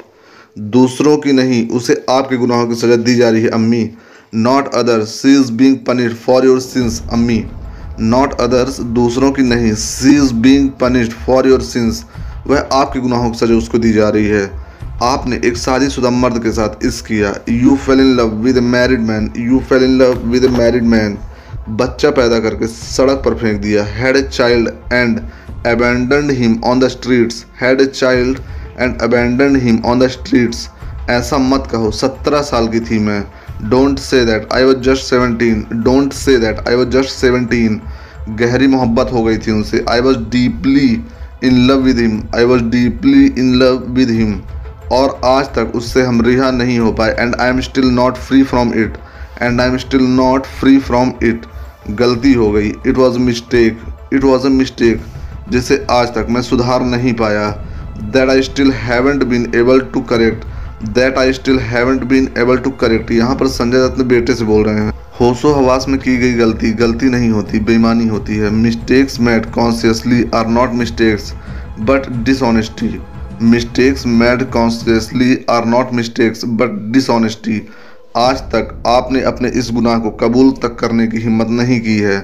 [0.58, 3.90] दूसरों की नहीं, उसे आपके गुनाहों की सजा दी जा रही है, अम्मी।
[4.34, 7.44] Not others she is being punished for your sins अम्मी।
[8.00, 12.04] नॉट अदर्स दूसरों की नहीं she is being punished for your sins
[12.46, 14.46] वह आपके गुनाहों की सजा उसको दी जा रही है।
[15.02, 19.32] आपने एक शादीशुदा मर्द के साथ इस किया। You fell in love with married man
[19.38, 21.16] you fell in love with married man
[21.70, 25.20] बच्चा पैदा करके सड़क पर फेंक दिया। Had a child and
[25.66, 28.38] abandon him on the streets had a child
[28.78, 30.68] and abandon him on the streets
[31.10, 33.22] ऐसा मत कहो, सत्रह साल की थी मैं।
[33.70, 37.80] Don't say that I was just seventeen don't say that I was just seventeen
[38.38, 40.88] गहरी मोहब्बत हो गई थी उनसे। I was deeply
[41.44, 44.40] in love with him I was deeply in love with him
[44.92, 48.42] और आज तक उससे हम रिहा नहीं हो पाए। And I am still not free
[48.42, 48.96] from it
[49.42, 51.46] and I am still not free from it
[51.90, 53.80] गलती हो गई। It was mistake
[54.14, 55.04] it was a mistake
[55.50, 57.48] जिसे आज तक मैं सुधार नहीं पाया।
[58.12, 60.44] That I still haven't been able to correct
[60.86, 64.64] that I still haven't been able to correct यहाँ पर संजय दत्त बेटे से बोल
[64.64, 69.18] रहे हैं, होशो हवास में की गई गलती गलती नहीं होती, बेईमानी होती है। Mistakes
[69.20, 71.32] made consciously are not mistakes
[71.80, 72.98] but dishonesty
[73.42, 77.60] mistakes made consciously are not mistakes but dishonesty
[78.16, 82.18] आज तक आपने अपने इस गुनाह को कबूल तक करने की हिम्मत नहीं की है।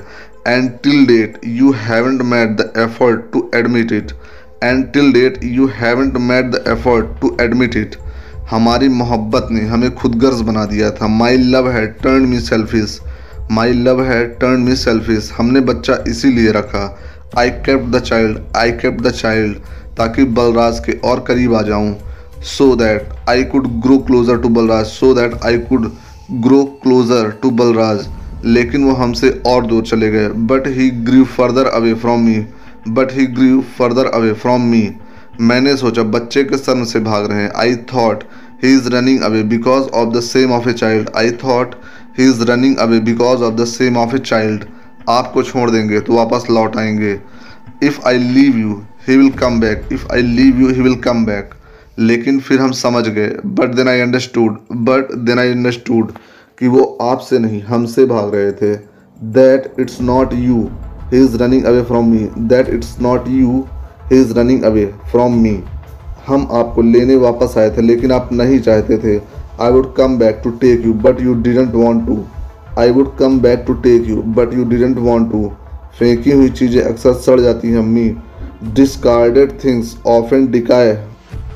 [0.48, 4.12] And till date you haven't made the effort to admit it
[4.62, 7.96] and till date you haven't made the effort to admit it
[8.50, 12.98] हमारी मोहब्बत ने हमें खुदगर्ज बना दिया था। My love has turn me selfish
[13.50, 16.84] my love has turn me selfish हमने बच्चा इसीलिए रखा।
[17.38, 19.56] I kept the child I kept the child
[19.96, 21.94] ताकि बलराज के और करीब आ जाऊँ।
[22.46, 24.86] So that I could grow closer to Balraj.
[24.86, 25.90] So that I could
[26.32, 28.08] grow closer to Balraj.
[28.44, 32.38] लेकिन वो हमसे और दूर चले गए। But he grew further away from me
[32.88, 34.90] but he grew further away from me
[35.40, 38.24] मैंने सोचा बच्चे के सन से भाग रहे हैं। I thought
[38.62, 41.74] he is running away because of the shame of a child I thought
[42.18, 44.64] he is running away because of the shame of a child
[45.08, 47.18] आपको छोड़ देंगे तो वापस लौट आएँगे।
[47.82, 51.24] If I leave you he will come back if I leave you he will come
[51.26, 51.54] back
[51.98, 54.56] लेकिन फिर हम समझ गए। But then I understood
[54.88, 56.12] but then I understood
[56.58, 58.74] कि वो आपसे नहीं, हमसे भाग रहे थे।
[59.20, 60.68] That it's not you
[61.12, 63.64] he is running away from me that it's not you
[64.10, 65.52] he is running away from me
[66.26, 69.16] हम आपको लेने वापस आए थे, लेकिन आप नहीं चाहते थे।
[69.60, 72.18] I would come back to take you but you didn't want to
[72.78, 75.50] I would come back to take you but you didn't want to
[75.98, 78.08] फेंकी हुई चीज़ें अक्सर सड़ जाती हैं अम्मी
[78.74, 80.96] discarded things of and decay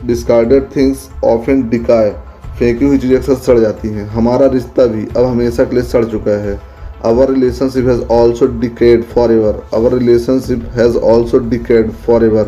[0.07, 2.11] discarded things of and decay
[2.59, 6.05] फेंकी हुई चीज़ें अक्सर सड़ जाती हैं। हमारा रिश्ता भी अब हमेशा के लिए सड़
[6.05, 6.61] चुका है।
[7.07, 12.45] Our relationship has also decayed forever our relationship has also decayed forever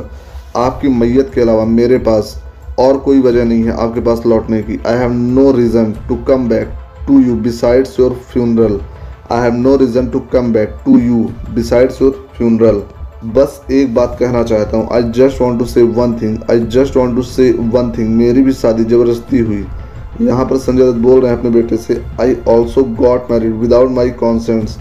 [0.57, 2.34] आपकी मैयत के अलावा मेरे पास
[2.78, 6.48] और कोई वजह नहीं है आपके पास लौटने की। I have no reason to come
[6.48, 6.72] back
[7.07, 8.80] to you besides your funeral
[9.32, 12.82] I have no reason to come back to you besides your funeral
[13.34, 16.96] बस एक बात कहना चाहता हूँ। I just want to say one thing I just
[16.96, 19.64] want to say one thing मेरी भी शादी ज़बरदस्ती हुई।
[20.20, 23.90] यहाँ पर संजय दत्त बोल रहे हैं अपने बेटे से I also got married without
[23.92, 24.76] my consents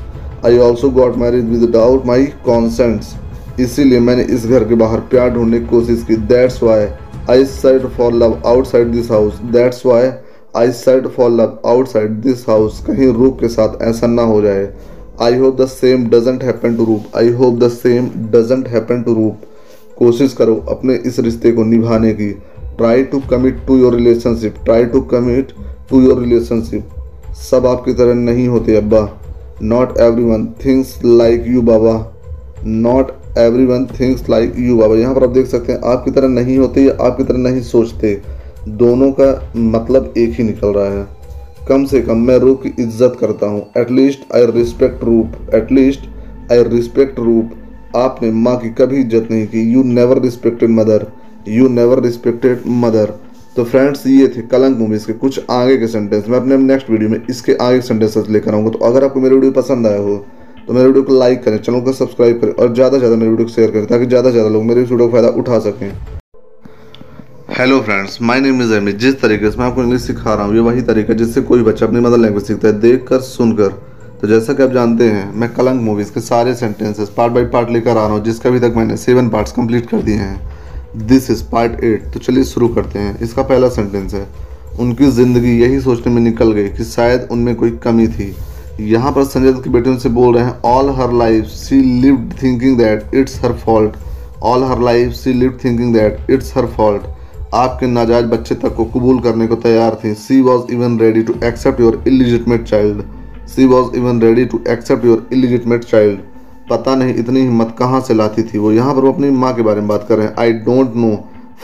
[0.45, 3.13] I also got married without my consents
[3.59, 6.87] इसीलिए मैंने इस घर के बाहर प्यार ढूँढने की कोशिश की। That's why
[7.29, 10.09] I sighed for love outside this house that's why
[10.55, 14.67] I sighed for love outside this house कहीं रूप के साथ ऐसा ना हो जाए।
[15.21, 17.17] I hope the same doesn't happen to Roop.
[17.17, 19.41] I hope the same doesn't happen to Roop.
[19.97, 22.29] कोशिश करो अपने इस रिश्ते को निभाने की।
[22.77, 25.51] Try to commit to your relationship try to commit
[25.89, 26.89] to your relationship
[27.41, 29.09] सब आपकी तरह नहीं होते, अब्बा।
[29.61, 31.93] Not every one thinks like you Baba.
[32.65, 36.27] Not every one thinks like you बाबा। यहाँ पर आप देख सकते हैं आपकी तरह
[36.29, 38.21] नहीं होते या आपकी तरह नहीं सोचते।
[38.69, 41.07] दोनों का मतलब एक ही निकल रहा है।
[41.67, 45.53] कम से कम मैं रूप की इज़्ज़त करता हूँ। At least I respect Roop.
[45.55, 46.09] At least
[46.51, 47.51] I respect Roop.
[47.95, 51.05] आपने माँ की कभी इज़्ज़त नहीं की। You never respected mother
[51.49, 53.13] you never respected mother
[53.55, 57.09] तो फ्रेंड्स ये थे कलंक मूवीज़ के कुछ आगे के सेंटेंस मैं अपने नेक्स्ट वीडियो
[57.09, 60.15] में इसके आगे सेंटेंसेस लेकर आऊँगा। तो अगर आपको मेरी वीडियो पसंद आया हो
[60.67, 63.31] तो मेरे वीडियो को लाइक करें, चैनल को सब्सक्राइब करें और ज़्यादा से ज़्यादा मेरे
[63.31, 65.59] वीडियो को शेयर करें ताकि ज़्यादा से ज़्यादा लोग मेरे इस वीडियो का फ़ायदा उठा
[65.59, 65.91] सकें।
[67.57, 70.53] Hello friends my name is Amit जिस तरीके से मैं आपको इंग्लिश सिखा रहा हूँ,
[70.55, 73.69] ये वही तरीका जिससे कोई बच्चा अपनी मदर लैंग्वेज सीखता है देख कर सुनकर।
[74.21, 77.69] तो जैसा कि आप जानते हैं, मैं कलंक मूवीज़ के सारे सेंटेंसेस पार्ट बाई पार्ट
[77.69, 81.29] लेकर आ रहा हूँ, जिसका अभी तक मैंने सेवन पार्ट्स कंप्लीट कर दिए हैं। दिस
[81.31, 84.27] इज़ पार्ट एट तो चलिए शुरू करते हैं। इसका पहला सेंटेंस है,
[84.79, 88.33] उनकी ज़िंदगी यही सोचने में निकल गई कि शायद उनमें कोई कमी थी।
[88.81, 92.33] यहाँ पर संजय दत्त की बेटी उनसे बोल रहे हैं all her life she lived
[92.41, 93.93] thinking that it's her fault
[94.43, 97.01] all her life she lived thinking that it's her fault
[97.53, 101.33] आपके नाजायज बच्चे तक को कबूल करने को तैयार थी। She was even ready to
[101.43, 103.03] accept your illegitimate child
[103.47, 106.19] she was even ready to accept your illegitimate child
[106.69, 109.61] पता नहीं इतनी हिम्मत कहाँ से लाती थी वो। यहाँ पर वो अपनी माँ के
[109.61, 111.15] बारे में बात कर रहे हैं। I don't know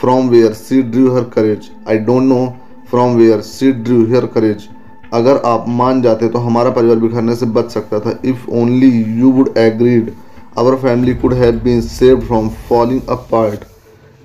[0.02, 2.46] from where she drew her courage I don't know
[2.92, 4.68] from where she drew her courage
[5.12, 8.90] अगर आप मान जाते तो हमारा परिवार बिखरने से बच सकता था। If only
[9.20, 10.12] you would agreed
[10.60, 13.66] our family could have been save from falling apart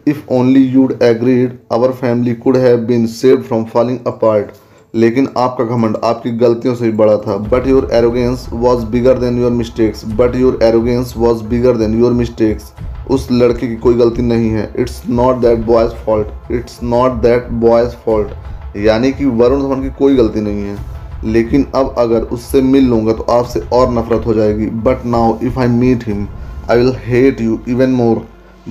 [0.06, 4.50] if only you'd agreed our family could have been save from falling apart
[4.94, 9.40] लेकिन आपका घमंड आपकी गलतियों से भी बड़ा था। But your arrogance was bigger than
[9.40, 12.72] your mistakes but your arrogance was bigger than your mistakes
[13.10, 17.50] उस लड़के की कोई गलती नहीं है। It's not that boy's fault it's not that
[17.60, 18.28] boy's fault
[18.76, 20.76] यानी कि वरुण धवन की कोई गलती नहीं है।
[21.24, 25.58] लेकिन अब अगर उससे मिल लूँगा तो आपसे और नफरत हो जाएगी। But now if
[25.60, 26.26] I meet him
[26.70, 28.26] I will hate you even more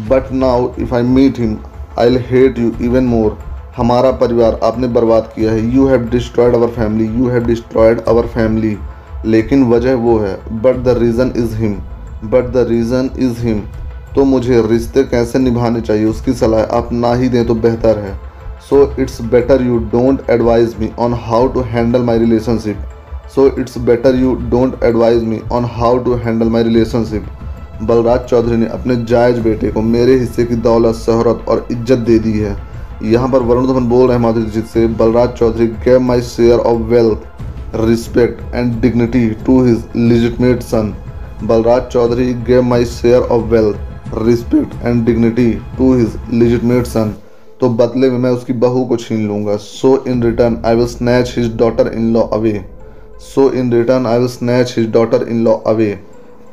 [0.09, 1.57] but now if I meet him
[1.99, 3.37] I will hate you even more
[3.77, 8.27] हमारा परिवार आपने बर्बाद किया है। You have destroyed our family you have destroyed our
[8.27, 8.77] family
[9.25, 11.73] लेकिन वजह वो है। But the reason is him
[12.25, 13.61] but the reason is him
[14.15, 16.05] तो मुझे रिश्ते कैसे निभाने चाहिए?
[16.05, 18.13] उसकी सलाह आप ना ही दें तो बेहतर है।
[18.69, 22.77] So it's better you don't advise me on how to handle my relationship
[23.35, 27.25] so it's better you don't advise me on how to handle my relationship
[27.81, 32.17] Balraj Chaudhary ने अपने जायज़ बेटे को मेरे हिस्से की दौलत, शहरत और इज़्ज़त दे
[32.19, 32.55] दी है।
[33.03, 36.81] यहाँ पर वरुण धवन बोल रहे माधुरी दीक्षित से, Balraj Chaudhary gave my share of
[36.91, 40.93] wealth respect and dignity to his legitimate son
[41.43, 47.13] Balraj Chaudhary gave my share of wealth respect and dignity to his legitimate son
[47.65, 51.33] तो बदले में मैं उसकी बहू को छीन लूँगा। So in return I will snatch
[51.37, 52.53] his daughter in law away
[53.23, 55.87] so in return I will snatch his daughter in law away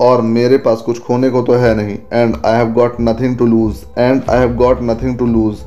[0.00, 3.46] और मेरे पास कुछ खोने को तो है नहीं। And I have got nothing to
[3.46, 5.60] lose and I have got nothing to lose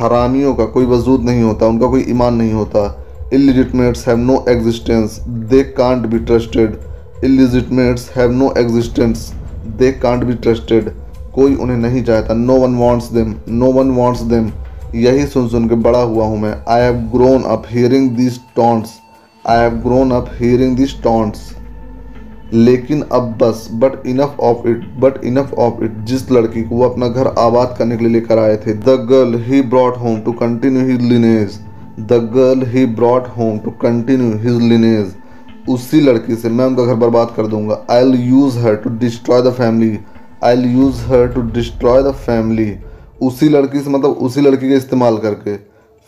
[0.00, 2.86] हरामियों का कोई वजूद नहीं होता। उनका कोई ईमान नहीं होता।
[3.32, 6.78] Illegitimates have no existence they can't be trusted
[7.24, 9.30] illegitimates have no existence
[9.78, 10.90] they can't be trusted
[11.34, 14.50] कोई उन्हें नहीं चाहता। No one wants them no one wants them
[14.94, 18.98] यही सुन सुन के बड़ा हुआ हूँ मैं। I have grown up hearing this taunts
[19.44, 21.48] I have grown up hearing this taunts
[22.52, 26.88] लेकिन अब बस but enough of it but enough of it जिस लड़की को वो
[26.88, 30.32] अपना घर आबाद करने के लिए लेकर आए थे the girl he brought home to
[30.40, 31.58] continue his lineage
[32.00, 35.14] the girl he brought home to continue his lineage
[35.68, 39.52] उसी लड़की से मैं उनका घर बर्बाद कर दूँगा। I'll use her to destroy the
[39.52, 39.98] family
[40.52, 42.70] I'll use her to destroy the family
[43.20, 45.56] उसी लड़की से मतलब उसी लड़की का इस्तेमाल करके।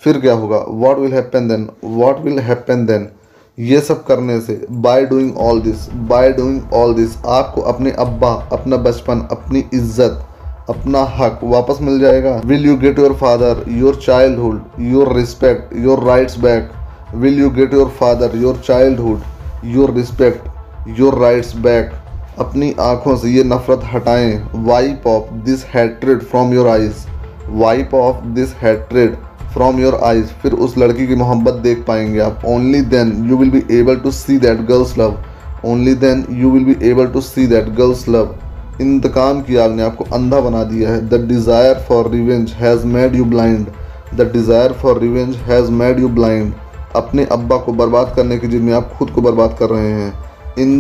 [0.02, 0.64] फिर क्या होगा?
[0.68, 3.08] What will happen then what will happen then
[3.58, 8.32] ये सब करने से by doing all this by doing all this आपको अपने अब्बा,
[8.52, 10.22] अपना बचपन, अपनी इज़्ज़त,
[10.70, 16.04] अपना हक वापस मिल जाएगा। Will you get your father your childhood your respect your
[16.04, 16.70] rights back
[17.14, 19.20] will you get your father your childhood
[19.74, 21.92] your respect your rights back
[22.40, 27.04] अपनी आँखों से ये नफरत हटाएँ। Wipe off this hatred from your eyes
[27.52, 29.16] wipe off this hatred
[29.54, 33.50] from your eyes फिर उस लड़की की मोहब्बत देख पाएँगे आप। Only then you will
[33.50, 35.18] be able to see that girl's love
[35.64, 38.34] only then you will be able to see that girl's love
[38.80, 43.14] इंतकाम की आग ने आपको अंधा बना दिया है। The desire for revenge has made
[43.14, 43.66] you blind
[44.16, 46.52] the desire for revenge has made you blind
[46.96, 50.12] अपने अब्बा को बर्बाद करने के जिद में आप खुद को बर्बाद कर रहे हैं।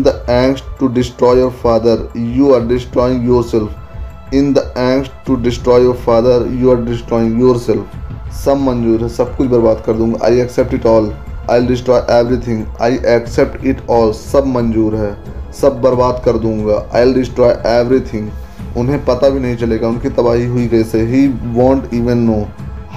[0.02, 5.36] The angst to destroy your father you are destroying your self in the angst to
[5.42, 8.00] destroy your father you are destroying your self
[8.34, 11.12] सब मंजूर है, सब कुछ बर्बाद कर दूँगा। I accept it all
[11.50, 15.14] I destroy everything I accept it all सब मंजूर है।
[15.60, 18.28] सब बर्बाद कर दूँगा। आई डिस्ट्रॉय एवरीथिंग
[18.78, 21.00] उन्हें पता भी नहीं चलेगा। उनकी तबाही हुई कैसे?
[21.06, 22.46] He won't even know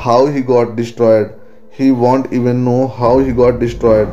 [0.03, 1.34] how he got destroyed
[1.80, 4.07] he won't even know how he got destroyed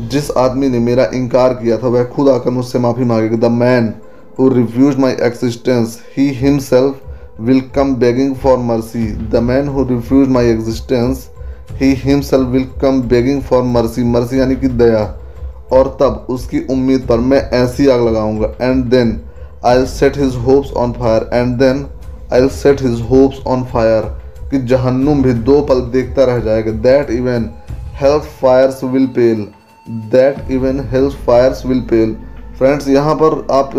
[0.00, 3.92] जिस आदमी ने मेरा इनकार किया था वह खुद आकर मुझसे माफ़ी मांगेगा the man
[4.38, 7.04] who reviews my existence he himself
[7.38, 9.08] will come begging for mercy.
[9.32, 11.28] The man who refused my existence,
[11.80, 14.04] he himself will come begging for mercy.
[14.04, 15.02] mercy यानी कि दया।
[15.72, 19.20] और तब उसकी उम्मीद पर मैं ऐसी आग लगाऊँगा। And then
[19.66, 21.86] I set his hopes on fire and then
[22.32, 24.02] I set his hopes on fire
[24.50, 27.50] कि जहन्नुम भी दो पल देखता रह जाएगा। That even
[28.00, 29.46] hell's fires will pale
[29.86, 32.16] that even hell's fires will pale
[32.58, 33.72] friends यहाँ पर आप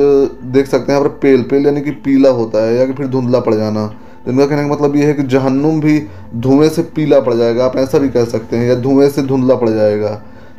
[0.45, 3.07] देख सकते हैं यहाँ पर पेल पेल यानी कि पीला होता है या कि फिर
[3.07, 3.85] धुंधला पड़ जाना।
[4.25, 5.99] तो इनका कहने का मतलब ये है कि जहन्नुम भी
[6.35, 9.55] धुएँ से पीला पड़ जाएगा, आप ऐसा भी कह सकते हैं, या धुएँ से धुंधला
[9.55, 10.09] पड़ जाएगा।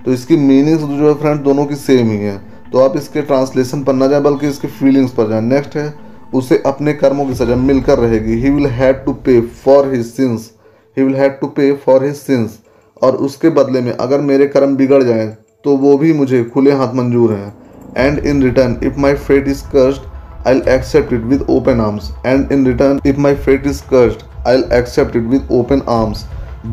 [0.04, 2.36] तो इसकी मीनिंग्स जो है फ्रेंड दोनों की सेम ही है।
[2.72, 5.92] तो आप इसके ट्रांसलेशन पर ना जाए, बल्कि इसके फीलिंग्स पर जाए। नेक्स्ट है,
[6.34, 10.50] उसे अपने कर्मों की सजा मिलकर रहेगी। He will have to pay for his sins
[10.96, 12.58] he will have to pay for his sins
[13.02, 15.26] और उसके बदले में अगर मेरे कर्म बिगड़ जाए
[15.64, 17.54] तो वो भी मुझे खुले हाथ मंजूर हैं।
[17.96, 20.06] And in return if my fate is cursed
[20.46, 22.04] I accept it with open arms.
[22.24, 26.24] And in return, if my fate is cursed, I'll accept it with open arms.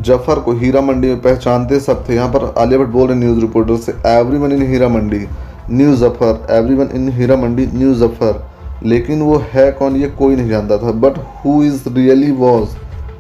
[0.06, 3.40] Zafar को हीरा मंडी में पहचानते सब थे। यहाँ पर आलिया भट्ट बोल रहे न्यूज़
[3.40, 5.26] रिपोर्टर से everyone in Heera Mandi
[5.72, 8.44] knew Zafar everyone in Heera Mandi knew Zafar
[8.84, 12.76] लेकिन वो है कौन, ये कोई नहीं जानता था। But who is really was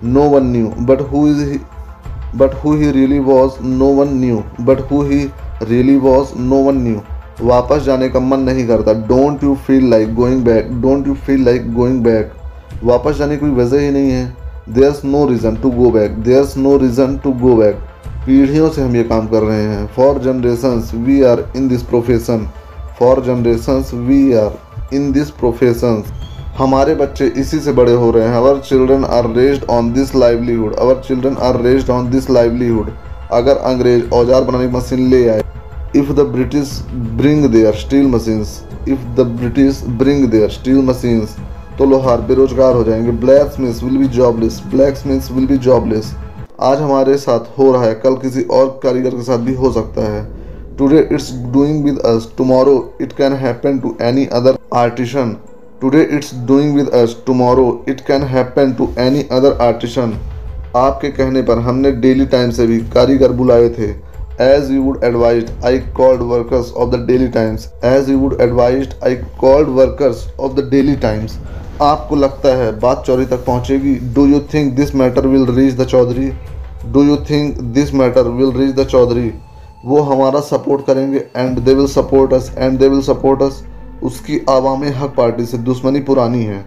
[0.05, 1.57] no one knew but who is
[2.37, 5.19] but who he really was no one knew but who he
[5.63, 7.01] really was no one knew
[7.41, 11.43] वापस जाने का मन नहीं करता। Don't you feel like going back don't you feel
[11.45, 12.31] like going back
[12.83, 14.25] वापस जाने की कोई वजह ही नहीं है।
[14.69, 17.75] There's no reason to go back there's no reason to go back
[18.25, 22.47] पीढ़ियों से हम ये काम कर रहे हैं। For generations we are in this profession
[22.99, 24.57] for generations we are
[24.93, 26.03] in this profession
[26.57, 30.75] हमारे बच्चे इसी से बड़े हो रहे हैं। Our children are raised on this livelihood
[30.75, 32.91] our children are raised on this livelihood
[33.33, 35.43] अगर अंग्रेज़ औज़ार बनाने की मशीन ले आए,
[35.93, 36.71] if the British
[37.17, 38.53] bring their steel machines,
[38.85, 41.35] if the British bring their steel machines
[41.77, 43.11] तो लोहार बेरोजगार हो जाएँगे।
[43.51, 44.61] Blacksmith will be jobless
[44.97, 46.13] blacksmith will be jobless
[46.61, 50.11] आज हमारे साथ हो रहा है। कल किसी और कारीगर के साथ भी हो सकता
[50.11, 50.23] है।
[50.77, 55.35] Today it's doing with us tomorrow it can happen to any other artisan
[55.81, 60.13] today it's doing with us tomorrow it can happen to any other artisan
[60.75, 63.89] आपके कहने पर हमने डेली टाइम से भी कारीगर बुलाए थे।
[64.43, 68.95] As you would advise I called workers of the daily times as you would advise
[69.03, 71.37] I called workers of the daily times
[71.81, 73.95] आपको लगता है बात चौधरी तक पहुंचेगी?
[74.15, 76.31] Do you think this matter will reach the Chaudhary?
[76.87, 79.31] Do you think this matter will reach the Chaudhary?
[79.85, 83.63] वो हमारा support करेंगे and they will support us and they will support us
[84.05, 86.63] उसकी आवाम हक पार्टी से दुश्मनी पुरानी है।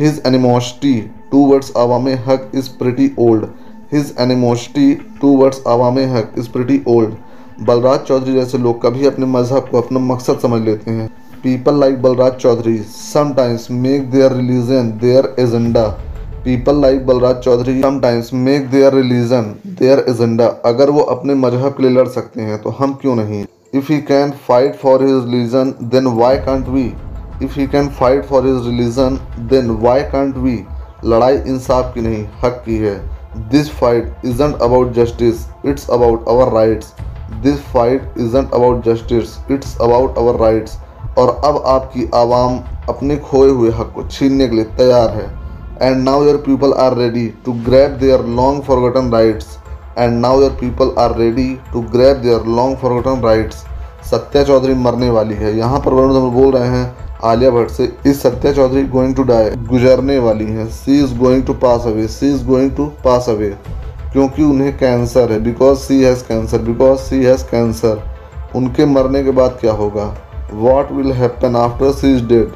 [0.00, 0.94] His animosity
[1.46, 3.46] towards Awam Haq is pretty old
[3.92, 4.92] his animosity
[5.36, 7.14] towards Awam Haq is pretty old
[7.62, 11.08] Balraj Chaudhary जैसे लोग कभी अपने मज़हब को अपना मकसद समझ लेते हैं।
[11.42, 15.86] People like Balraj Chaudhary sometimes make their religion their agenda
[16.44, 21.82] people like Balraj Chaudhary sometimes make their religion their agenda अगर वो अपने मज़हब के
[21.82, 23.44] लिए लड़ सकते हैं तो हम क्यों नहीं?
[23.72, 26.92] If he can fight for his religion, then why can't we?
[27.40, 30.54] If he can fight for his religion, then why can't we?
[31.04, 32.94] लड़ाई इंसाफ की नहीं हक की है।
[33.50, 36.92] This fight isn't about justice it's about our rights
[37.42, 40.76] this fight isn't about justice it's about our rights
[41.18, 45.30] और अब आपकी आवाम अपने खोए हुए हक को छीनने के लिए तैयार है।
[45.82, 49.58] And now your people are ready to grab their long forgotten rights
[50.00, 53.64] and now your people are ready to grab their long forgotten rights
[54.10, 57.92] Satya Chaudhary मरने वाली है। यहाँ पर वरुण धवन बोल रहे हैं, आलिया भट्ट से,
[58.06, 62.06] इस Satya Chaudhary going to die गुजरने वाली है। She is going to pass away
[62.08, 63.54] she is going to pass away
[64.12, 68.02] क्योंकि उन्हें कैंसर है। Because she has cancer because she has cancer
[68.56, 70.14] उनके मरने के बाद क्या होगा?
[70.52, 72.52] What will happen after she is dead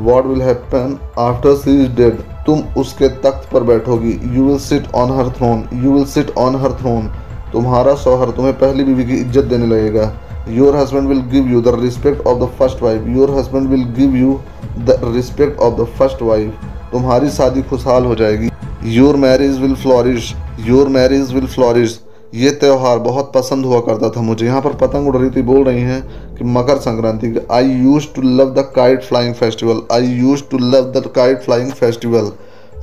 [0.00, 4.86] what will happen after she is dead तुम उसके तख्त पर बैठोगी। You will sit
[4.94, 7.10] on her throne you will sit on her throne
[7.52, 10.12] तुम्हारा शौहर तुम्हें पहली बीवी की इज़्ज़त देने लगेगा।
[10.50, 14.16] Your husband will give you the respect of the first wife your husband will give
[14.16, 14.38] you
[14.80, 18.50] the respect of the first wife तुम्हारी शादी खुशहाल हो जाएगी।
[18.96, 20.34] Your marriage will flourish
[20.66, 22.00] your marriage will flourish
[22.34, 25.64] ये त्यौहार बहुत पसंद हुआ करता था मुझे। यहाँ पर पतंग उड़ रही थी, बोल
[25.64, 26.02] रही हैं
[26.36, 30.92] कि Makar Sankranti I used to love the kite flying festival I used to love
[30.92, 32.30] the kite flying festival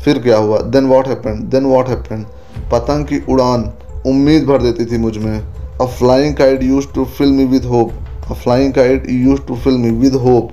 [0.04, 0.60] फिर क्या हुआ?
[0.60, 2.26] Then what happened then what happened
[2.72, 3.72] पतंग की उड़ान
[4.08, 5.40] उम्मीद भर देती थी मुझमें।
[5.82, 7.92] A flying kite used to fill me with hope
[8.30, 10.52] a flying kite used to fill me with hope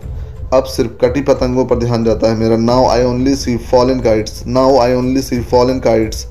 [0.55, 4.43] अब सिर्फ़ कटी पतंगों पर ध्यान जाता है मेरा। Now I only see fallen kites
[4.47, 6.27] now I only see fallen kites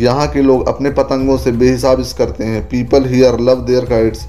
[0.00, 4.24] यहाँ के लोग अपने पतंगों से बेहिसाब इस करते हैं। People here love their kites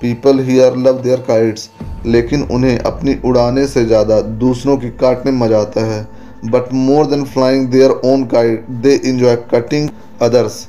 [0.00, 1.70] people here love their kites
[2.06, 6.06] लेकिन उन्हें अपनी उड़ाने से ज़्यादा दूसरों की काटने में मज़ा आता है।
[6.46, 9.88] But more than flying their own kite they enjoy cutting
[10.22, 10.66] others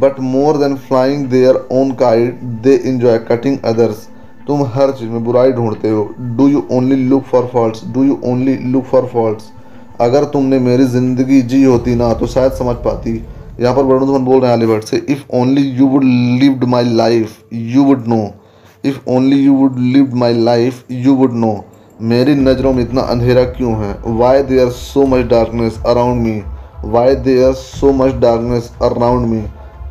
[0.00, 4.06] but more than flying their own kite they enjoy cutting others
[4.46, 8.18] तुम हर चीज़ में बुराई ढूंढते हो। Do you only look for fault do you
[8.24, 9.42] only look for fault
[10.00, 13.22] अगर तुमने मेरी ज़िंदगी जी होती ना तो शायद समझ पाती।
[13.60, 16.04] यहाँ पर वरुण धवन बोल रहे हैं अलीवर्ड से if only you would
[16.40, 18.18] lived my life you would know
[18.84, 21.54] if only you would lived my life you would know
[22.02, 23.94] मेरी नज़रों में इतना अंधेरा क्यों है?
[24.06, 26.40] Why there are so much darkness around me
[26.84, 29.42] why there are so much darkness around me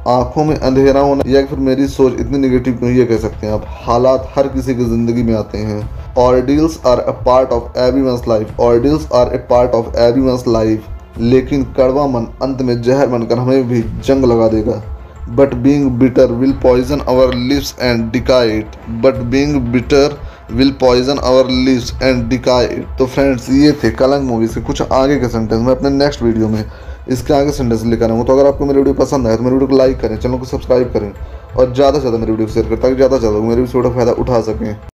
[0.07, 3.53] आँखों में अंधेरा होना या फिर मेरी सोच इतनी निगेटिव क्यों ये कह सकते हैं
[3.53, 3.65] आप?
[3.85, 5.81] हालात हर किसी की ज़िंदगी में आते हैं।
[6.17, 10.83] Ordeals are a part of every life ordeals are a part of every life
[11.19, 14.81] लेकिन कड़वा मन अंत में जहर बनकर हमें भी जंग लगा देगा।
[15.29, 20.17] But being bitter will poison our lips and decayed but being bitter
[20.51, 25.19] will poison our lips and decayed तो फ्रेंड्स ये थे कलंग मूवी से कुछ आगे
[25.19, 26.63] के सेंटेंस मैं अपने नेक्स्ट वीडियो में
[27.09, 29.67] इसके आगे सेंटेंस लेकर आऊँगा तो अगर आपको मेरी वीडियो पसंद आए तो मेरी वीडियो
[29.67, 31.11] को लाइक करें, चैनल को सब्सक्राइब करें
[31.57, 33.83] और ज़्यादा से ज़्यादा मेरी वीडियो को शेयर करें, ताकि ज़्यादा से ज़्यादा मेरे वीडियो
[33.83, 34.94] का फ़ायदा उठा सकें।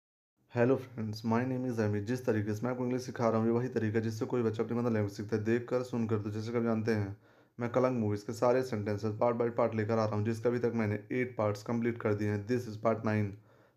[0.55, 3.51] Hello friends my name is Amit जिस तरीके से मैं आपको इंग्लिश सिखा रहा हूँ
[3.51, 6.31] वही तरीका जिससे कोई बच्चा अपनी मदर लैंग्वेज सीखता है देख कर सुन कर तो
[6.31, 7.17] जैसे कब जानते हैं,
[7.59, 10.59] मैं कलंग मूवीज़ के सारे सेंटेंसेस पार्ट बाय पार्ट लेकर आ रहा हूँ, जिसका अभी
[10.59, 13.33] तक मैंने एट पार्ट्स कंप्लीट कर दिए हैं। दिस इज़ पार्ट नाइन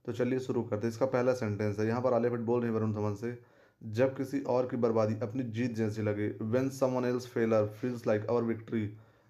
[0.06, 2.94] तो चलिए शुरू करते इसका पहला सेंटेंस है। यहाँ पर आलिया भट्ट बोल रहे वरुण
[2.94, 3.38] धवन से,
[3.82, 8.28] जब किसी और की बर्बादी अपनी जीत जैसी लगे when someone else failure feels like
[8.30, 8.86] our victory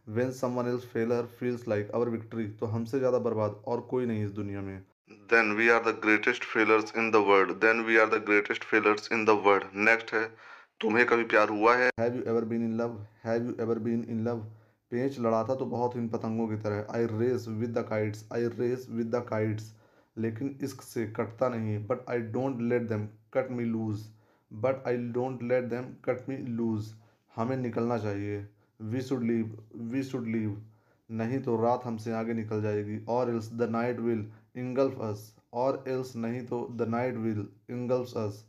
[0.07, 4.25] when someone else failure feels like our victory तो हमसे ज़्यादा बर्बाद और कोई नहीं
[4.25, 4.81] इस दुनिया में।
[5.29, 7.59] Then we are the greatest failures in the world.
[7.61, 9.65] Then we are the greatest failures in the world.
[9.89, 10.23] Next है,
[10.81, 11.89] तुम्हें कभी प्यार हुआ है?
[11.99, 12.97] Have you ever been in love?
[13.25, 14.43] Have you ever been in love?
[14.91, 18.85] पेंच लड़ाता तो बहुत इन पतंगों की तरह। I race with the kites I race
[18.89, 19.71] with the kites
[20.17, 24.03] लेकिन इश्क से कटता नहीं but I don't let them cut me loose
[24.51, 26.91] but I don't let them cut me loose
[27.35, 28.45] हमें निकलना चाहिए।
[28.81, 29.57] We should leave
[29.93, 30.61] we should leave
[31.09, 35.83] नहीं तो रात हमसे आगे निकल जाएगी। Or else the night will engulf us or
[35.87, 38.43] else नहीं तो the night will engulf us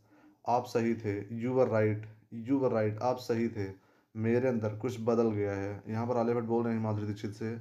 [0.44, 2.06] आप सही थे you were right
[2.48, 3.68] you were right आप सही थे।
[4.14, 7.32] मेरे अंदर कुछ बदल गया है। यहाँ पर आलिया भट्ट बोल रहे हैं माधुरी दीक्षित
[7.34, 7.56] से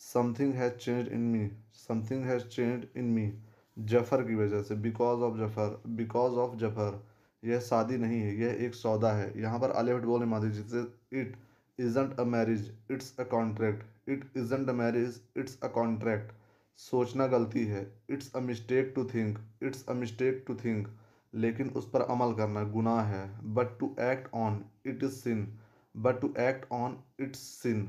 [0.00, 3.32] something has change in me something has change in me
[3.76, 7.02] Zafar की वजह से because of Zafar because of Zafar
[7.42, 10.62] यह शादी नहीं है, यह एक सौदा है। यहाँ पर आलिया भट्ट बोले माधुरी जी
[10.70, 10.80] से
[11.20, 11.36] it
[11.78, 16.32] isn't a marriage it's a contract it isn't a marriage it's a contract
[16.78, 20.88] सोचना गलती है। It's a mistake to think it's a mistake to think
[21.34, 23.24] लेकिन उस पर अमल करना गुनाह है।
[23.54, 25.46] But to act on it is sin
[25.94, 27.88] but to act on it's sin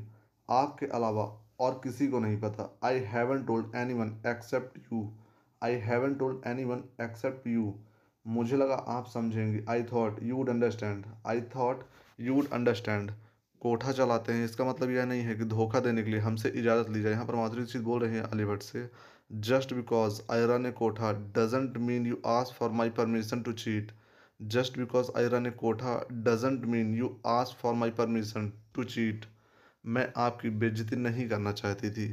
[0.49, 1.25] आपके अलावा
[1.59, 5.07] और किसी को नहीं पता। I haven't told anyone except you
[5.61, 7.73] I haven't told anyone except you
[8.25, 11.83] मुझे लगा आप समझेंगे। I thought you would understand I thought
[12.19, 13.11] you would understand
[13.61, 16.89] कोठा चलाते हैं, इसका मतलब यह नहीं है कि धोखा देने के लिए हमसे इजाज़त
[16.89, 18.89] ली जाए। यहाँ पर माधुरी दीक्षित बोल रहे हैं अलीभट्ट से
[19.47, 23.91] just because I run a kotha doesn't mean you ask for my permission to cheat
[24.39, 29.25] just because I run a kotha doesn't mean you ask for my permission to cheat
[29.85, 32.07] मैं आपकी बेजती नहीं करना चाहती थी।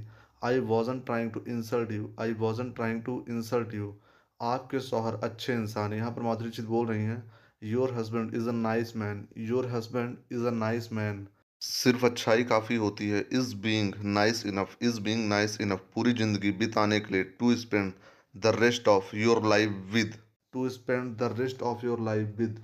[0.45, 3.95] I wasn't trying to insult you I wasn't trying to insult you
[4.41, 7.23] आपके शोहर अच्छे इंसान हैं। यहाँ पर माधुरी चित बोल रही हैं
[7.65, 11.27] your husband is a nice man your husband is a nice man
[11.63, 16.51] सिर्फ़ अच्छाई काफ़ी होती है। Is being nice enough is being nice enough पूरी ज़िंदगी
[16.59, 17.93] बिताने के लिए to spend
[18.35, 20.15] the rest of your life with
[20.55, 22.63] to spend the rest of your life with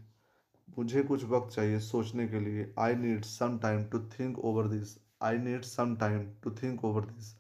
[0.69, 4.97] मुझे कुछ वक्त चाहिए सोचने के लिए। I need some time to think over this
[5.23, 7.35] I need some time to think over this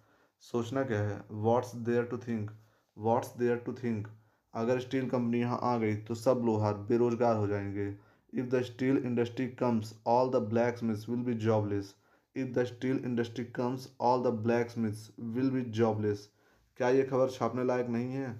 [0.44, 1.22] सोचना क्या है?
[1.30, 2.50] What's there to think
[2.96, 4.08] what's there to think
[4.54, 7.90] अगर स्टील कंपनी यहाँ आ गई तो सब लोहार बेरोजगार हो जाएँगे।
[8.32, 10.36] Steel industry comes all the
[10.78, 11.94] blacksmiths will be jobless
[12.36, 14.32] if the steel industry comes all the
[14.70, 16.28] blacksmiths will be jobless
[16.76, 18.30] क्या ये खबर छापने लायक नहीं है?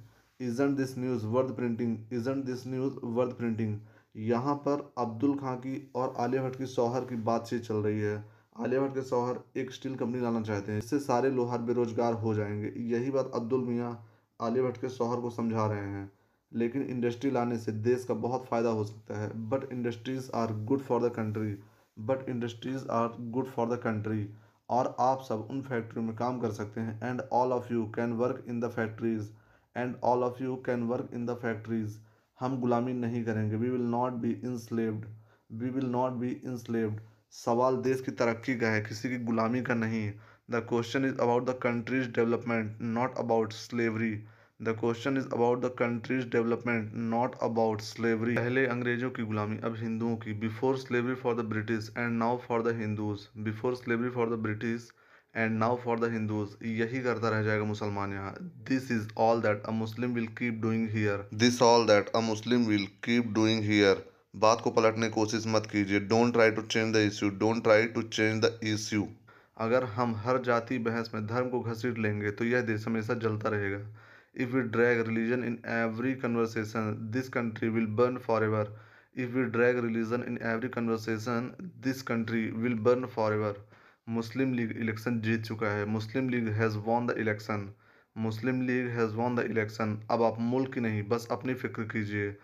[0.40, 3.78] Isn't this news worth printing isn't this news worth printing
[4.16, 8.16] यहाँ पर अब्दुल खां की और आलिया भट्ट की शौहर की बातचीत चल रही है।
[8.60, 12.34] आलिया भट्ट के शौहर एक स्टील कंपनी लाना चाहते हैं। इससे सारे लोहार बेरोजगार हो
[12.34, 13.92] जाएँगे। यही बात अब्दुल मियाँ
[14.40, 16.10] आलिया भट्ट के शौहर को समझा रहे हैं।
[16.54, 20.80] लेकिन इंडस्ट्री लाने से देश का बहुत फ़ायदा हो सकता है। But industries are good
[20.82, 21.54] for the country
[21.96, 24.28] but industries are good for the country
[24.70, 28.12] और आप सब उन फैक्ट्रियों में काम कर सकते हैं। And all of you can
[28.12, 29.30] work in the factories
[29.76, 31.98] and all of you can work in the factories
[32.40, 35.04] हम गुलामी नहीं करेंगे। We will not be enslaved
[35.52, 37.00] we will not be enslaved
[37.34, 40.10] सवाल देश की तरक्की का है। किसी की गुलामी का नहीं।
[40.50, 44.14] The question is about the country's development not about slavery
[44.62, 49.76] the question is about the country's development not about slavery पहले अंग्रेज़ों की गुलामी, अब
[49.78, 54.28] हिंदुओं की। Before slavery for the British and now for the Hindus before slavery for
[54.30, 54.88] the British
[55.34, 58.34] and now for the Hindus यही करता रह जाएगा मुसलमान यहाँ।
[58.68, 62.66] This is all that a Muslim will keep doing here this all that a Muslim
[62.66, 64.04] will keep doing here
[64.36, 67.86] बात को पलटने की कोशिश मत कीजिए। Don't try to change the issue don't try
[67.88, 69.08] to change the issue
[69.58, 73.48] अगर हम हर जाति, बहस में, धर्म को घसीट लेंगे तो यह देश हमेशा जलता
[73.48, 73.78] रहेगा।
[74.34, 78.66] If we drag religion in every conversation, this country will burn forever.
[79.14, 81.50] If we drag religion in every conversation,
[81.80, 83.52] this country will burn forever.
[84.08, 87.68] Muslim League election जीत चुका है। Muslim League has won the election
[88.16, 92.34] Muslim League has won the election अब आप मुल्क की नहीं बस अपनी फ़िक्र कीजिए।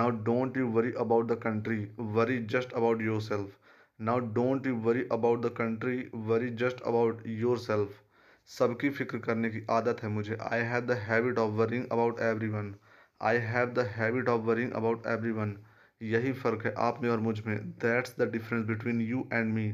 [0.00, 1.78] Now don't you worry about the country
[2.18, 3.56] worry just about yourself
[4.00, 5.98] now don't you worry about the country
[6.32, 7.22] worry just about
[7.68, 8.02] yourself
[8.50, 12.48] सबकी फ़िक्र करने की आदत है मुझे। I have the habit of worrying about every
[12.48, 12.74] one
[13.20, 15.56] I have the habit of worrying about everyone
[16.00, 19.66] यही फ़र्क है आप में और मुझमें। That's the difference between you and me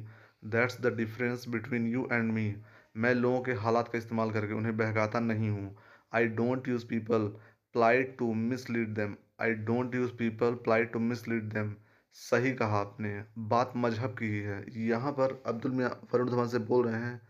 [0.46, 2.54] that's the difference between you and me
[2.96, 5.74] मैं लोगों के हालात का इस्तेमाल करके उन्हें बहकाता नहीं हूँ।
[6.12, 7.26] I don't use people
[7.74, 11.74] ply to mislead them I don't use people ply to mislead them
[12.16, 13.12] सही कहा आपने।
[13.48, 17.20] बात मज़हब की ही है। यहाँ पर अब्दुल मियाँ वरुण धवन से बोल रहे हैं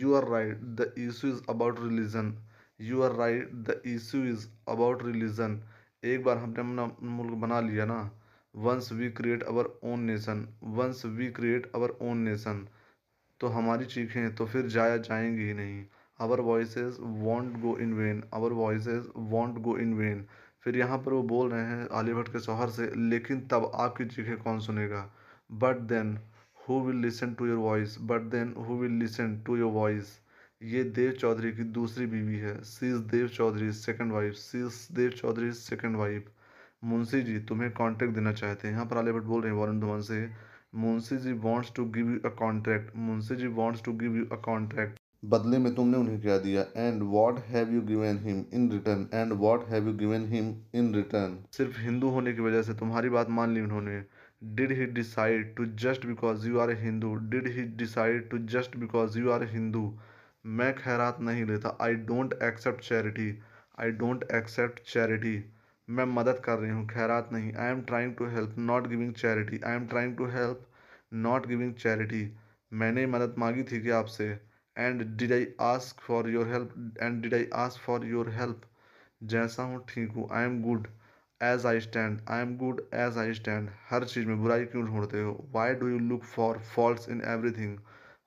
[0.00, 2.28] you are right, the issue is about religion.
[2.80, 5.56] You are right, the issue is about religion.
[6.02, 7.98] एक बार हमने अपना मुल्क बना लिया ना
[8.54, 10.46] once we create our own nation
[10.78, 12.66] once we create our own nation
[13.40, 15.84] तो हमारी चीखें तो फिर जाया जाएँगी ही नहीं।
[16.20, 20.24] Our voices won't go in vain our voices won't go in vain
[20.64, 24.04] फिर यहाँ पर वो बोल रहे हैं आलिया भट्ट के शोहर से, लेकिन तब आपकी
[24.06, 25.10] चीखें कौन सुनेगा?
[25.52, 26.18] But then
[26.68, 30.18] who will listen to your voice but then who will listen to your voice
[30.64, 34.86] ये देव चौधरी की दूसरी बीवी है। She is Dev Chaudhary second wife she is
[34.96, 36.30] Dev Chaudhary second wife
[36.84, 39.80] Munshi ji, तुम्हें कॉन्ट्रैक्ट देना चाहते हैं। यहाँ पर आलिया भट्ट बोल रहे हैं, वरुण
[39.80, 40.26] धवन से।
[40.74, 44.40] Munshi ji wants to give you a contract Munshi ji wants to give you a
[44.44, 46.62] contract बदले में तुमने उन्हें क्या दिया?
[46.76, 50.94] And what have you given him in return and what have you given him in
[50.94, 54.02] return सिर्फ़ हिंदू होने की वजह से तुम्हारी बात मान ली उन्होंने।
[54.42, 57.10] Did he decide to just because you are a hindu?
[57.34, 59.82] Did he decide to just because you are a hindu?
[60.44, 63.26] मैं खैरात नहीं लेता। I don't accept charity
[63.80, 65.34] I don't accept charity
[65.88, 69.60] मैं मदद कर रही हूँ। खैरात नहीं। I am trying to help not giving charity
[69.66, 70.66] I am trying to help
[71.26, 72.24] not giving charity
[72.72, 74.28] मैंने मदद मांगी थी कि आपसे?
[74.76, 78.62] And did I ask for your help and did I ask for your help
[79.22, 80.88] जैसा हूँ, ठीक हूँ। I am good
[81.44, 85.22] as I stand I am good as I stand हर चीज़ में बुराई क्यों ढूंढते
[85.22, 85.32] हो?
[85.52, 87.78] Why do you look for fault in everything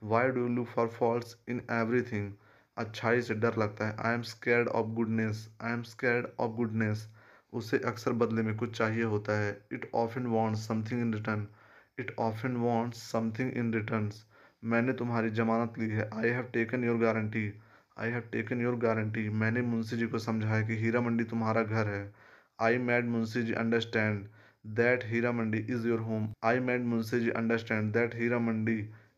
[0.04, 1.62] why do you look for fault in
[2.12, 2.32] everything
[2.78, 7.08] अच्छाई से डर लगता है। I am scared of goodness I am scared of goodness
[7.54, 11.48] उसे अक्सर बदले में कुछ चाहिए होता है। It often wants something in return
[12.00, 14.12] it often wants something in return
[14.64, 17.52] मैंने तुम्हारी जमानत ली है। I have taken your guarantee
[17.98, 21.88] I have taken your guarantee मैंने मुंशी जी को समझाया कि हीरा मंडी तुम्हारा घर
[21.88, 22.04] है।
[22.60, 24.24] I made Munshi ji understand
[24.66, 28.78] that Heera Mandi is your home I made Munshi ji understand that Heera Mandi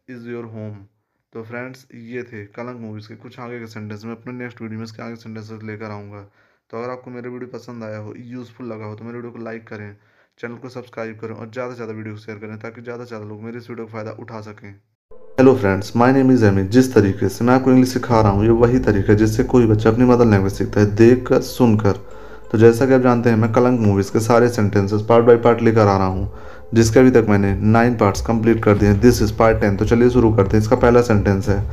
[0.10, 0.80] is your home
[1.34, 4.80] तो friends ये थे कलंक मूवीज़ के कुछ आगे के सेंटेंस मैं अपने नेक्स्ट वीडियो
[4.80, 6.22] में इसके आगे सेंटेंसेस लेकर आऊँगा।
[6.70, 9.44] तो अगर आपको मेरा वीडियो पसंद आया हो यूज़फुल लगा हो तो मेरे वीडियो को
[9.44, 9.96] लाइक करें
[10.40, 13.08] चैनल को सब्सक्राइब करें और ज़्यादा से ज़्यादा वीडियो को शेयर करें ताकि ज़्यादा से
[13.08, 14.70] ज़्यादा लोग मेरे इस वीडियो का फ़ायदा उठा सकें।
[15.40, 18.44] Hello friends my name is Amy जिस तरीके से मैं आपको इंग्लिश सिखा रहा हूँ,
[18.44, 22.00] ये वही तरीका है जिससे कोई बच्चा अपनी मदर लैंग्वेज सीखता है देख कर सुनकर।
[22.52, 25.62] तो जैसा कि आप जानते हैं, मैं कलंक मूवीज़ के सारे सेंटेंसेस पार्ट बाय पार्ट
[25.62, 26.30] लेकर आ रहा हूँ,
[26.74, 29.86] जिसके अभी तक मैंने नाइन पार्ट्स कंप्लीट कर दिए हैं। दिस इज़ पार्ट टेन तो
[29.86, 31.64] चलिए शुरू करते हैं। इसका पहला सेंटेंस है।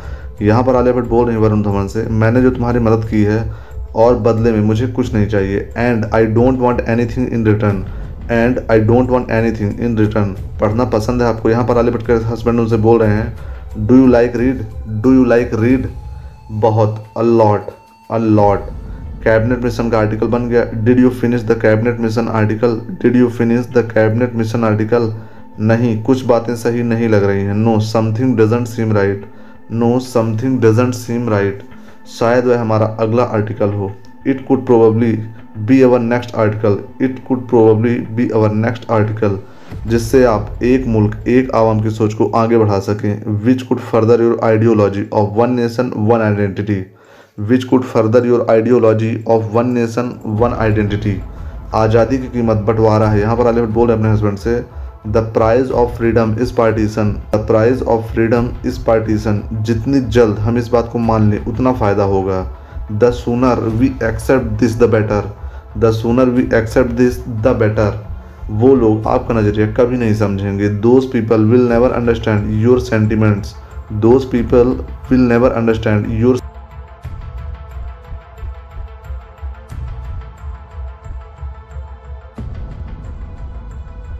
[0.42, 3.52] यहाँ पर आलिया भट्ट बोल रही वरुण धवन से, मैंने जो तुम्हारी मदद की है
[3.96, 7.84] और बदले में मुझे कुछ नहीं चाहिए। And I don't want anything in return
[8.30, 12.06] and I don't want anything in return पढ़ना पसंद है आपको। यहाँ पर आलिया भट्ट
[12.06, 14.64] के हस्बैंड उनसे बोल रहे हैं do you like read
[15.02, 15.88] do you like read
[16.50, 17.70] बहुत a lot
[18.10, 18.70] a lot
[19.24, 23.28] cabinet mission का आर्टिकल बन गया। Did you finish the cabinet mission article did you
[23.30, 25.12] finish the cabinet mission article
[25.60, 29.24] नहीं, कुछ बातें सही नहीं लग रही हैं। No something doesn't seem right
[29.72, 31.62] no something doesn't seem right
[32.10, 33.90] शायद वह हमारा अगला आर्टिकल हो।
[34.26, 35.12] It could probably
[35.58, 39.38] be our next article it could probably be our next article
[39.86, 44.22] जिससे आप एक मुल्क, एक आवाम की सोच को आगे बढ़ा सकें। Which could further
[44.22, 46.80] your ideology of one nation one identity
[47.38, 51.16] which could further your ideology of one nation one identity
[51.74, 54.54] आज़ादी की कीमत बंटवारा है। यहाँ पर आलिया बोल रहे अपने हस्बैंड से
[55.06, 60.58] the price of freedom is partition the price of freedom is partition जितनी जल्द हम
[60.58, 62.40] इस बात को मान लें, उतना फ़ायदा होगा।
[62.92, 65.30] The sooner we accept this the better
[65.78, 68.02] the sooner we accept this the better
[68.52, 73.54] वो लोग आपका नज़रिया कभी नहीं समझेंगे। Those people will never understand your sentiments
[73.92, 74.76] those people
[75.10, 76.40] will never understand your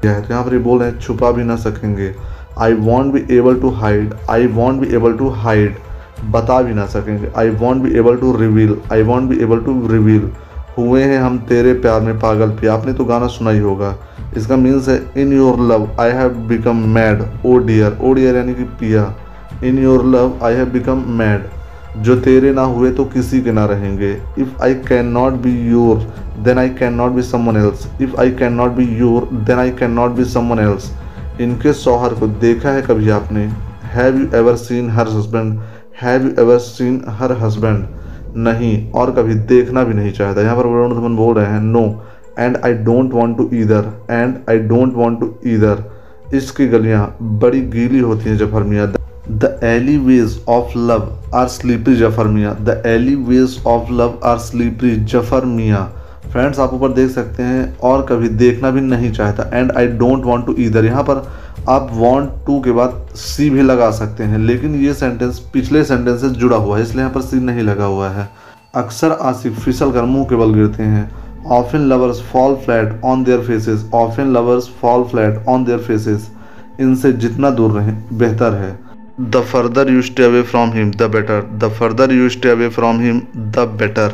[0.04, 2.14] यहाँ पर बोल रहे हैं, छुपा भी ना सकेंगे।
[2.58, 5.76] I won't be able to hide I won't be able to hide
[6.30, 9.72] बता भी ना सकेंगे। I won't be able to reveal I won't be able to
[9.88, 10.30] reveal
[10.76, 13.94] हुए हैं हम तेरे प्यार में पागल पिया आपने तो गाना सुना ही होगा।
[14.36, 18.54] इसका मीन्स है in your love I have become mad oh dear oh dear यानी
[18.54, 19.12] कि पिया।
[19.64, 21.44] In your love I have become mad
[21.96, 26.06] जो तेरे ना हुए तो किसी के ना रहेंगे। If I can not be your
[26.44, 29.70] then I can not be someone else if I can not be your then I
[29.80, 30.90] can not be someone else
[31.40, 33.44] इनके शौहर को देखा है कभी आपने?
[33.94, 35.58] Have you ever seen her husband
[36.02, 37.86] have you ever seen her husband
[38.36, 41.84] नहीं, और कभी देखना भी नहीं चाहता। यहाँ पर वरुण धवन बोल रहे हैं no
[42.38, 45.84] and I don't want to either and I don't want to either
[46.34, 48.92] इसकी गलियाँ बड़ी गीली होती हैं ज़फ़र मियाँ
[49.28, 54.38] the alley ways of love are slippery Zafar मियाँ the alley ways of love are
[54.40, 55.84] slippery Zafar मियाँ
[56.24, 60.24] फ्रेंड्स आप ऊपर देख सकते हैं और कभी देखना भी नहीं चाहता। And I don't
[60.24, 61.22] want to either यहाँ पर
[61.68, 66.20] आप वॉन्ट टू के बाद सी भी लगा सकते हैं, लेकिन ये सेंटेंस पिछले सेंटेंस
[66.20, 68.28] से जुड़ा हुआ है, इसलिए यहाँ पर सी नहीं लगा हुआ है।
[68.74, 71.10] अक्सर आसिफ फिसल कर मुँह के बल गिरते हैं।
[71.52, 76.30] Often lovers fall flat on their faces often lovers fall flat on their faces
[76.80, 78.78] इनसे जितना दूर रहें, बेहतर है।
[79.20, 81.42] The further you stay away from him, the better.
[81.58, 84.12] The further you stay away from him, the better.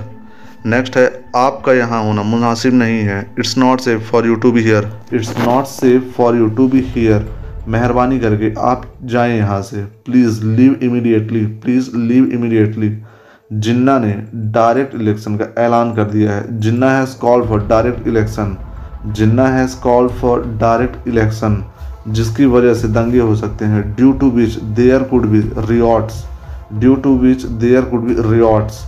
[0.66, 4.62] Next है, आपका यहाँ होना मुनासिब नहीं है। It's not safe for you to be
[4.62, 4.90] here.
[5.14, 7.26] It's not safe for you to be here.
[7.68, 12.96] मेहरबानी करके आप जाएँ यहाँ से। Please leave immediately, please leave immediately.
[13.52, 18.56] Jinnah ने डायरेक्ट इलेक्शन का ऐलान कर दिया है। Jinnah has called for direct election.
[19.06, 21.62] Jinnah has called for direct election.
[22.10, 26.24] जिसकी वजह से दंगे हो सकते हैं। Due to which there could be riots
[26.74, 28.84] due to which there could be riots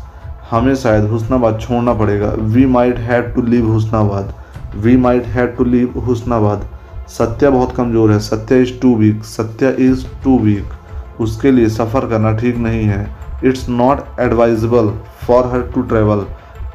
[0.50, 4.32] हमें शायद हुसनाबाद छोड़ना पड़ेगा। We might have to leave Husnabad.
[4.76, 6.66] We might have to leave Husnabad.
[7.10, 12.06] Satya बहुत कमज़ोर है। Satya is too weak Satya is too weak उसके लिए सफ़र
[12.08, 13.06] करना ठीक नहीं है।
[13.44, 14.92] It's not advisable
[15.26, 16.24] for her to travel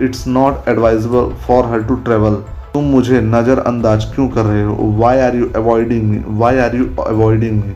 [0.01, 2.37] it's not advisable for her to travel
[2.77, 4.73] तुम मुझे नज़रअंदाज क्यों कर रहे हो?
[4.97, 7.73] Why are you avoiding me why are you avoiding me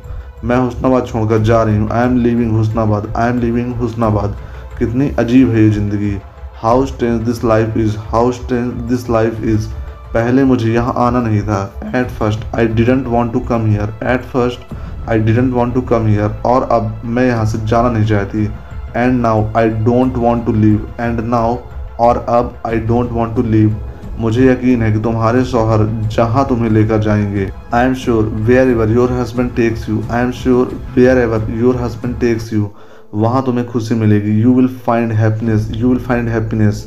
[0.47, 3.07] मैं हुसनाबाद छोड़कर जा रही हूँ। I am leaving Husnabad.
[3.17, 4.35] I am leaving Husnabad.
[4.79, 6.13] कितनी अजीब है ये ज़िंदगी।
[6.61, 9.67] How strange this life is how strange this life is
[10.13, 11.63] पहले मुझे यहाँ आना नहीं था।
[11.95, 14.73] At first I didn't want to come here at first
[15.09, 18.49] I didn't want to come here और अब मैं यहाँ से जाना नहीं चाहती।
[18.95, 21.57] And now I don't want to leave and now
[21.99, 23.75] और अब I don't want to leave
[24.21, 25.85] मुझे यकीन है कि तुम्हारे शौहर
[26.15, 28.23] जहाँ तुम्हें लेकर जाएँगे I am sure
[28.69, 30.79] wherever your husband takes you I am sure
[31.17, 32.69] wherever your husband takes you
[33.13, 36.85] वहाँ तुम्हें खुशी मिलेगी। You will find happiness you will find happiness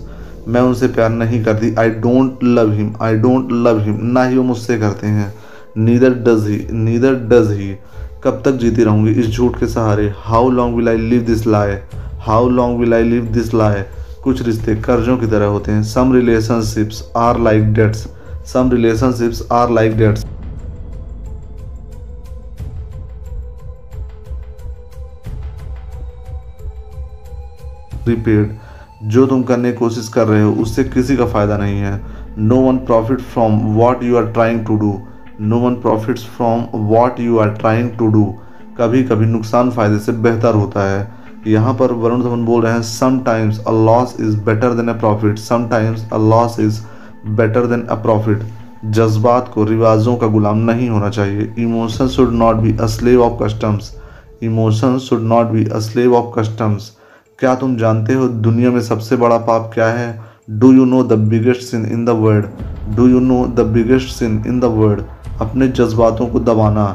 [0.49, 4.37] मैं उनसे प्यार नहीं करती I don't love him I don't love him ना ही
[4.37, 5.33] वो मुझसे करते हैं।
[5.79, 7.75] Neither does he neither does he
[8.25, 10.13] कब तक जीती रहूँगी इस झूठ के सहारे?
[10.17, 11.77] How long will I live this lie
[12.27, 13.83] how long will I live this lie
[14.25, 18.07] कुछ रिश्ते कर्जों की तरह होते हैं। Some relationships are like debts
[18.47, 20.27] some relationships are like debts
[28.09, 28.59] repaid
[29.05, 32.01] जो तुम करने की कोशिश कर रहे हो, उससे किसी का फ़ायदा नहीं है।
[32.39, 34.99] No one profit from what you are trying to do
[35.41, 38.25] no one profits from what you are trying to do
[38.79, 41.03] कभी कभी नुकसान फ़ायदे से बेहतर होता है।
[41.47, 45.39] यहाँ पर वरुण धवन बोल रहे हैं sometimes a loss is better than a profit
[45.39, 46.81] sometimes a loss is
[47.37, 48.43] better than a profit
[48.87, 53.43] जज्बात को, रिवाजों का गुलाम नहीं होना चाहिए। Emotion should not be a slave of
[53.43, 53.95] customs
[54.43, 56.91] emotion should not be a slave of customs
[57.39, 60.21] क्या तुम जानते हो दुनिया में सबसे बड़ा पाप क्या है?
[60.51, 64.43] Do you know the biggest sin in the world do you know the biggest sin
[64.47, 65.03] in the world
[65.43, 66.87] अपने जज्बातों को दबाना।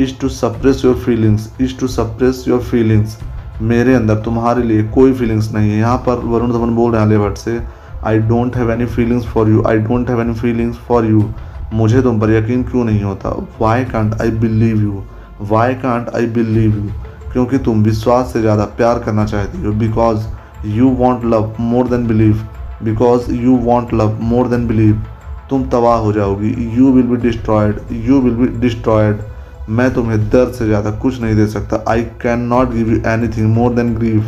[0.00, 3.18] Is to suppress your feelings is to suppress your feelings
[3.62, 7.08] मेरे अंदर तुम्हारे लिए कोई फीलिंग्स नहीं है। यहाँ पर वरुण धवन बोल रहे हैं
[7.08, 7.60] लेवट से
[8.06, 11.24] I don't have any feelings for you I don't have any feelings for you
[11.72, 13.30] मुझे तुम पर यकीन क्यों नहीं होता?
[13.60, 15.02] Why can't I believe you
[15.42, 16.90] why can't I believe you
[17.32, 20.26] क्योंकि तुम विश्वास से ज़्यादा प्यार करना चाहती हो। Because
[20.66, 22.46] you want love more than believe
[22.82, 25.02] because you want love more than believe
[25.50, 29.20] तुम तबाह हो जाओगी। You will be destroyed you will be destroyed
[29.68, 32.96] मैं तुम्हें दर्द से ज़्यादा कुछ नहीं दे सकता। I can not give you
[33.28, 34.24] anything more than grieve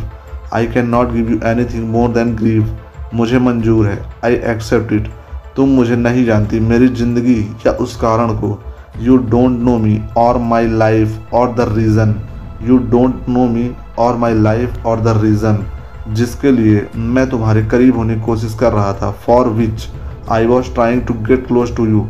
[0.53, 2.75] I can not give you anything more than grieve
[3.13, 5.07] मुझे मंजूर है। आई एक्सेप्ट इट
[5.55, 8.57] तुम मुझे नहीं जानती मेरी ज़िंदगी या उस कारण को।
[8.99, 12.15] You don't know me or my life or the reason
[12.63, 15.65] you don't know me or my life or the reason
[16.09, 19.87] जिसके लिए मैं तुम्हारे करीब होने की कोशिश कर रहा था। For which
[20.31, 22.07] I was trying to get close to you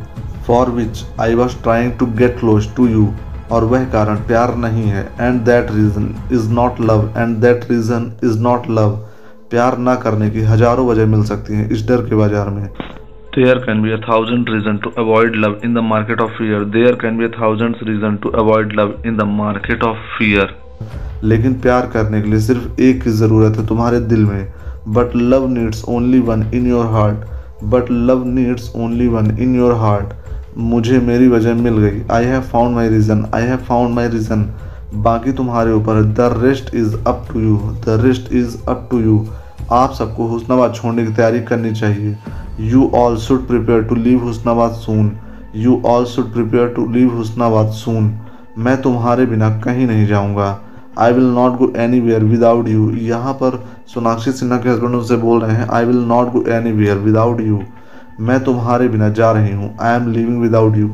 [0.49, 3.07] for which I was trying to get close to you
[3.51, 8.11] और वह कारण प्यार नहीं है and that reason is not love and that reason
[8.23, 8.95] is not love
[9.51, 12.67] प्यार ना करने की हज़ारों वजह मिल सकती हैं इस डर के बाज़ार में।
[13.33, 16.59] There can be a thousand reasons to avoid love in the market of fear.
[16.75, 20.47] There can be a thousand reasons to avoid love in the market of fear.
[21.23, 24.47] लेकिन प्यार करने के लिए सिर्फ़ एक की ज़रूरत है तुम्हारे दिल में।
[24.95, 29.73] But love needs only one in your heart but love needs only one in your
[29.79, 30.13] heart
[30.59, 34.45] मुझे मेरी वजह मिल गई। I have found my reason I have found my reason
[35.03, 38.99] बाकी तुम्हारे ऊपर। है the rest is up to you the rest is up to
[38.99, 39.25] you
[39.71, 42.15] आप सबको हुस्नाबाद छोड़ने की तैयारी करनी चाहिए।
[42.69, 45.11] You all should prepare to leave Husnabad soon
[45.55, 48.13] you all should prepare to leave Husnabad soon
[48.57, 50.57] मैं तुम्हारे बिना कहीं नहीं जाऊँगा।
[50.99, 53.63] I will not go anywhere without you यहाँ पर
[53.93, 57.59] सोनाक्षी सिन्हा के हस्बैंड उनसे बोल रहे हैं I will not go anywhere without you
[58.19, 60.89] मैं तुम्हारे बिना जा रही हूँ। I am leaving without you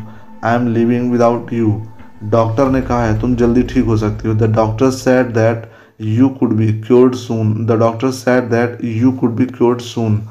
[0.45, 1.81] I am leaving without you
[2.25, 4.33] doctor ने कहा है, तुम जल्दी ठीक हो सकती हो.
[4.35, 5.69] The doctor said that
[6.01, 10.21] you could be cured soon the doctor said that you could be cured soon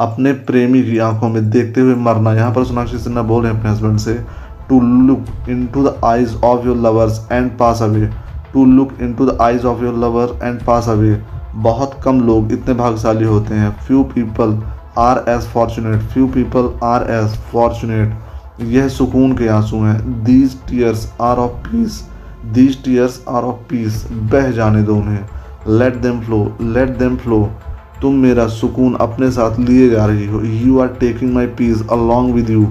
[0.00, 3.58] अपने प्रेमी की आँखों में देखते हुए मरना। यहाँ पर सोनाक्षी सिन्हा बोल रहे हैं
[3.58, 4.14] अपने हस्बैंड से
[4.68, 8.06] to look into the eyes of your lovers and pass away
[8.52, 11.20] to look into the eyes of your lover and pass away
[11.56, 14.58] बहुत कम लोग इतने भाग्यशाली होते हैं। Few people
[14.98, 18.62] are as fortunate, few people, are as fortunate.
[18.64, 22.02] यह सुकून के आँसू हैं। These tears are of peace
[22.54, 27.48] these tears are of peace बह जाने दो उन्हें। Let them flow let them flow
[28.02, 32.34] तुम मेरा सुकून अपने साथ लिए जा रही हो। You are taking my peace along
[32.34, 32.66] with you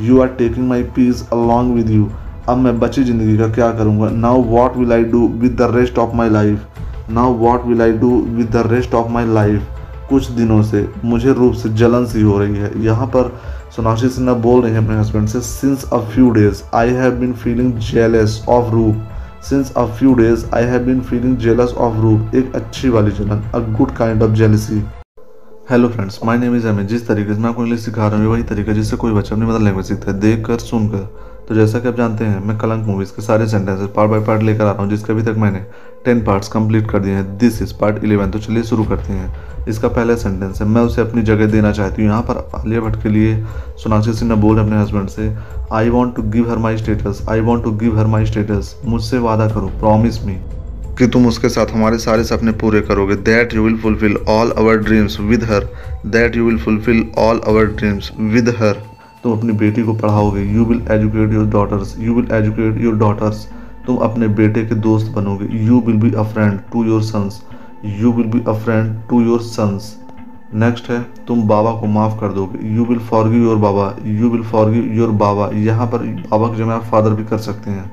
[0.00, 2.08] you are taking my peace along with you
[2.48, 4.08] अब मैं बची ज़िंदगी का क्या करूँगा?
[4.10, 7.92] Now what will I do with the rest of my life now what will I
[7.98, 9.75] do with the rest of my life
[10.08, 13.32] कुछ दिनों से मुझे रूप से जलन सी हो रही है। यहाँ पर
[13.76, 17.32] सोनाक्षी सिन्हा बोल रही है अपने हस्बैंड से since a few days I have been
[17.34, 19.08] feeling jealous of Roop
[19.48, 23.42] since a few days I have been feeling jealous of Roop एक अच्छी वाली जलन
[23.54, 24.82] a good kind of jealousy
[25.70, 28.26] hello friends my name is Amit जिस तरीके से मैं आपको English सिखा रहा हूँ
[28.26, 31.78] वही तरीका जिससे कोई बच्चा अपनी मदर लैंग्वेज सीखता है। देख कर सुनकर। तो जैसा
[31.80, 34.70] कि आप जानते हैं, मैं कलंक मूवीज़ के सारे सेंटेंसेस पार्ट बाय पार्ट लेकर आ
[34.70, 35.58] रहा हूँ, जिसके अभी तक मैंने
[36.04, 39.66] टेन पार्ट्स कंप्लीट कर दिए हैं। दिस इज़ पार्ट इलेवन तो चलिए शुरू करते हैं।
[39.68, 43.02] इसका पहला सेंटेंस है, मैं उसे अपनी जगह देना चाहती हूँ। यहाँ पर आलिया भट्ट
[43.02, 43.36] के लिए
[43.82, 45.30] सोनाक्षी सिन्हा बोल अपने हस्बैंड से
[45.72, 49.18] I want to give her my status I want to give her my status मुझसे
[49.20, 50.36] वादा करो प्रॉमिस मी
[50.98, 54.76] कि तुम उसके साथ हमारे सारे सपने पूरे करोगे। That you will fulfil all our
[54.80, 55.68] dreams with her
[56.08, 58.82] that you will fulfil all our dreams with her
[59.26, 63.46] तुम अपनी बेटी को पढ़ाओगे। You will educate your daughters you will educate your daughters
[63.86, 67.40] तुम अपने बेटे के दोस्त बनोगे। You will be a friend to your sons
[68.00, 69.94] you will be a friend to your sons
[70.54, 73.94] next है, तुम बाबा को माफ़ कर दोगे। You will forgive your Baba.
[74.04, 75.48] You will forgive your Baba.
[75.54, 77.90] यहाँ पर बाबा की जगह आप फादर भी कर सकते हैं।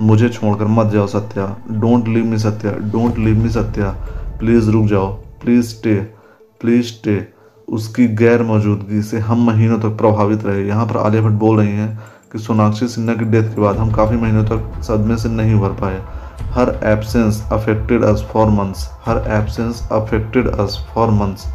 [0.00, 1.46] मुझे छोड़कर मत जाओ, Satya.
[1.70, 2.72] Don't leave me Satya.
[2.92, 3.90] Don't leave me Satya.
[4.40, 5.94] Please रुक जाओ। प्लीज़ स्टे
[6.60, 7.16] प्लीज़ स्टे
[7.68, 11.72] उसकी गैर मौजूदगी से हम महीनों तक प्रभावित रहे। यहाँ पर आलिया भट्ट बोल रही
[11.72, 11.98] हैं
[12.32, 15.72] कि सोनाक्षी सिन्हा की डेथ के बाद हम काफ़ी महीनों तक सदमे से नहीं उभर
[15.80, 16.02] पाए।
[16.52, 21.46] Her absence affected us for months her absence affected us for months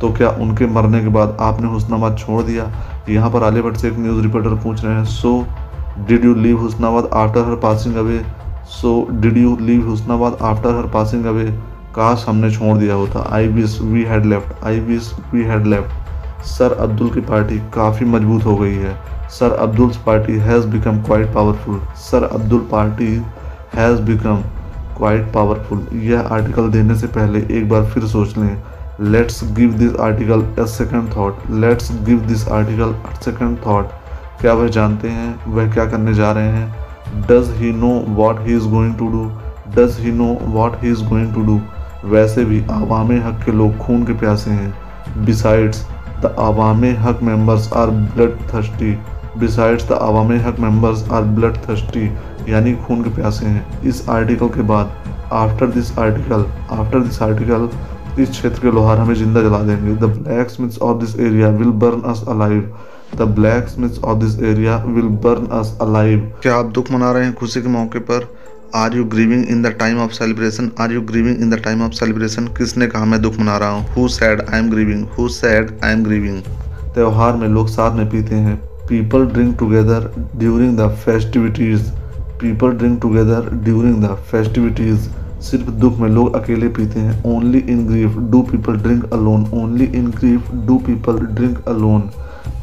[0.00, 2.70] तो क्या उनके मरने के बाद आपने हुसनाबाद छोड़ दिया?
[3.08, 5.34] यहाँ पर आलिया भट्ट से एक न्यूज़ रिपोर्टर पूछ रहे हैं so
[5.98, 8.18] did you leave Husnabad after her passing away
[8.70, 11.44] so did you leave Husnabad after her passing away
[11.94, 16.44] काश हमने छोड़ दिया होता। I wish we had left I wish we had left
[16.46, 18.96] sir Abdul की party काफ़ी मज़बूत हो गई है।
[19.30, 23.14] Sir Abdul party has become quite powerful sir Abdul party
[23.74, 24.42] has become
[24.96, 28.62] quite powerful यह आर्टिकल देने से पहले एक बार फिर सोच लें।
[29.02, 33.90] Let's give this article a second thought let's give this article a second thought
[34.40, 35.34] क्या वह जानते हैं?
[35.46, 37.26] वह क्या करने जा रहे हैं?
[37.28, 39.24] Does he know what he is going to do
[39.76, 41.60] does he know what he is going to do
[42.04, 45.84] वैसे भी आवाम हक के लोग खून के प्यासे हैं। Besides
[46.22, 48.92] the Awam Haq members are blood thirsty
[49.38, 52.04] besides the Awam Haq members are blood thirsty
[52.48, 54.92] यानी खून के प्यासे हैं। इस आर्टिकल के बाद
[55.32, 57.68] after this article after this article
[58.22, 60.10] इस क्षेत्र के लोहार हमें ज़िंदा जला देंगे। The
[60.50, 62.74] blacksmiths of this area will burn us alive
[63.16, 63.22] the
[63.68, 67.62] blacksmiths of this area will burn us alive क्या आप दुख मना रहे हैं खुशी
[67.62, 68.28] के मौके पर?
[68.74, 71.92] Are you grieving in the time of celebration are you grieving in the time of
[71.94, 75.70] celebration किसने कहा, मैं दुख मना रहा हूँ who said I am grieving who said
[75.84, 76.42] I am grieving
[76.94, 78.56] त्यौहार में लोग साथ में पीते हैं।
[78.88, 81.90] People drink together during the festivities
[82.40, 85.10] people drink together during the festivities
[85.42, 89.84] सिर्फ़ दुख में लोग अकेले पीते हैं। Only in grief do people drink alone only
[89.98, 92.10] in grief do people drink alone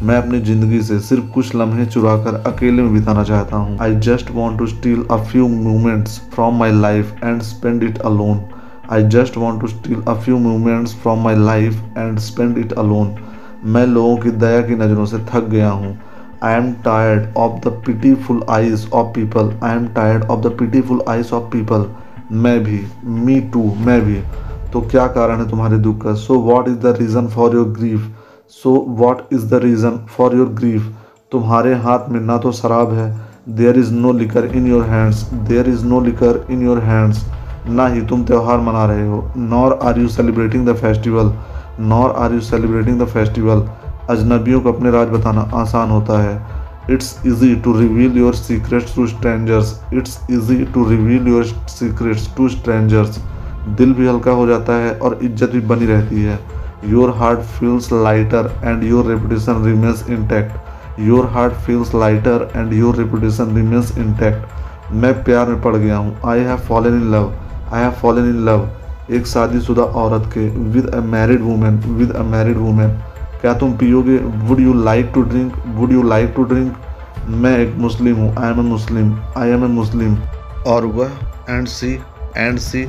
[0.02, 3.96] मैं अपनी ज़िंदगी से सिर्फ़ कुछ लम्हे चुरा कर अकेले में बिताना चाहता हूँ। I
[3.96, 8.40] just want to steal a few moments from my life and spend it alone
[8.92, 13.14] I just want to steal a few moments from my life and spend it alone
[13.66, 15.98] मैं लोगों की दया की नज़रों से थक गया हूँ।
[16.44, 21.02] I am tired of the pitiful eyes of people I am tired of the pitiful
[21.10, 21.86] eyes of people
[22.44, 24.22] मैं भी मी टू मैं भी।
[24.74, 26.14] तो क्या कारण है तुम्हारे दुख का?
[26.16, 28.08] So what is the reason for your grief
[28.54, 30.92] so what is the reason for your grief
[31.32, 33.10] तुम्हारे हाथ में ना तो शराब है।
[33.50, 37.24] There is no liquor in your hands there is no liquor in your hands
[37.70, 41.32] ना ही तुम त्यौहार मना रहे हो। Nor are you celebrating the festival
[41.82, 43.68] nor are you celebrating the festival
[44.10, 49.08] अजनबियों को अपने राज बताना आसान होता है। It's easy to reveal your secrets to
[49.08, 53.20] strangers it's easy to reveal your secrets to strangers
[53.70, 56.40] दिल भी हल्का हो जाता है और इज़्ज़त भी बनी रहती है।
[56.84, 60.52] Your heart feels lighter and your reputation remains intact.
[60.98, 64.48] Your heart feels lighter and your reputation remains intact.
[64.92, 67.32] मैं प्यार में पड़ गया हूँ। I have fallen in love
[67.74, 68.70] I have fallen in love
[69.16, 72.90] एक शादीशुदा औरत के with a married woman with a married woman
[73.42, 74.18] क्या तुम पियोगे?
[74.48, 76.78] Would you like to drink would you like to drink
[77.28, 79.14] मैं एक मुस्लिम हूँ। I am a Muslim.
[79.38, 80.18] I am a Muslim.
[80.68, 81.12] और वह
[81.50, 81.94] एंड सी
[82.38, 82.84] एंड सी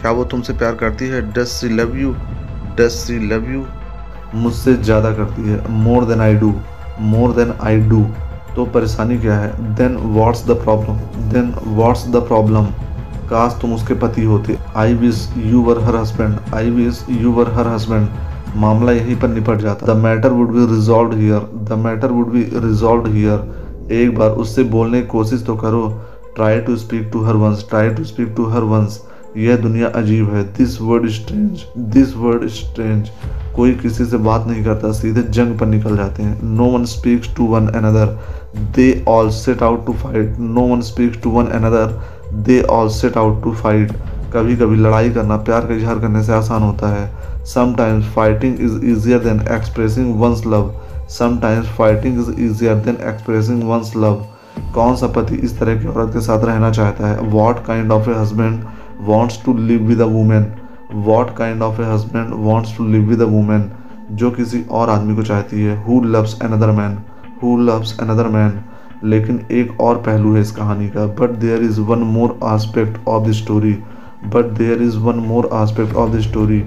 [0.00, 1.20] क्या वो तुमसे प्यार करती है?
[1.32, 2.14] Does she love you
[2.76, 3.64] does she love you
[4.34, 6.54] मुझसे ज़्यादा करती है। More than I do
[7.02, 8.04] more than I do
[8.56, 9.74] तो परेशानी क्या है?
[9.74, 10.96] Then what's the problem
[11.30, 12.66] then what's the problem
[13.30, 17.52] काश तुम उसके पति होते। I wish you were her husband I wish you were
[17.54, 18.08] her husband
[18.56, 22.42] मामला यहीं पर निपट जाता। The matter would be resolved here the matter would be
[22.56, 25.88] resolved here एक बार उससे बोलने की कोशिश तो करो।
[26.36, 29.02] Try to speak to her once try to speak to her once
[29.36, 33.10] यह दुनिया अजीब है। This world strange this world strange
[33.56, 37.34] कोई किसी से बात नहीं करता, सीधे जंग पर निकल जाते हैं। No one speaks
[37.36, 38.18] to one another
[38.76, 42.00] they all set out to fight no one speaks to one another
[42.46, 43.92] they all set out to fight
[44.34, 48.84] कभी कभी लड़ाई करना, प्यार का इजहार करने से आसान होता है। Sometimes fighting is
[48.86, 50.72] easier than expressing one's love
[51.10, 54.24] sometimes fighting is easier than expressing one's love
[54.74, 57.18] कौन सा पति इस तरह की औरत के साथ रहना चाहता है?
[57.30, 58.64] What kind of a husband
[59.00, 60.46] wants to live with a woman
[61.06, 63.70] what kind of a husband wants to live with a woman
[64.12, 65.82] जो किसी और आदमी को चाहती है?
[65.84, 66.98] Who loves another man
[67.42, 68.60] who loves another man
[69.04, 73.28] लेकिन एक और पहलू है इस कहानी का। But there is one more aspect of
[73.28, 73.72] the story
[74.34, 76.62] but there is one more aspect of the story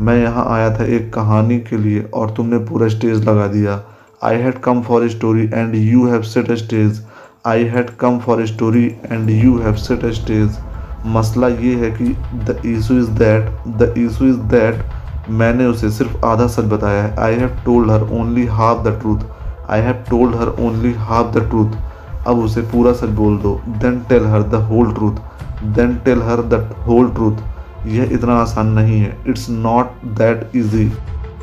[0.00, 3.80] मैं यहाँ आया था एक कहानी के लिए और तुमने पूरा स्टेज लगा दिया।
[4.24, 7.00] I had come for a story and you have set a stage
[7.46, 10.58] I had come for a story and you have set a stage
[11.06, 12.04] मसला ये है कि
[12.44, 14.84] the issue is that the issue is that
[15.30, 19.24] मैंने उसे सिर्फ़ आधा सच बताया है। I have told her only half the truth
[19.70, 24.00] I have told her only half the truth अब उसे पूरा सच बोल दो। Then
[24.08, 26.54] tell her the whole truth then tell her the
[26.86, 30.90] whole truth यह इतना आसान नहीं है। It's not that easy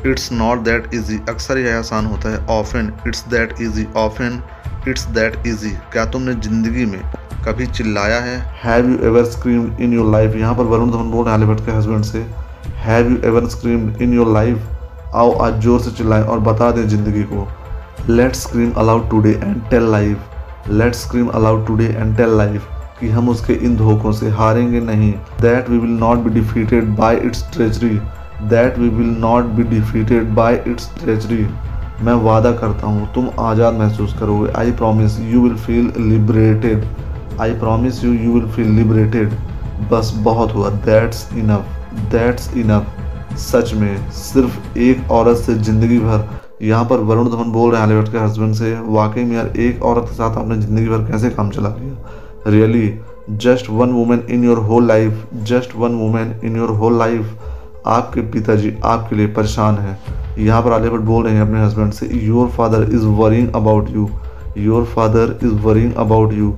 [0.06, 4.40] it's not that easy अक्सर यह आसान होता है। Often it's that easy often
[4.88, 7.00] it's that easy क्या तुमने ज़िंदगी में
[7.46, 8.38] कभी चिल्लाया है?
[8.62, 11.72] Have you ever scream in your life यहाँ पर वरुण धवन बोल रहे हैं के
[11.72, 12.24] हस्बैंड से।
[12.84, 16.86] Have you ever scream in your life आओ आज ज़ोर से चिल्लाएँ और बता दें
[16.88, 17.46] ज़िंदगी को।
[18.08, 22.68] Let's scream aloud today and tell life let's scream aloud today and tell life
[23.00, 27.16] कि हम उसके इन धोखों से हारेंगे नहीं। That we will not be defeated by
[27.16, 27.98] its treachery
[28.48, 31.46] that we will not be defeated by its treachery
[32.02, 36.84] मैं वादा करता हूँ, तुम आज़ाद महसूस करोगे। I promise you will feel liberated
[37.40, 39.32] I promise you you will feel liberated
[39.90, 41.66] बस बहुत हुआ। दैट्स इनफ
[42.12, 46.28] दैट्स इनफ सच में, सिर्फ़ एक औरत से ज़िंदगी भर।
[46.62, 49.82] यहाँ पर वरुण धवन बोल रहे हैं आलिया के हस्बैंड से, वाकई में यार, एक
[49.82, 51.96] औरत के साथ आपने ज़िंदगी भर कैसे काम चला लिया?
[52.48, 52.92] Really
[53.30, 58.20] just one woman in your whole life just one woman in your whole life आपके
[58.32, 59.98] पिताजी आपके लिए परेशान हैं।
[60.38, 64.08] यहाँ पर भट्ट बोल रहे हैं अपने हस्बैंड से your father is worrying about you
[64.58, 66.50] your father is worrying about you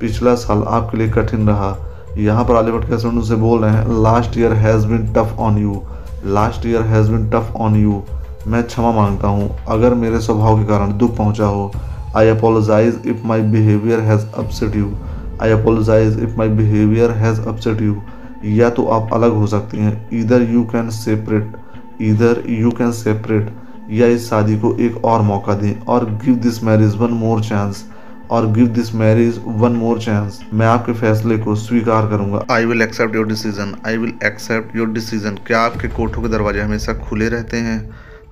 [0.00, 1.76] पिछला साल आपके लिए कठिन रहा।
[2.18, 5.58] यहाँ पर भट्ट के हस्बैंड से बोल रहे हैं last year has been tough on
[5.58, 5.80] you
[6.26, 8.02] last year has been tough on you
[8.46, 11.70] मैं क्षमा माँगता हूँ, अगर मेरे स्वभाव के कारण दुख पहुँचा हो।
[12.16, 14.90] I apologize if my behaviour has upset you
[15.42, 17.96] I apologize if my behaviour has upset you
[18.56, 21.52] या तो आप अलग हो सकती हैं। Either you can separate
[22.02, 23.50] either you can separate
[23.90, 27.84] या इस शादी को एक और मौका दें or give this marriage one more chance
[28.30, 32.82] or give this marriage one more chance मैं आपके फैसले को स्वीकार करूँगा। I will
[32.82, 37.28] accept your decision I will accept your decision क्या आपके कोठों के दरवाजे हमेशा खुले
[37.28, 37.78] रहते हैं?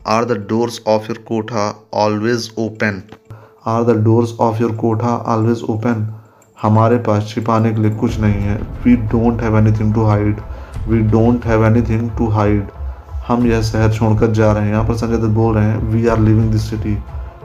[0.07, 3.03] Are the doors of your kotha always open
[3.67, 6.07] are the doors of your kotha always open
[6.59, 10.41] हमारे पास छिपाने के लिए कुछ नहीं है। We don't have anything to hide
[10.89, 12.69] we don't have anything to hide
[13.29, 16.07] हम यह शहर छोड़कर जा रहे हैं। यहाँ पर संजय दत्त बोल रहे हैं we
[16.07, 16.97] are living this city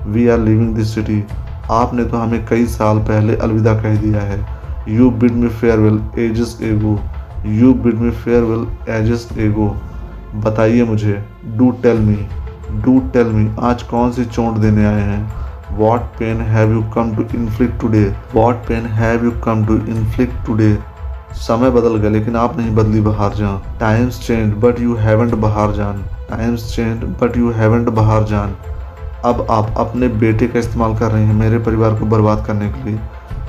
[0.07, 1.23] we are living this city
[1.71, 4.39] आपने तो हमें कई साल पहले अलविदा कह दिया है।
[4.89, 6.99] You bid me farewell ages ago
[7.47, 9.67] you bid me farewell ages ago
[10.45, 11.23] बताइए मुझे
[11.57, 12.17] do tell me
[12.83, 15.21] do tell me आज कौन सी चोट देने आए हैं?
[15.77, 18.03] What pain have you come to inflict today
[18.35, 20.71] what pain have you come to inflict today
[21.37, 23.61] समय बदल गया, लेकिन आप नहीं बदली Bahar Jaan.
[23.79, 26.03] Times change but you haven't Bahar Jaan.
[26.29, 28.55] Times change but you haven't Bahar Jaan.
[29.25, 32.89] अब आप अपने बेटे का इस्तेमाल कर रहे हैं मेरे परिवार को बर्बाद करने के
[32.89, 32.99] लिए।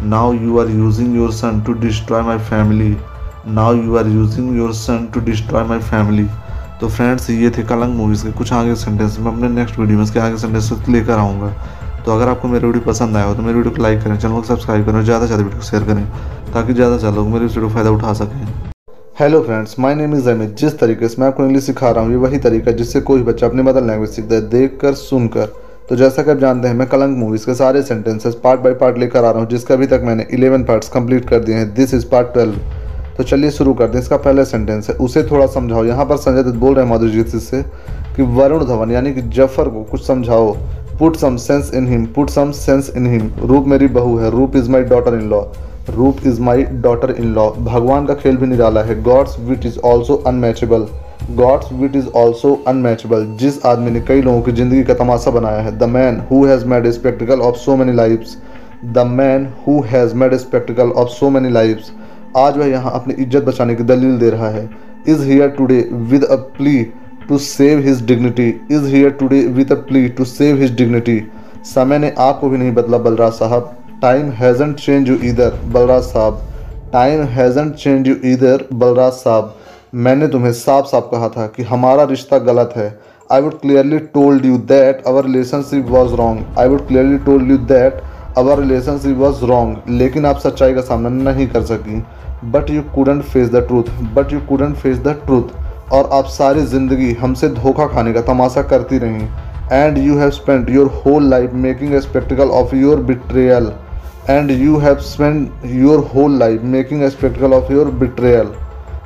[0.02, 2.96] Now you are using your son to destroy my family
[3.48, 6.26] now you are using your son to destroy my family
[6.80, 10.04] तो फ्रेंड्स ये थे कलंग मूवीज़ के कुछ आगे सेंटेंस मैं अपने नेक्स्ट वीडियो में
[10.04, 11.52] इसके आगे सेंटेंस लेकर आऊँगा।
[12.04, 14.34] तो अगर आपको मेरी वीडियो पसंद आया हो तो मेरी वीडियो को लाइक करें, चैनल
[14.34, 16.04] को सब्सक्राइब करें ज़्यादा से ज़्यादा वीडियो को शेयर करें,
[16.54, 18.46] ताकि ज़्यादा से लोग मेरी वीडियो फ़ायदा उठा सकें।
[19.20, 22.10] Hello friends my name is Amit जिस तरीके से मैं आपको इंग्लिश सिखा रहा हूँ,
[22.10, 25.52] ये वही तरीका जिससे कोई बच्चा अपनी मदर लैंग्वेज सीखता है देख कर सुनकर।
[25.88, 28.98] तो जैसा कि आप जानते हैं, मैं कलंक मूवीज़ के सारे सेंटेंसेस पार्ट बाय पार्ट
[28.98, 31.94] लेकर आ रहा हूँ, जिसका अभी तक मैंने इलेवन पार्ट्स कंप्लीट कर दिए हैं। दिस
[31.94, 32.56] इज़ पार्ट ट्वेल्व
[33.16, 36.42] तो चलिए शुरू करते हैं। इसका पहला सेंटेंस है, उसे थोड़ा समझाओ। यहाँ पर संजय
[36.42, 37.62] दत्त बोल रहे हैं माधुरजीत से
[38.16, 40.56] कि वरुण धवन, यानी कि ज़फ़र को कुछ समझाओ।
[41.00, 44.56] Put some sense in him put some sense in him Roop मेरी बहू है Roop
[44.56, 45.40] is my daughter in law
[45.90, 49.78] Roop is my daughter in law भगवान का खेल भी निराला है। God's wit is
[49.84, 50.86] also unmatchable
[51.36, 55.62] God's wit is also unmatchable जिस आदमी ने कई लोगों की ज़िंदगी का तमाशा बनाया
[55.62, 58.36] है the man who has made a spectacle of so many lifes
[58.84, 61.92] the man who has made a spectacle of so many lifes
[62.38, 64.68] आज वह यहाँ अपनी इज़्ज़त बचाने की दलील दे रहा है।
[65.08, 66.80] Is here today with a plea
[67.30, 71.20] to save his dignity is here today with a plea to save his dignity
[71.66, 76.40] समय ने आपको भी नहीं बदला बलराज साहब। टाइम हैजंट चेंज यू इधर बलराज साहब।
[76.92, 79.54] टाइम हैज़न चेंज यू इधर बलराज साहब।
[79.96, 82.88] मैंने तुम्हें साफ़ साफ़ कहा था कि हमारा रिश्ता गलत है।
[83.32, 87.58] I would clearly told you that our relationship was wrong I would clearly told you
[87.68, 88.02] that
[88.38, 92.02] our relationship was wrong लेकिन आप सच्चाई का सामना नहीं कर सकी।
[92.50, 95.58] But you couldn't face the truth but you couldn't face the truth
[95.92, 99.28] और आप सारी ज़िंदगी हमसे धोखा खाने का तमाशा करती रहीं।
[99.72, 103.72] And you have spend your whole life making a spectacle of your betrayal
[104.30, 108.52] and you have spend your whole life making a spectacle of your betrayal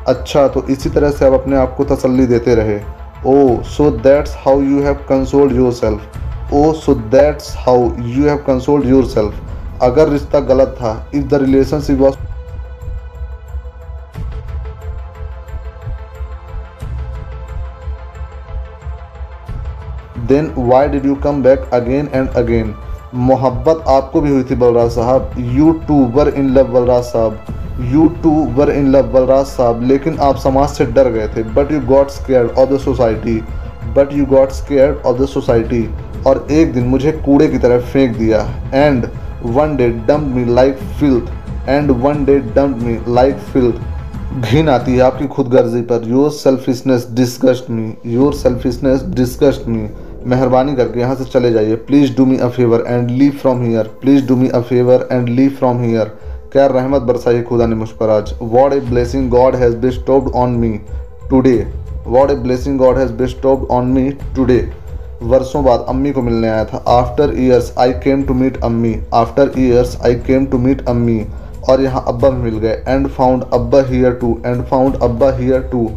[0.09, 2.79] अच्छा तो इसी तरह से आप अपने आप को तसल्ली देते रहे।
[3.27, 8.89] ओ so that's how you have consoled yourself oh so that's how you have consoled
[9.09, 12.17] yourself अगर रिश्ता गलत था if the relationship was
[20.29, 22.75] then why did you come back again and again
[23.15, 25.35] मोहब्बत आपको भी हुई थी Balraj Sahab.
[25.57, 27.91] You two were in love Balraj Sahab.
[27.93, 29.83] You two were in love Balraj Sahab.
[29.83, 33.41] लेकिन आप समाज से डर गए थे। But you got scared of the society
[33.97, 35.89] but you got scared of the society
[36.27, 38.41] और एक दिन मुझे कूड़े की तरह फेंक दिया।
[38.75, 39.07] And
[39.47, 44.95] one day dump me like filth and one day dump me like filth घिन आती
[44.95, 49.89] है आपकी खुदगर्जी पर। Your selfishness disgust me your selfishness disgust me
[50.27, 53.91] मेहरबानी करके यहाँ से चले जाइए। Please do me a favour and leave from here
[54.01, 56.13] please do me a favour and leave from here
[56.53, 60.51] क्या रहमत बरसाई खुदा ने मुझ पर आज। What a blessing God has bestowed on
[60.57, 60.71] me
[61.31, 61.57] today
[62.07, 64.59] what a blessing God has bestowed on me today
[65.23, 69.53] वर्षों बाद अम्मी को मिलने आया था। After years I came to meet अम्मी। After
[69.59, 71.25] years I came to meet अम्मी।
[71.71, 75.61] और यहाँ अब्बा भी मिल गए। एंड फाउंड अब्बा हीयर टू एंड फाउंड अब्बा हीयर
[75.73, 75.89] टू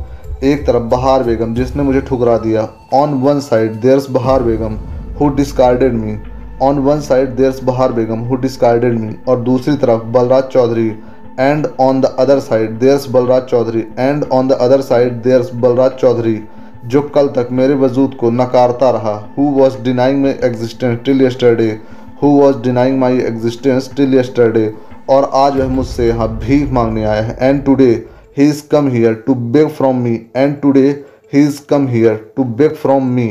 [0.44, 4.78] एक तरफ़ बहार बेगम, जिसने मुझे ठुकरा दिया। On one side there's Bahar Begum
[5.20, 6.18] who discarded me
[6.62, 10.88] on one side there's Bahar Begum who discarded me और दूसरी तरफ़, Balraj Chaudhary.
[11.40, 13.84] And on the other side there's Balraj Chaudhary.
[14.00, 16.40] And on the other side there's Balraj Chaudhary,
[16.86, 21.70] जो कल तक मेरे वजूद को नकारता रहा। Who was denying my existence till yesterday
[22.24, 24.74] who was denying my existence till yesterday
[25.10, 27.92] और आज वह मुझसे यहाँ भीख मांगने आया है। And today
[28.38, 30.90] he is come here to beg from me, and today
[31.32, 33.26] he is come here to beg from me.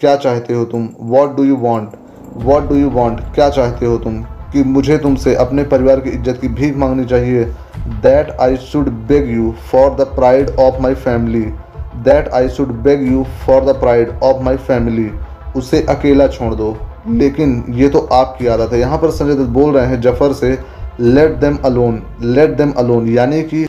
[0.00, 0.88] क्या चाहते हो तुम?
[1.12, 1.90] What do you want
[2.44, 4.20] what do you want क्या चाहते हो तुम?
[4.52, 7.44] कि मुझे तुमसे अपने परिवार की इज़्ज़त की भीख मांगनी चाहिए।
[8.02, 11.44] That I should beg you for the pride of my family
[12.04, 15.10] that I should beg you for the pride of my family
[15.56, 16.76] उसे अकेला छोड़ दो।
[17.08, 20.58] लेकिन ये तो आपकी आदत है। यहाँ पर संजय दत्त बोल रहे हैं, ज़फ़र से
[21.00, 23.66] let them alone let them alone यानी कि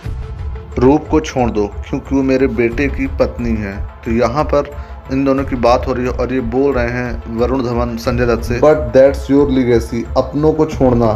[0.79, 3.75] रूप को छोड़ दो, क्योंकि वो मेरे बेटे की पत्नी है।
[4.05, 4.69] तो यहाँ पर
[5.13, 8.25] इन दोनों की बात हो रही है और ये बोल रहे हैं वरुण धवन, संजय
[8.25, 11.13] दत्त से बट दैट्स योर लिगेसी अपनों को छोड़ना।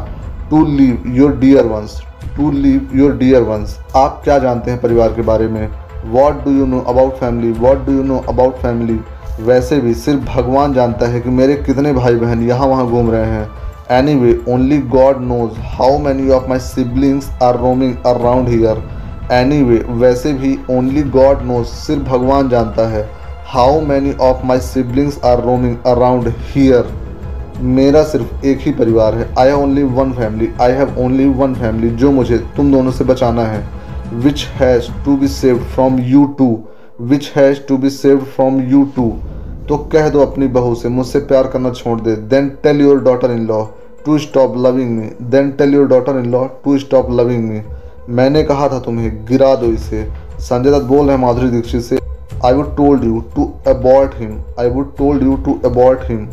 [0.49, 2.01] To leave your dear ones
[2.37, 5.69] to leave your dear ones आप क्या जानते हैं परिवार के बारे में?
[6.05, 8.99] What do you know about family what do you know about family
[9.41, 13.25] वैसे भी सिर्फ़ भगवान जानता है कि मेरे कितने भाई बहन यहाँ वहाँ घूम रहे
[13.25, 13.49] हैं।
[14.15, 18.81] Anyway only God knows how many of my siblings are roaming around here
[19.63, 23.03] anyway वैसे भी ओनली गॉड नोज़ सिर्फ़ भगवान जानता है।
[23.47, 26.87] How many of my siblings are roaming around here
[27.59, 31.53] मेरा सिर्फ़ एक ही परिवार है। I have only one family I have only one
[31.55, 33.63] family जो मुझे तुम दोनों से बचाना है।
[34.15, 36.57] Which has to be saved from you two
[37.01, 39.11] which has to be saved from you two
[39.69, 43.31] तो कह दो अपनी बहू से, मुझसे प्यार करना छोड़ दे। Then tell your daughter
[43.31, 43.63] in law
[44.05, 47.61] to stop loving me then tell your daughter in law to stop loving me
[48.09, 50.03] मैंने कहा था तुम्हें, गिरा दो इसे।
[50.41, 51.97] संजय दत्त बोल रहे हैं माधुरी दीक्षित से
[52.45, 56.27] I would told you to abort him I would told you to abort him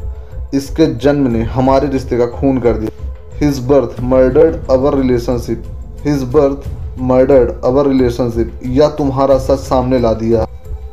[0.55, 5.65] इसके जन्म ने हमारे रिश्ते का खून कर दिया। His birth murdered our relationship
[6.05, 6.69] his birth
[7.03, 10.47] murdered our relationship या तुम्हारा सच सामने ला दिया।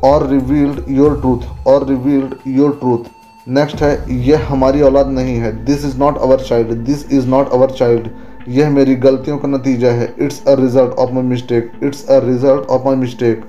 [0.04, 3.12] Or revealed your truth or revealed your truth
[3.46, 3.92] next है,
[4.26, 5.52] यह हमारी औलाद नहीं है.
[5.64, 8.08] This is not our child this is not our child
[8.48, 12.66] यह मेरी गलतियों का नतीजा है। It's a result of my mistake it's a result
[12.66, 13.44] of my mistake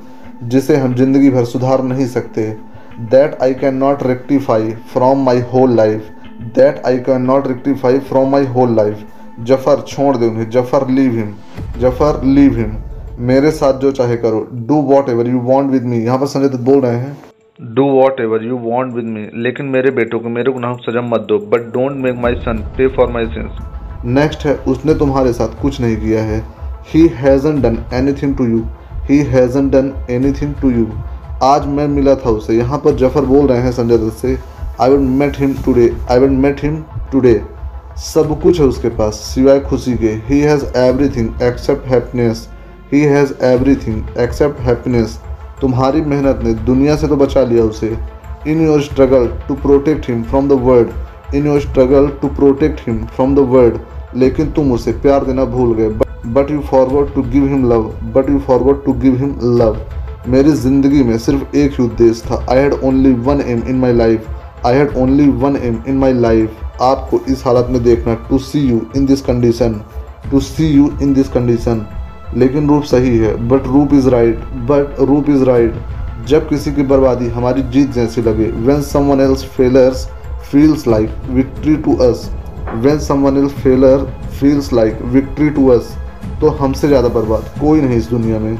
[0.45, 2.49] जिसे हम ज़िंदगी भर सुधार नहीं सकते।
[3.11, 6.09] That I cannot rectify from my whole life
[6.55, 9.05] that I cannot rectify from my whole life
[9.41, 11.35] Zafar छोड़ दे उन्हें। Zafar leave him
[11.79, 12.75] Zafar leave him
[13.27, 16.63] मेरे साथ जो चाहे करो। Do whatever you want with me यहाँ पर संजय दत्त
[16.63, 17.17] बोल रहे हैं।
[17.59, 17.83] Do
[18.21, 21.71] whatever you want with me लेकिन मेरे बेटों को मेरे गुनाहों सजा मत दो। But
[21.73, 23.63] don't make my son pay for my since
[24.07, 26.43] next है, उसने तुम्हारे साथ कुछ नहीं किया है।
[26.87, 27.77] He hasn't done
[28.13, 28.63] anything to you
[29.05, 29.91] he hasn't done
[30.31, 30.87] anything to you
[31.43, 34.37] आज मैं मिला था उसे। यहाँ पर ज़फ़र बोल रहे हैं संजय दत्त से
[34.81, 37.41] I will met him today I will met him today
[37.97, 40.65] सब कुछ है उसके पास, सिवाय खुशी के। He has
[41.09, 42.47] everything except happiness
[42.93, 43.33] he has
[43.77, 45.19] everything except happiness
[45.61, 47.95] तुम्हारी मेहनत ने दुनिया से तो बचा लिया उसे।
[48.47, 53.05] In your struggle to protect him from the world in your struggle to protect him
[53.05, 53.77] from the world
[54.15, 55.89] लेकिन तुम उसे प्यार देना भूल गए।
[56.33, 57.83] But you forward to give him love
[58.13, 59.77] but you forward to give him love
[60.27, 63.93] मेरी ज़िंदगी में सिर्फ़ एक ही उद्देश्य था। I had only one aim in my
[63.93, 68.37] life I had only one aim in my life आपको इस हालत में देखना to
[68.39, 69.81] see you in this condition
[70.31, 71.85] to see you in this condition
[72.35, 74.39] लेकिन रूप सही है। But Roop is right
[74.69, 75.75] but Roop is right
[76.27, 80.07] जब किसी की बर्बादी हमारी जीत जैसी लगे। When someone else failures
[80.51, 82.29] feels like victory to us
[82.77, 84.05] when someone else failure
[84.39, 85.95] feels like victory to us
[86.41, 88.55] तो हमसे ज़्यादा बर्बाद कोई नहीं इस दुनिया में।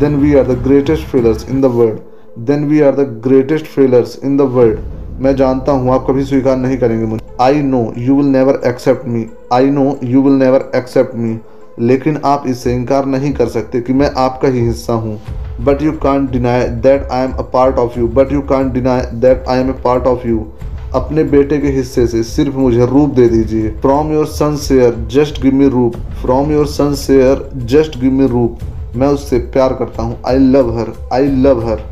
[0.00, 1.98] Then we are the greatest failures in the world
[2.46, 4.78] then we are the greatest failures in the world
[5.22, 9.06] मैं जानता हूँ, आप कभी स्वीकार नहीं करेंगे मुझे। I know you will never accept
[9.08, 11.38] me I know you will never accept me
[11.78, 15.20] लेकिन आप इससे इनकार नहीं कर सकते कि मैं आपका ही हिस्सा हूँ।
[15.64, 19.02] But you can't deny that I am a part of you but you can't deny
[19.20, 20.46] that I am a part of you
[20.94, 25.40] अपने बेटे के हिस्से से सिर्फ़ मुझे रूप दे दीजिए। From your son share just
[25.42, 25.96] give me Roop.
[26.22, 28.58] From your son share just give me Roop.
[28.96, 31.82] मैं उससे प्यार करता हूँ। I love her I love her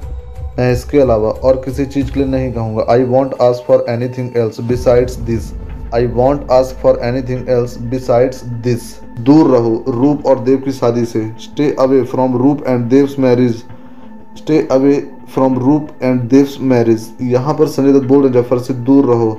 [0.59, 4.37] मैं इसके अलावा और किसी चीज़ के लिए नहीं कहूँगा। I won't ask for anything
[4.37, 5.53] else besides this
[5.95, 6.99] I won't ask for
[7.29, 12.37] anything else besides this दूर रहो रूप और देव की शादी से। Stay away from
[12.37, 13.63] Roop and Dev's marriage
[14.39, 14.97] stay away
[15.35, 19.31] from Roop and Dev's marriage यहाँ पर संजय दत्त बोल रहे ज़फ़र से दूर रहो।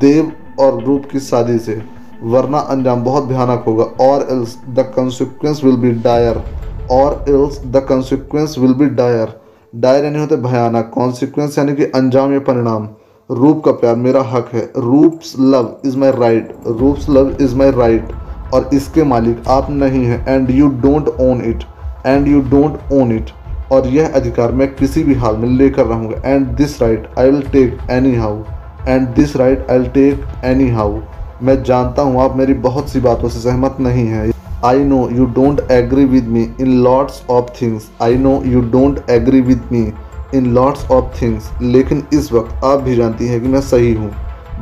[0.00, 1.80] देव और रूप की शादी से,
[2.24, 6.42] वरना अंजाम बहुत भयानक होगा। Or else the consequence will be dire
[6.90, 9.40] or else the consequence will be dire
[9.72, 12.88] dire यानी होते भयानक। कॉन्सिक्वेंस यानी कि अंजाम या परिणाम।
[13.30, 17.70] रूप का प्यार, मेरा हक है। Roop's love is my right Roop's love is my
[17.70, 18.12] right
[18.54, 21.64] और इसके मालिक आप नहीं हैं and you don't own it
[22.06, 23.30] and you don't own it
[23.72, 27.42] और यह अधिकार मैं किसी भी हाल में लेकर रहूँगा। And this right I will
[27.52, 27.78] take
[28.14, 28.42] anyhow
[28.88, 30.24] and this right I will take
[30.70, 30.98] anyhow
[31.42, 34.30] मैं जानता हूँ आप मेरी बहुत सी बातों से सहमत नहीं हैं।
[34.64, 39.00] I know you don't agree with me in lots of things I know you don't
[39.10, 39.92] agree with me
[40.34, 44.10] in lots of things लेकिन इस वक्त आप भी जानती हैं कि मैं सही हूँ।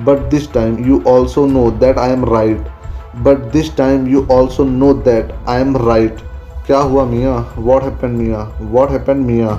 [0.05, 2.67] But this time you also know that I am right
[3.23, 6.19] but this time you also know that I am right
[6.67, 7.35] क्या हुआ मियाँ?
[7.57, 8.45] वॉट हैपन मियाँ?
[8.71, 9.53] वॉट हैपन मियाँ?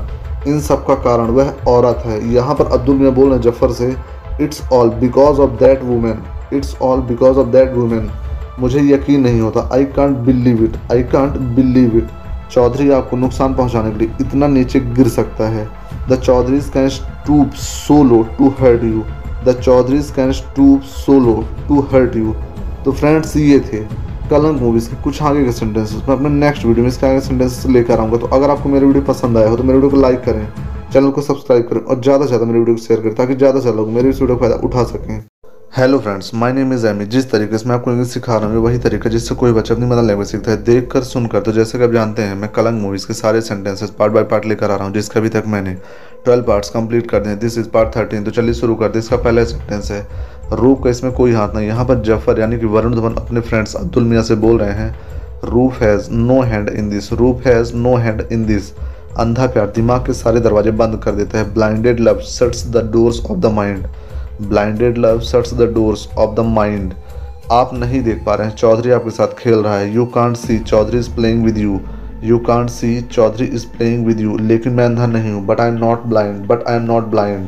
[0.48, 3.96] इन सब का कारण वह औरत है। यहाँ पर अब्दुल मियाँ बोल रहे जफ़र से
[4.42, 6.22] it's all because of that women
[6.54, 8.10] it's all because of that women
[8.60, 12.08] मुझे यकीन नहीं होता। I can't believe it I can't believe it
[12.52, 15.68] Chaudhary आपको नुकसान पहुँचाने के लिए इतना नीचे गिर सकता है।
[16.10, 19.04] The Chaudharys can stoop so low to hurt you
[19.46, 22.34] the Chaudharys can stoop so low to hurt you
[22.86, 23.84] तो फ्रेंड्स ये थे।
[24.30, 27.66] कलंक मूवीज़ के कुछ आगे के सेंटेंसेस मैं अपने नेक्स्ट वीडियो में इसके आगे सेंटेंसेस
[27.72, 30.20] लेकर आऊँगा तो अगर आपको मेरे वीडियो पसंद आया हो तो मेरे वीडियो को लाइक
[30.24, 30.48] करें
[30.94, 33.60] चैनल को सब्सक्राइब करें और ज़्यादा से ज़्यादा मेरे वीडियो को शेयर करें, ताकि ज़्यादा
[33.60, 35.20] से लोग मेरे इस वीडियो का फ़ायदा उठा सकें।
[35.72, 38.62] Hello friends my name is Amy जिस तरीके से मैं आपको इंग्लिश सिखा रहा हूँ
[38.64, 41.78] वही तरीका जिससे कोई बच्चा अपनी मदर लैंग्वेज सीखता है देख कर सुनकर। तो जैसे
[41.78, 44.76] कि आप जानते हैं, मैं कलंग मूवीज़ के सारे सेंटेंसेस पार्ट बाय पार्ट लेकर आ
[44.76, 45.74] रहा हूँ, जिसका अभी तक मैंने
[46.26, 49.18] ट्वेल्व पार्ट्स कंप्लीट कर दिए दिस इज़ पार्ट थर्टीन तो चलिए शुरू कर दे इसका
[49.18, 50.08] पहला सेंटेंस है
[50.54, 53.76] रूप का इसमें कोई हाथ नहीं यहाँ पर ज़फ़र यानी कि वरुण धवन अपने फ्रेंड्स
[53.76, 54.96] अब्दुल मियाँ से बोल रहे हैं,
[55.46, 58.72] Roop has no hand in this Roop has no hand in this
[59.20, 63.26] अंधा प्यार दिमाग के सारे दरवाजे बंद कर देता है। Blinded love shuts the doors
[63.26, 63.88] of the mind
[64.42, 66.94] blinded love shuts the doors of the mind
[67.52, 70.58] आप नहीं देख पा रहे हैं। चौधरी आपके साथ खेल रहा है। You can't see
[70.60, 71.80] Chaudhary is playing with you
[72.24, 75.68] you can't see Chaudhary is playing with you लेकिन मैं अंधा नहीं हूँ but I
[75.68, 77.48] am not blind but I am not blind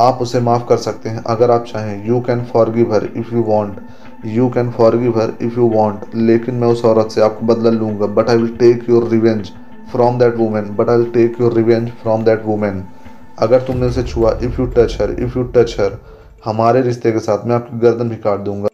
[0.00, 3.42] आप उसे माफ़ कर सकते हैं, अगर आप चाहें। You can forgive her if you
[3.48, 3.80] want
[4.26, 8.06] you can forgive her if you want लेकिन मैं उस औरत से आपको बदला लूँगा।
[8.06, 9.50] But I will take your revenge
[9.92, 12.82] from that women but I will take your revenge from that women
[13.38, 15.98] अगर तुमने उसे छुआ if you touch her if you touch her
[16.42, 18.68] हमारे रिश्ते के साथ मैं आपकी गर्दन भी काट दूँगा।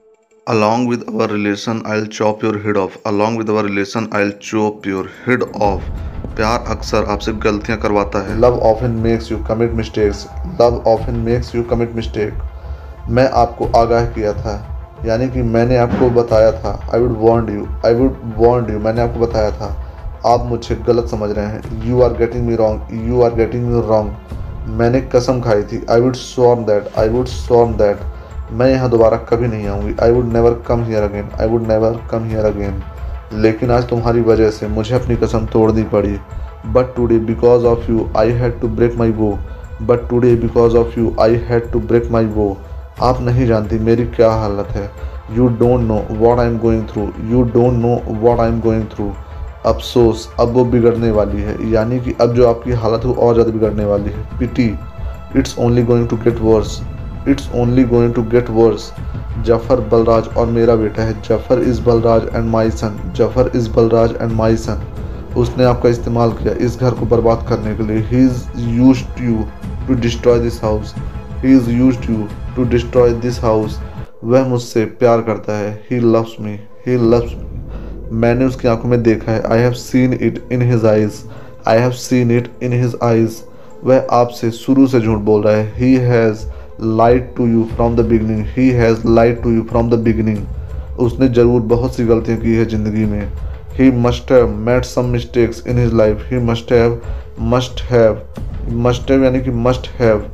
[0.47, 4.87] Along with our relation I chop your head off along with our relation I chop
[4.87, 5.91] your head off
[6.37, 10.27] प्यार अक्सर आपसे गलतियाँ करवाता है। Love often makes you commit mistakes
[10.61, 14.57] love often makes you commit mistake मैं आपको आगाह किया था।
[15.07, 19.01] यानी कि मैंने आपको बताया था। I would warned you I would warned you मैंने
[19.01, 19.69] आपको बताया था।
[20.27, 23.87] आप मुझे गलत समझ रहे हैं। You are getting me wrong you are getting me
[23.89, 24.37] wrong
[24.69, 28.01] मैंने कसम खाई थी। I would sworn that I would sworn that
[28.53, 32.01] मैं यहाँ दोबारा कभी नहीं आऊँगी। I would never come here again I would never
[32.11, 32.83] come here again
[33.35, 36.17] लेकिन आज तुम्हारी वजह से मुझे अपनी कसम तोड़नी पड़ी।
[36.67, 39.39] But today because of you I had to break my vow
[39.83, 42.57] but today because of you I had to break my vow
[43.03, 44.91] आप नहीं जानती मेरी क्या हालत है।
[45.33, 48.85] You don't know what I am going through you don't know what I am going
[48.87, 49.13] through
[49.67, 53.35] अफसोस अब वो बिगड़ने वाली है। यानी कि अब जो आपकी हालत है वो और
[53.35, 54.67] ज़्यादा बिगड़ने वाली है। Pity
[55.37, 56.81] it's only going to get worse
[57.29, 58.93] it's only going to get worse
[59.47, 64.17] Zafar Balraj और मेरा बेटा है। Zafar is Balraj and my son Zafar is Balraj
[64.21, 64.81] and my son
[65.37, 69.45] उसने आपका इस्तेमाल किया इस घर को बर्बाद करने के लिए। He is use you
[69.89, 70.95] to destroy this house
[71.45, 72.27] he is use you
[72.57, 73.79] to destroy this house
[74.25, 77.35] वह मुझसे प्यार करता है। He loves me he loves
[78.13, 81.23] मैंने उसकी आँखों में देखा है। I have seen it in his eyes
[81.69, 83.41] I have seen it in his eyes
[83.85, 86.47] वह आपसे शुरू से झूठ बोल रहा है। He has
[86.83, 90.39] lied to you from the beginning he has lied to you from the beginning
[91.01, 93.33] उसने ज़रूर बहुत सी गलतियाँ की है ज़िंदगी में।
[93.73, 97.01] He must have made some mistakes in his life he must have
[97.53, 98.21] must have
[98.87, 100.25] must have यानी कि must have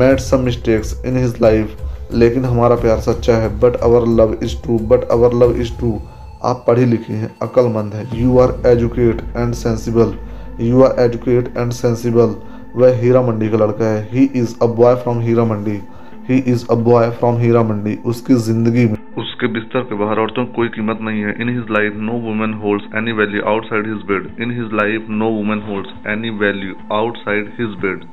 [0.00, 1.76] made some mistakes in his life
[2.14, 5.98] लेकिन हमारा प्यार सच्चा है। But our love is true but our love is true
[6.44, 10.14] आप पढ़ी लिखी हैं अक्लमंद हैं। You are educate and sensible
[10.60, 12.34] you are educate and sensible
[12.76, 15.80] वह हीरा मंडी का लड़का है। He is a boy from Heera Mandi.
[16.28, 17.98] He is a boy from Heera Mandi.
[18.06, 21.70] उसकी ज़िंदगी में उसके बिस्तर के बाहर औरतों की कोई कीमत नहीं है। In his
[21.70, 26.08] life no women holds any value outside his bed in his life no women holds
[26.08, 28.04] any value outside his bed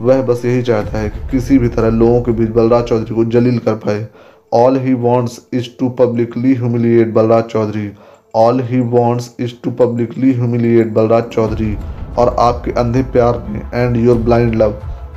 [0.00, 3.24] वह बस यही चाहता है कि किसी भी तरह लोगों के बीच बलराज चौधरी को
[3.32, 4.06] जलील कर पाए।
[4.52, 7.90] All he wants is to publicly humiliate Balraj Chaudhary
[8.34, 11.76] all he wants is to publicly humiliate Balraj Chaudhary
[12.18, 14.74] और आपके अंधे प्यार ने and your blind love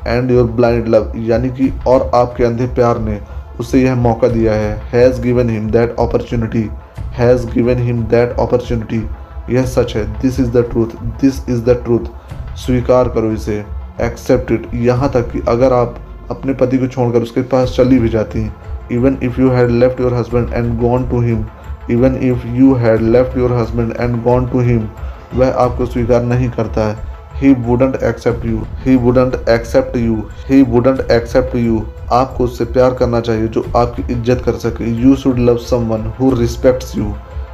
[0.07, 3.19] and your blind love यानी कि और आपके अंधे प्यार ने
[3.59, 6.69] उसे यह मौका दिया है। Has given him that opportunity
[7.17, 9.03] has given him that opportunity
[9.49, 13.63] यह सच है। This is the truth this is the truth स्वीकार करो इसे।
[14.01, 15.99] एक्सेप्ट इट यहाँ तक कि अगर आप
[16.31, 19.99] अपने पति को छोड़कर उसके पास चली भी जाती हैं even if you had left
[20.01, 21.45] your husband and gone to him
[21.91, 24.87] even if you had left your husband and gone to him
[25.35, 30.15] वह आपको स्वीकार नहीं करता है। He wouldn't accept you he wouldn't accept you
[30.49, 31.81] he wouldn't accept you
[32.13, 36.29] आपको उससे प्यार करना चाहिए जो आपकी इज़्ज़त कर सके। You should love someone who
[36.35, 37.13] respects you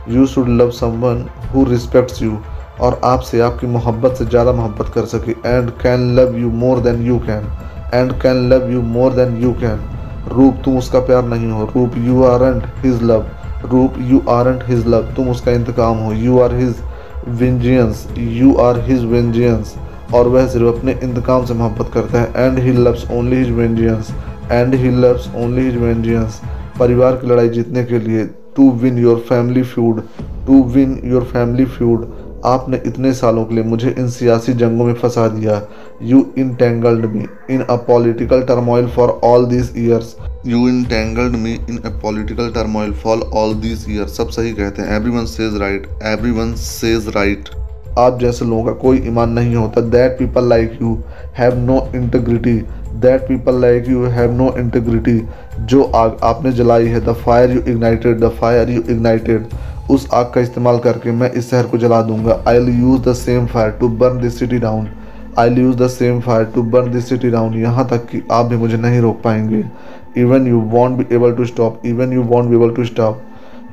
[0.09, 2.37] you should love someone who respects you
[2.81, 7.01] और आपसे आपकी मोहब्बत से ज़्यादा मोहब्बत कर सके। And can love you more than
[7.05, 7.51] you can
[7.93, 9.79] and can love you more than you can
[10.27, 13.25] Roop तुम उसका प्यार नहीं हो, Roop you are and his love
[13.71, 16.75] Roop you are and his love तुम उसका इंतकाम हो you are his
[17.41, 19.75] vengeance you are his vengeance
[20.13, 24.11] और वह सिर्फ़ अपने इंतकाम से मोहब्बत करता है and he loves only his vengeance
[24.51, 26.41] and he loves only his vengeance
[26.79, 28.25] परिवार की लड़ाई जीतने के लिए
[28.55, 30.01] to win your family feud
[30.47, 32.05] to win your family feud
[32.45, 35.61] आपने इतने सालों के लिए मुझे इन सियासी जंगों में फंसा दिया।
[36.03, 40.15] You entangled me in a political turmoil for all this years
[40.47, 44.95] you entangled me in a political turmoil for all this years सब सही कहते हैं।
[44.95, 47.49] Everyone says right everyone says right
[47.99, 50.97] आप जैसे लोगों का कोई ईमान नहीं होता। That people like you
[51.37, 52.53] have no integrity
[53.01, 55.19] that people like you have no integrity
[55.69, 59.45] जो आग आपने जलाई है the fire you ignited the fire you ignited
[59.91, 63.45] उस आग का इस्तेमाल करके मैं इस शहर को जला दूँगा। I use the same
[63.47, 64.87] fire to burn this city down
[65.39, 68.57] I use the same fire to burn this city down यहाँ तक कि आप भी
[68.57, 69.63] मुझे नहीं रोक पाएँगे।
[70.17, 73.21] Even you won't be able to stop even you won't be able to stop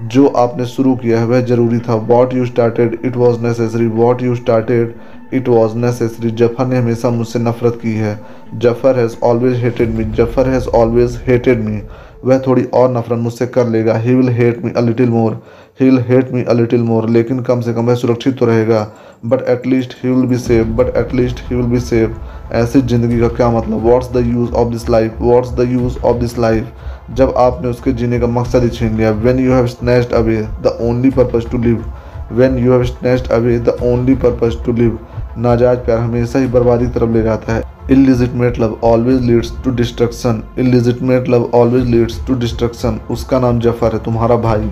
[0.03, 4.23] जो आपने शुरू किया है, वह ज़रूरी था। What you started it was necessary what
[4.23, 4.95] you started
[5.35, 8.19] it was necessary Zafar ने हमेशा मुझसे नफरत की है।
[8.57, 11.81] Zafar has always hated me Zafar has always hated me
[12.25, 15.41] वह थोड़ी और नफरत मुझसे कर लेगा। He will hate me a little more
[15.81, 18.87] he will hate me a little more लेकिन कम से कम वह सुरक्षित तो रहेगा।
[19.27, 23.29] But at least he will be safe but at least he will be safe ऐसी ज़िंदगी का
[23.29, 23.85] क्या मतलब?
[23.85, 27.93] What's the use of this life what's the use of this life जब आपने उसके
[27.93, 31.59] जीने का मकसद ही छीन लिया when you have snatched away the only purpose to
[31.59, 31.85] live
[32.33, 34.99] when you have snatched away the only purpose to live
[35.39, 40.43] नाजायज प्यार हमेशा ही बर्बादी तरफ़ ले जाता है। Illegitimate love always leads to destruction
[40.59, 44.71] illegitimate love always leads to destruction उसका नाम ज़फ़र है, तुम्हारा भाई।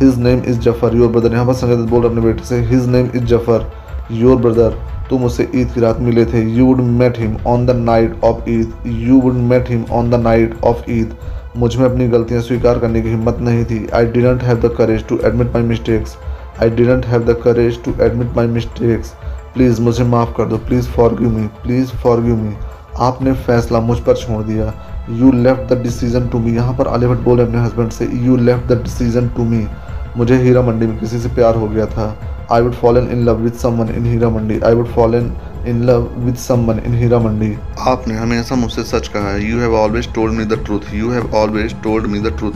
[0.00, 2.86] His name is Zafar your brother यहाँ पर संजय बोल रहे अपने बेटे से his
[2.88, 3.70] name is Zafar
[4.12, 4.76] your brother
[5.10, 6.42] तुम उसे ईद की रात मिले थे.
[6.56, 8.72] You would met him on the night of Eid.
[8.86, 11.14] You would met him on the night of Eid.
[11.56, 13.86] मुझमें अपनी गलतियाँ स्वीकार करने की हिम्मत नहीं थी.
[13.94, 16.16] I didn't have the courage to admit my mistakes
[16.62, 19.14] I didn't have the courage to admit my mistakes
[19.54, 20.56] please मुझे माफ़ कर दो.
[20.58, 22.54] Please forgive me please forgive me
[23.00, 24.72] आपने फैसला मुझ पर छोड़ दिया.
[25.10, 28.72] You left the decision to me यहाँ पर भट्ट बोले अपने हस्बैंड से you left
[28.72, 29.66] the decision to me
[30.16, 32.14] मुझे हीरा मंडी में किसी से प्यार हो गया था।
[32.52, 34.60] I would fallen in love with someone in Heera Mandi.
[34.60, 35.32] I would fallen
[35.68, 37.56] in love with someone in Heera Mandi.
[37.88, 41.34] आपने हमेशा मुझसे सच कहा है। You have always told me the truth you have
[41.36, 42.52] always told me the truth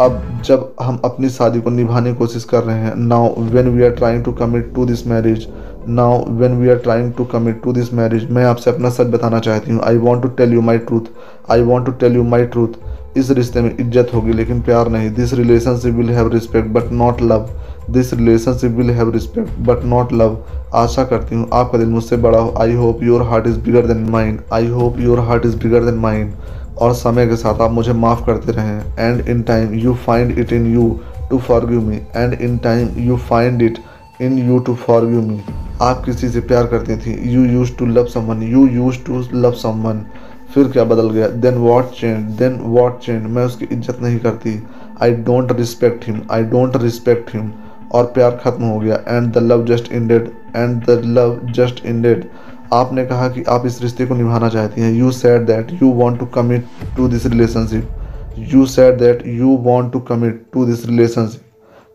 [0.00, 3.84] अब जब हम अपनी शादी को निभाने की कोशिश कर रहे हैं now when we
[3.84, 5.46] are trying to commit to this marriage
[5.88, 9.38] now when we are trying to commit to this marriage मैं आपसे अपना सच बताना
[9.38, 11.10] चाहती हूँ। I want to tell you my truth
[11.50, 12.78] I want to tell you my truth
[13.16, 17.22] इस रिश्ते में इज़्ज़त होगी, लेकिन प्यार नहीं। This relationship will have respect but not
[17.22, 17.48] love
[17.90, 20.38] this relationship will have respect but not love
[20.74, 24.08] आशा करती हूँ आपका दिल मुझसे बड़ा हो। I hope your heart is bigger than
[24.10, 26.32] mind I hope your heart is bigger than mind
[26.78, 30.52] और समय के साथ आप मुझे माफ़ करते रहें। And in time you find it
[30.52, 30.88] in you
[31.30, 33.78] to forgive me and in time you find it
[34.20, 35.40] in you to forgive me
[35.82, 39.52] आप किसी से प्यार करती थी। You use to love someone you use to love
[39.54, 40.04] someone
[40.48, 41.28] फिर क्या बदल गया?
[41.28, 44.60] Then what change then what change मैं उसकी इज़्ज़त नहीं करती।
[45.02, 47.50] I don't respect him I don't respect him
[47.94, 52.24] और प्यार खत्म हो गया। And the love just ended and the love just ended
[52.72, 56.18] आपने कहा कि आप इस रिश्ते को निभाना चाहती हैं। You said that you want
[56.20, 56.66] to commit
[56.96, 61.40] to this relationship you said that you want to commit to this relationship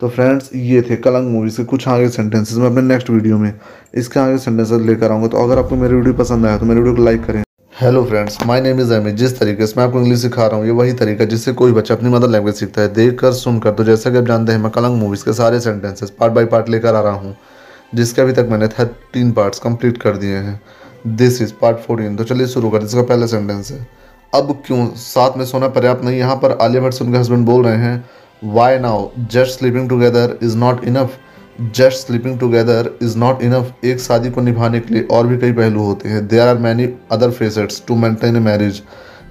[0.02, 3.54] तो फ्रेंड्स ये थे कलंग मूवीज़ के कुछ आगे सेंटेंसेस मैं अपने नेक्स्ट वीडियो में
[3.94, 6.96] इसके आगे सेंटेंसेस लेकर आऊँगा। तो अगर आपको मेरी वीडियो पसंद आया तो मेरी वीडियो
[6.96, 7.44] को लाइक करें।
[7.84, 10.65] Hello friends my name is Amy जिस तरीके से मैं आपको इंग्लिश सिखा रहा हूँ,
[10.65, 13.84] ये वही तरीका जिससे कोई बच्चा अपनी मदर लैंग्वेज सीखता है। देख कर सुनकर तो
[13.84, 16.95] जैसा कि आप जानते हैं, मैं कलंग मूवीज़ के सारे सेंटेंसेस पार्ट बाय पार्ट लेकर
[16.95, 17.35] आ रहा हूँ,
[17.95, 20.60] जिसके अभी तक मैंने थर्टीन पार्ट्स कंप्लीट कर दिए हैं।
[21.07, 23.88] दिस इज़ पार्ट फोर्टीन तो चलिए शुरू कर इसका पहला सेंटेंस है,
[24.34, 26.18] अब क्यों साथ में सोना पर्याप्त नहीं?
[26.19, 28.05] यहाँ पर आलिया भट्ट उनके हस्बैंड बोल रहे हैं
[28.45, 31.19] why now just sleeping together is not enough
[31.62, 35.52] just sleeping together is not enough एक शादी को निभाने के लिए और भी कई
[35.54, 38.82] पहलू होते हैं। There are many other facets to maintain a marriage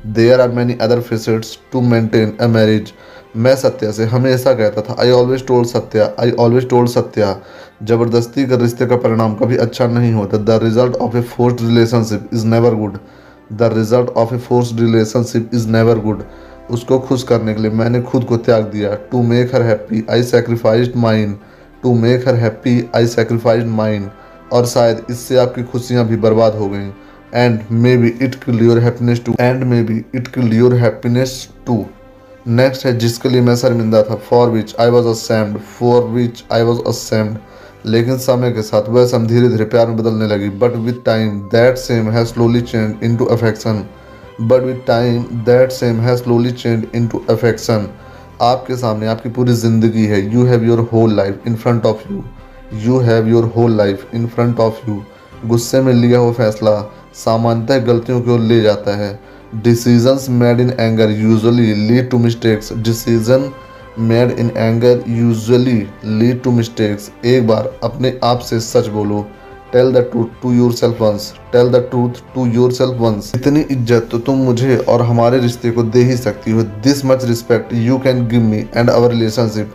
[0.09, 2.93] there are many other facets to maintain a marriage
[3.37, 7.37] मैं सत्या से हमेशा कहता था I always told Satya I always told Satya,
[7.83, 12.29] ज़बरदस्ती के रिश्ते का परिणाम कभी अच्छा नहीं होता। The result of a forced relationship
[12.35, 12.99] is never good
[13.53, 16.23] the result of a forced relationship is never good
[16.71, 20.23] उसको खुश करने के लिए मैंने खुद को त्याग दिया। To make her happy I
[20.25, 21.37] sacrifice mind
[21.83, 24.09] to make her happy I sacrifice mind
[24.53, 26.91] और शायद इससे आपकी खुशियाँ भी बर्बाद हो गई।
[27.35, 27.61] And
[27.97, 31.85] maybe it kill your happiness too and maybe it kill your happiness too
[32.49, 36.63] next है, जिसके लिए मैं शर्मिंदा था। For which I was ashamed for which I
[36.63, 37.39] was ashamed
[37.87, 41.41] लेकिन समय के साथ वह सम धीरे धीरे प्यार में बदलने लगी। But with time
[41.53, 43.85] that same has slowly change into affection
[44.41, 47.89] but with time that same has slowly change into affection
[48.43, 52.23] आपके सामने आपकी पूरी ज़िंदगी है। You have your whole life in front of you
[52.85, 55.03] you have your whole life in front of you
[55.47, 56.81] गुस्से में लिया हुआ फैसला
[57.15, 59.19] सामान्यतः गलतियों की ओर ले जाता है।
[59.55, 63.51] Decisions made in anger usually lead to mistakes decision
[64.01, 69.25] made in anger usually lead to mistakes एक बार अपने आप से सच बोलो।
[69.73, 74.19] Tell the truth to yourself once tell the truth to yourself once इतनी इज़्ज़त तो
[74.21, 78.27] तुम मुझे और हमारे रिश्ते को दे ही सकती हो। This much respect you can
[78.29, 79.75] give me and our relationship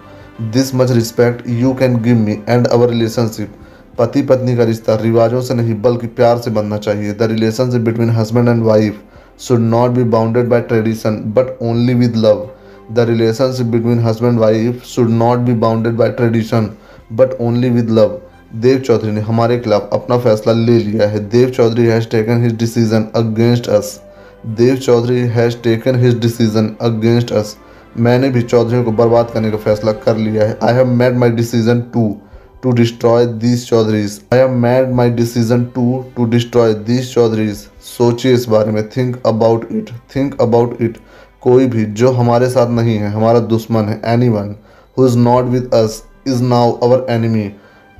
[0.54, 3.54] this much respect you can give me and our relationship
[4.00, 8.10] पति पत्नी का रिश्ता रिवाजों से नहीं, बल्कि प्यार से बनना चाहिए। The relationship between
[8.10, 9.02] husband and wife
[9.40, 12.48] should not be bounded by tradition but only with love
[12.92, 16.70] the relationship between husband wife should not be bounded by tradition
[17.14, 18.18] but only with love
[18.56, 22.54] Dev Chaudhary ने हमारे खिलाफ अपना फैसला ले लिया है। Dev Chaudhary has taken his
[22.58, 24.00] decision against us
[24.48, 27.56] Dev Chaudhary has taken his decision against us
[27.98, 31.30] मैंने भी चौधरी को बर्बाद करने का फैसला कर लिया है। I have made my
[31.32, 32.16] decision to
[32.64, 38.34] to destroy these Chaudharys I have made my decision to to destroy these Chaudharys सोचिए
[38.34, 40.98] इस बारे में। Think about it think about it
[41.42, 44.56] कोई भी जो हमारे साथ नहीं है, हमारा दुश्मन है anyone
[44.98, 47.50] who is not with us is now our enemy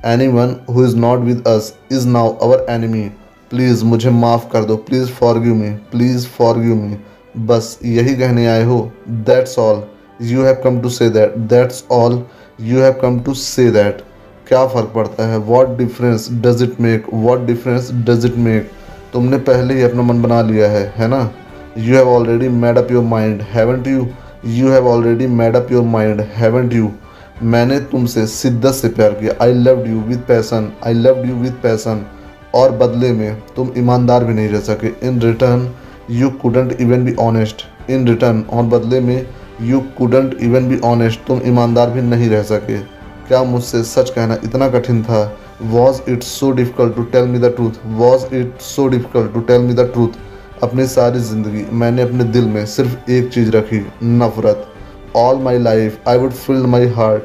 [0.28, 3.02] anyone who is not with us is now our enemy
[3.50, 4.76] please मुझे माफ़ कर दो.
[4.76, 6.96] Please forgive me please forgive me
[7.46, 8.80] बस यही कहने आए हो.
[9.08, 9.82] That's all
[10.22, 12.22] you have come to say that that's all
[12.60, 14.02] you have come to say that
[14.48, 15.38] क्या फ़र्क पड़ता है?
[15.38, 18.70] What difference does it make what difference does it make
[19.12, 21.30] तुमने पहले ही अपना मन बना लिया है है ना?
[21.78, 24.06] You have already made up your mind haven't you
[24.46, 26.88] you have already made up your mind haven't you?
[27.42, 31.52] मैंने तुमसे शिद्दत से प्यार किया। I loved you with passion I loved you with
[31.62, 32.04] passion
[32.54, 35.68] और बदले में तुम ईमानदार भी नहीं रह सके। In return
[36.10, 39.26] you couldn't even be honest in return और बदले में
[39.62, 42.78] you couldn't even be honest तुम ईमानदार भी नहीं रह सके।
[43.28, 45.20] क्या मुझसे सच कहना इतना कठिन था?
[45.62, 49.60] Was it so difficult to tell me the truth was it so difficult to tell
[49.62, 54.66] me the truth अपनी सारी ज़िंदगी मैंने अपने दिल में सिर्फ़ एक चीज़ रखी, नफ़रत।
[55.16, 57.22] Life I would fill my heart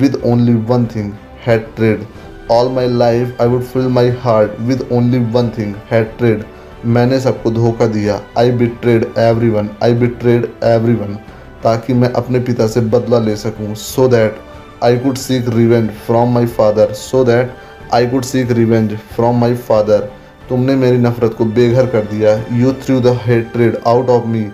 [0.00, 1.12] with only one thing
[1.76, 2.04] hatred
[2.50, 5.74] all my life I would fill my heart with only one thing
[6.18, 6.44] hatred
[6.86, 8.50] मैंने सबको धोखा दिया। I
[8.82, 9.06] betrayed
[9.48, 10.46] everyone I betrayed
[10.94, 11.14] everyone
[11.62, 14.36] ताकि मैं अपने पिता से बदला ले सकूँ। So that
[14.84, 17.54] I could seek revenge from my father so that
[17.94, 20.08] I could seek revenge from my father
[20.48, 24.46] तुमने मेरी नफरत को बेघर कर दिया। You threw the hatred out of me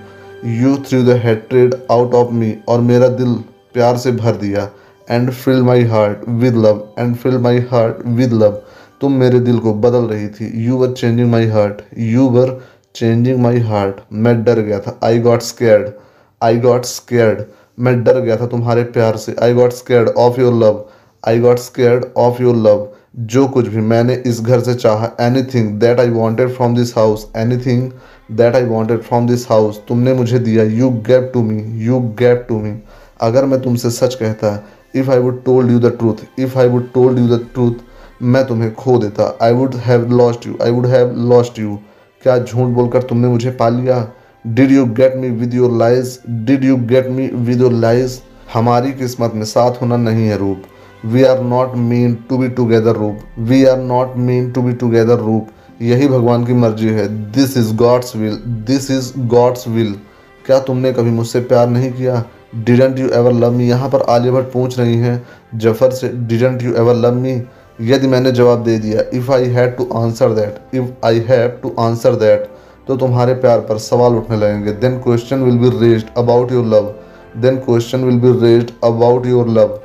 [0.45, 3.35] you threw the hatred out of me और मेरा दिल
[3.75, 4.69] प्यार से भर दिया
[5.11, 8.61] and fill my heart with love and fill my heart with love
[9.01, 12.59] तुम मेरे दिल को बदल रही थी। You were changing my heart you were
[12.95, 15.89] changing my heart मैं डर गया था। I got scared
[16.41, 17.45] I got scared
[17.79, 20.85] मैं डर गया था तुम्हारे प्यार से। I got scared of your love
[21.23, 22.89] I got scared of your love
[23.33, 25.11] जो कुछ भी मैंने इस घर से चाहा
[25.55, 27.91] anything that I wanted from this house anything
[28.29, 32.45] that I wanted from this house तुमने मुझे दिया you gave to me you gave
[32.49, 32.73] to me
[33.21, 34.59] अगर मैं तुमसे सच कहता
[34.95, 37.75] if I would told you the truth if I would told you the truth
[38.23, 39.25] मैं तुम्हें खो देता.
[39.43, 41.79] I would have lost you I would have lost you
[42.23, 43.97] क्या झूठ बोलकर तुमने मुझे पा लिया?
[44.45, 48.21] Did you get me with your lies did you get me with your lies
[48.55, 50.63] हमारी किस्मत में साथ होना नहीं है Roop.
[51.05, 53.19] We are not mean to be together Roop.
[53.39, 55.49] We are not mean to be together Roop.
[55.83, 58.37] यही भगवान की मर्ज़ी है। This is God's will
[58.67, 59.95] this is God's will
[60.45, 62.25] क्या तुमने कभी मुझसे प्यार नहीं किया?
[62.57, 65.23] Didn't you ever love me यहाँ पर आलिया भट्ट पूछ रही हैं,
[65.57, 67.43] ज़फ़र से didn't you ever love me
[67.81, 71.75] यदि मैंने जवाब दे दिया if I had to answer that if I have to
[71.81, 72.49] answer that
[72.89, 76.95] तो तुम्हारे प्यार पर सवाल उठने लगेंगे। Then question will be raised about your love
[77.37, 79.79] then question will be raised about your love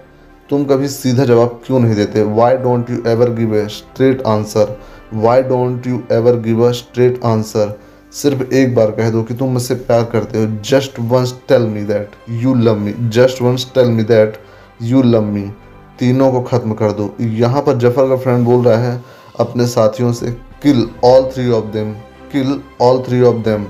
[0.50, 2.22] तुम कभी सीधा जवाब क्यों नहीं देते?
[2.24, 4.78] Why don't you ever give a straight answer
[5.14, 7.78] why don't you ever give a straight answer
[8.14, 11.84] सिर्फ़ एक बार कह दो कि तुम मुझसे प्यार करते हो। Just once tell me
[11.84, 12.12] that
[12.44, 14.38] you love me just once tell me that
[14.82, 15.50] you love me
[16.00, 19.04] तीनों को ख़त्म कर दो। यहाँ पर ज़फ़र का फ्रेंड बोल रहा है,
[19.40, 20.32] अपने साथियों से
[20.64, 21.94] kill all three of them
[22.32, 23.66] kill all three of them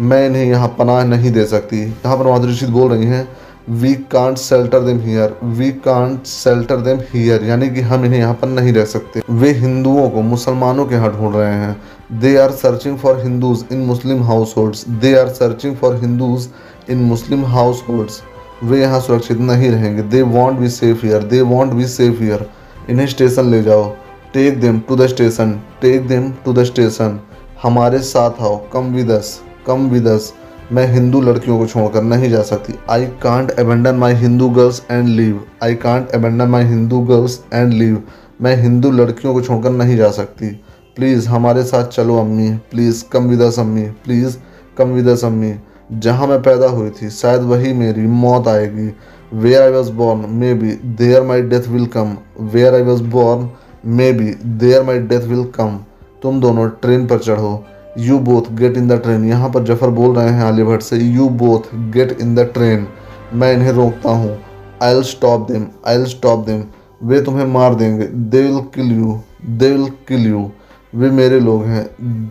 [0.00, 3.26] मैं इन्हें यहाँ पनाह नहीं दे सकती। यहाँ पर माधुरी बोल रही हैं
[3.70, 8.34] we can't shelter them here we can't shelter them here यानी कि हम इन्हें यहाँ
[8.34, 11.76] पर नहीं रह सकते। वे हिंदुओं को, मुसलमानों के यहाँ ढूंढ रहे हैं।
[12.20, 14.22] They are searching for Hindus in Muslim
[14.56, 16.48] households they are searching for Hindus
[16.90, 17.44] in Muslim
[17.88, 18.20] households
[18.62, 22.48] वे यहाँ सुरक्षित नहीं रहेंगे। They won't be safe here they won't be safe here
[22.90, 23.88] इन्हें स्टेशन ले जाओ।
[24.34, 25.52] Take them to the station
[25.82, 27.18] take them to the station
[27.62, 30.32] हमारे साथ आओ। कम विदस कम विदस
[30.72, 35.08] मैं हिंदू लड़कियों को छोड़कर नहीं जा सकती। I can't abandon my Hindu girls and
[35.08, 38.02] leave I can't abandon my Hindu girls and leave
[38.42, 40.48] मैं हिंदू लड़कियों को छोड़कर नहीं जा सकती।
[40.96, 44.36] प्लीज़ हमारे साथ चलो अम्मी। प्लीज़ कम विदस अम्मी। प्लीज़
[44.78, 45.52] कम विदस अम्मी।
[45.92, 48.90] जहाँ मैं पैदा हुई थी, शायद वही मेरी मौत आएगी।
[49.32, 50.24] Where I was born
[50.54, 53.48] maybe there my death will come where I was born
[54.12, 55.78] maybe there my death will come
[56.22, 57.52] तुम दोनों ट्रेन पर चढ़ो।
[57.98, 60.96] You both get in the train यहाँ पर ज़फ़र बोल रहे हैं आलिया भट्ट से
[60.96, 62.86] you both get in the train
[63.34, 64.36] मैं इन्हें रोकता हूँ।
[64.82, 66.62] I will stop them I will stop them
[67.02, 70.50] वे तुम्हें मार देंगे। They will kill you they will kill you
[70.92, 71.84] वे मेरे लोग हैं।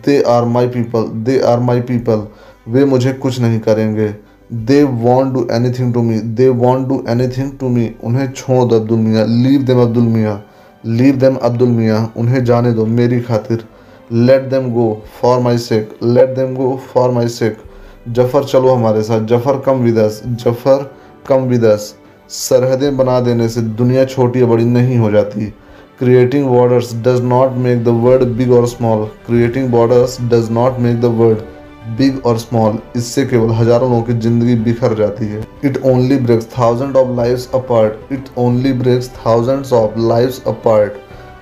[0.06, 2.26] They are my people they are my people
[2.68, 4.08] वे मुझे कुछ नहीं करेंगे।
[4.50, 8.76] They won't do anything to me they won't do anything to me उन्हें छोड़ दो
[8.76, 10.42] अब्दुल मियाँ। लीव देम अब्दुल मियाँ।
[10.84, 13.64] लीव देम अब्दुल मियाँ। उन्हें जाने दो मेरी खातिर।
[14.12, 17.58] Let them go for my sake let them go for my sake
[18.08, 20.90] Zafar चलो हमारे साथ। ज़फ़र कम विदस ज़फ़र
[21.28, 21.94] कम विदस
[22.30, 25.46] सरहदें बना देने से दुनिया छोटी या बड़ी नहीं हो जाती।
[25.98, 31.00] Creating borders does not make the word big or small creating borders does not make
[31.00, 31.38] the word
[31.98, 36.48] big or small इससे केवल हज़ारों लोगों की ज़िंदगी बिखर जाती है। It only breaks
[36.58, 40.92] thousand of life apart it only breaks thousands of life apart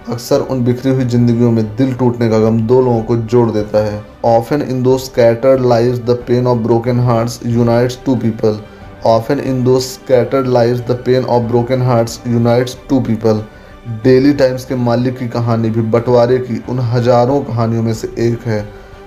[0.08, 3.84] अक्सर उन बिखरी हुई जिंदगियों में दिल टूटने का गम दो लोगों को जोड़ देता
[3.84, 8.58] है। Often in those scattered live the pain of broken hearts unites two people
[9.06, 13.42] often in those scattered live the pain of broken hearts unites two people
[14.04, 18.46] Daily Times के मालिक की कहानी भी बंटवारे की उन हज़ारों कहानियों में से एक
[18.46, 18.60] है।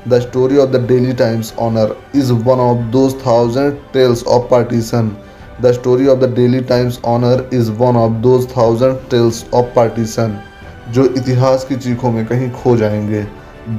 [0.08, 5.12] The story of the Daily Times owner is one of those thousand tales of partition
[5.62, 10.40] the story of the Daily Times owner is one of those thousand tales of partition
[10.94, 13.22] जो इतिहास की चीखों में कहीं खो जाएँगे।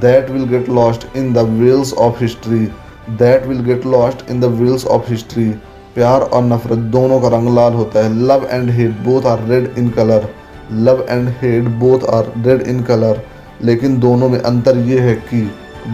[0.01, 2.65] That will get lost in the wheels of history
[3.11, 5.49] that will get lost in the wheels of history
[5.95, 9.69] प्यार और नफरत दोनों का रंग लाल होता है। Love and hate both are red
[9.77, 10.27] in colour
[10.71, 13.21] love and hate both are red in colour
[13.63, 15.41] लेकिन दोनों में अंतर ये है कि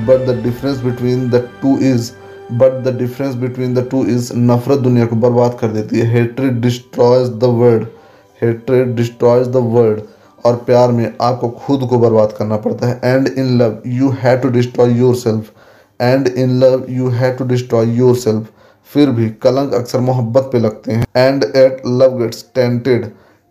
[0.07, 2.11] but the difference between the two is
[2.51, 6.61] but the difference between the two is नफरत दुनिया को बर्बाद कर देती है। Hatred
[6.61, 7.87] destroys the world
[8.41, 9.99] hatred destroys the world
[10.45, 14.37] और प्यार में आपको खुद को बर्बाद करना पड़ता है। And in love you have
[14.39, 15.51] to destroy yourself
[15.99, 18.47] and in love you have to destroy yourself
[18.91, 23.05] फिर भी कलंक अक्सर मोहब्बत पे लगते हैं। And yet love gets tainted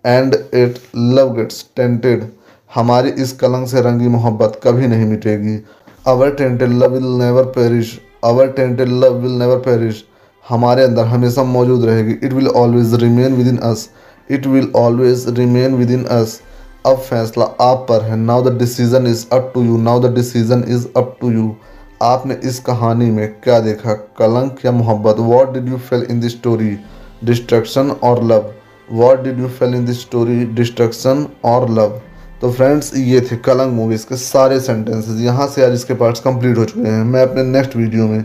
[0.05, 2.27] and yet love gets tainted
[2.71, 5.59] हमारी इस कलंक से रंगी मोहब्बत कभी नहीं मिटेगी।
[6.07, 10.05] Our tainted love will never perish our tainted love will never perish
[10.45, 13.89] हमारे अंदर हमेशा मौजूद रहेगी। It will always remain within us
[14.31, 16.41] it will always remain within us
[16.89, 20.65] अब फैसला आप पर है। Now the decision is up to you now the decision
[20.69, 21.55] is up to you
[22.03, 23.93] आपने इस कहानी में क्या देखा?
[24.19, 25.19] कलंक या मोहब्बत?
[25.21, 26.77] What did you feel in this story
[27.25, 28.51] destruction or love
[28.89, 32.01] what did you feel in this story destruction or love
[32.41, 36.59] तो फ्रेंड्स ये थे कलंक मूवीज़ के सारे सेंटेंसेस यहाँ से आज इसके पार्ट्स कंप्लीट
[36.59, 38.23] हो चुके हैं। मैं अपने नेक्स्ट वीडियो में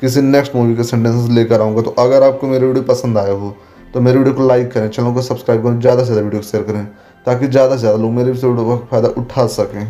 [0.00, 3.56] किसी नेक्स्ट मूवी के सेंटेंसेस लेकर आऊँगा। तो अगर आपको मेरी वीडियो पसंद आया हो
[3.94, 6.46] तो मेरी वीडियो को लाइक करें। चैनल को सब्सक्राइब करें ज़्यादा से ज़्यादा वीडियो को
[6.46, 6.86] शेयर करें।
[7.26, 9.84] ताकि ज़्यादा से ज़्यादा लोग मेरे वीडियो का फ़ायदा उठा सकें।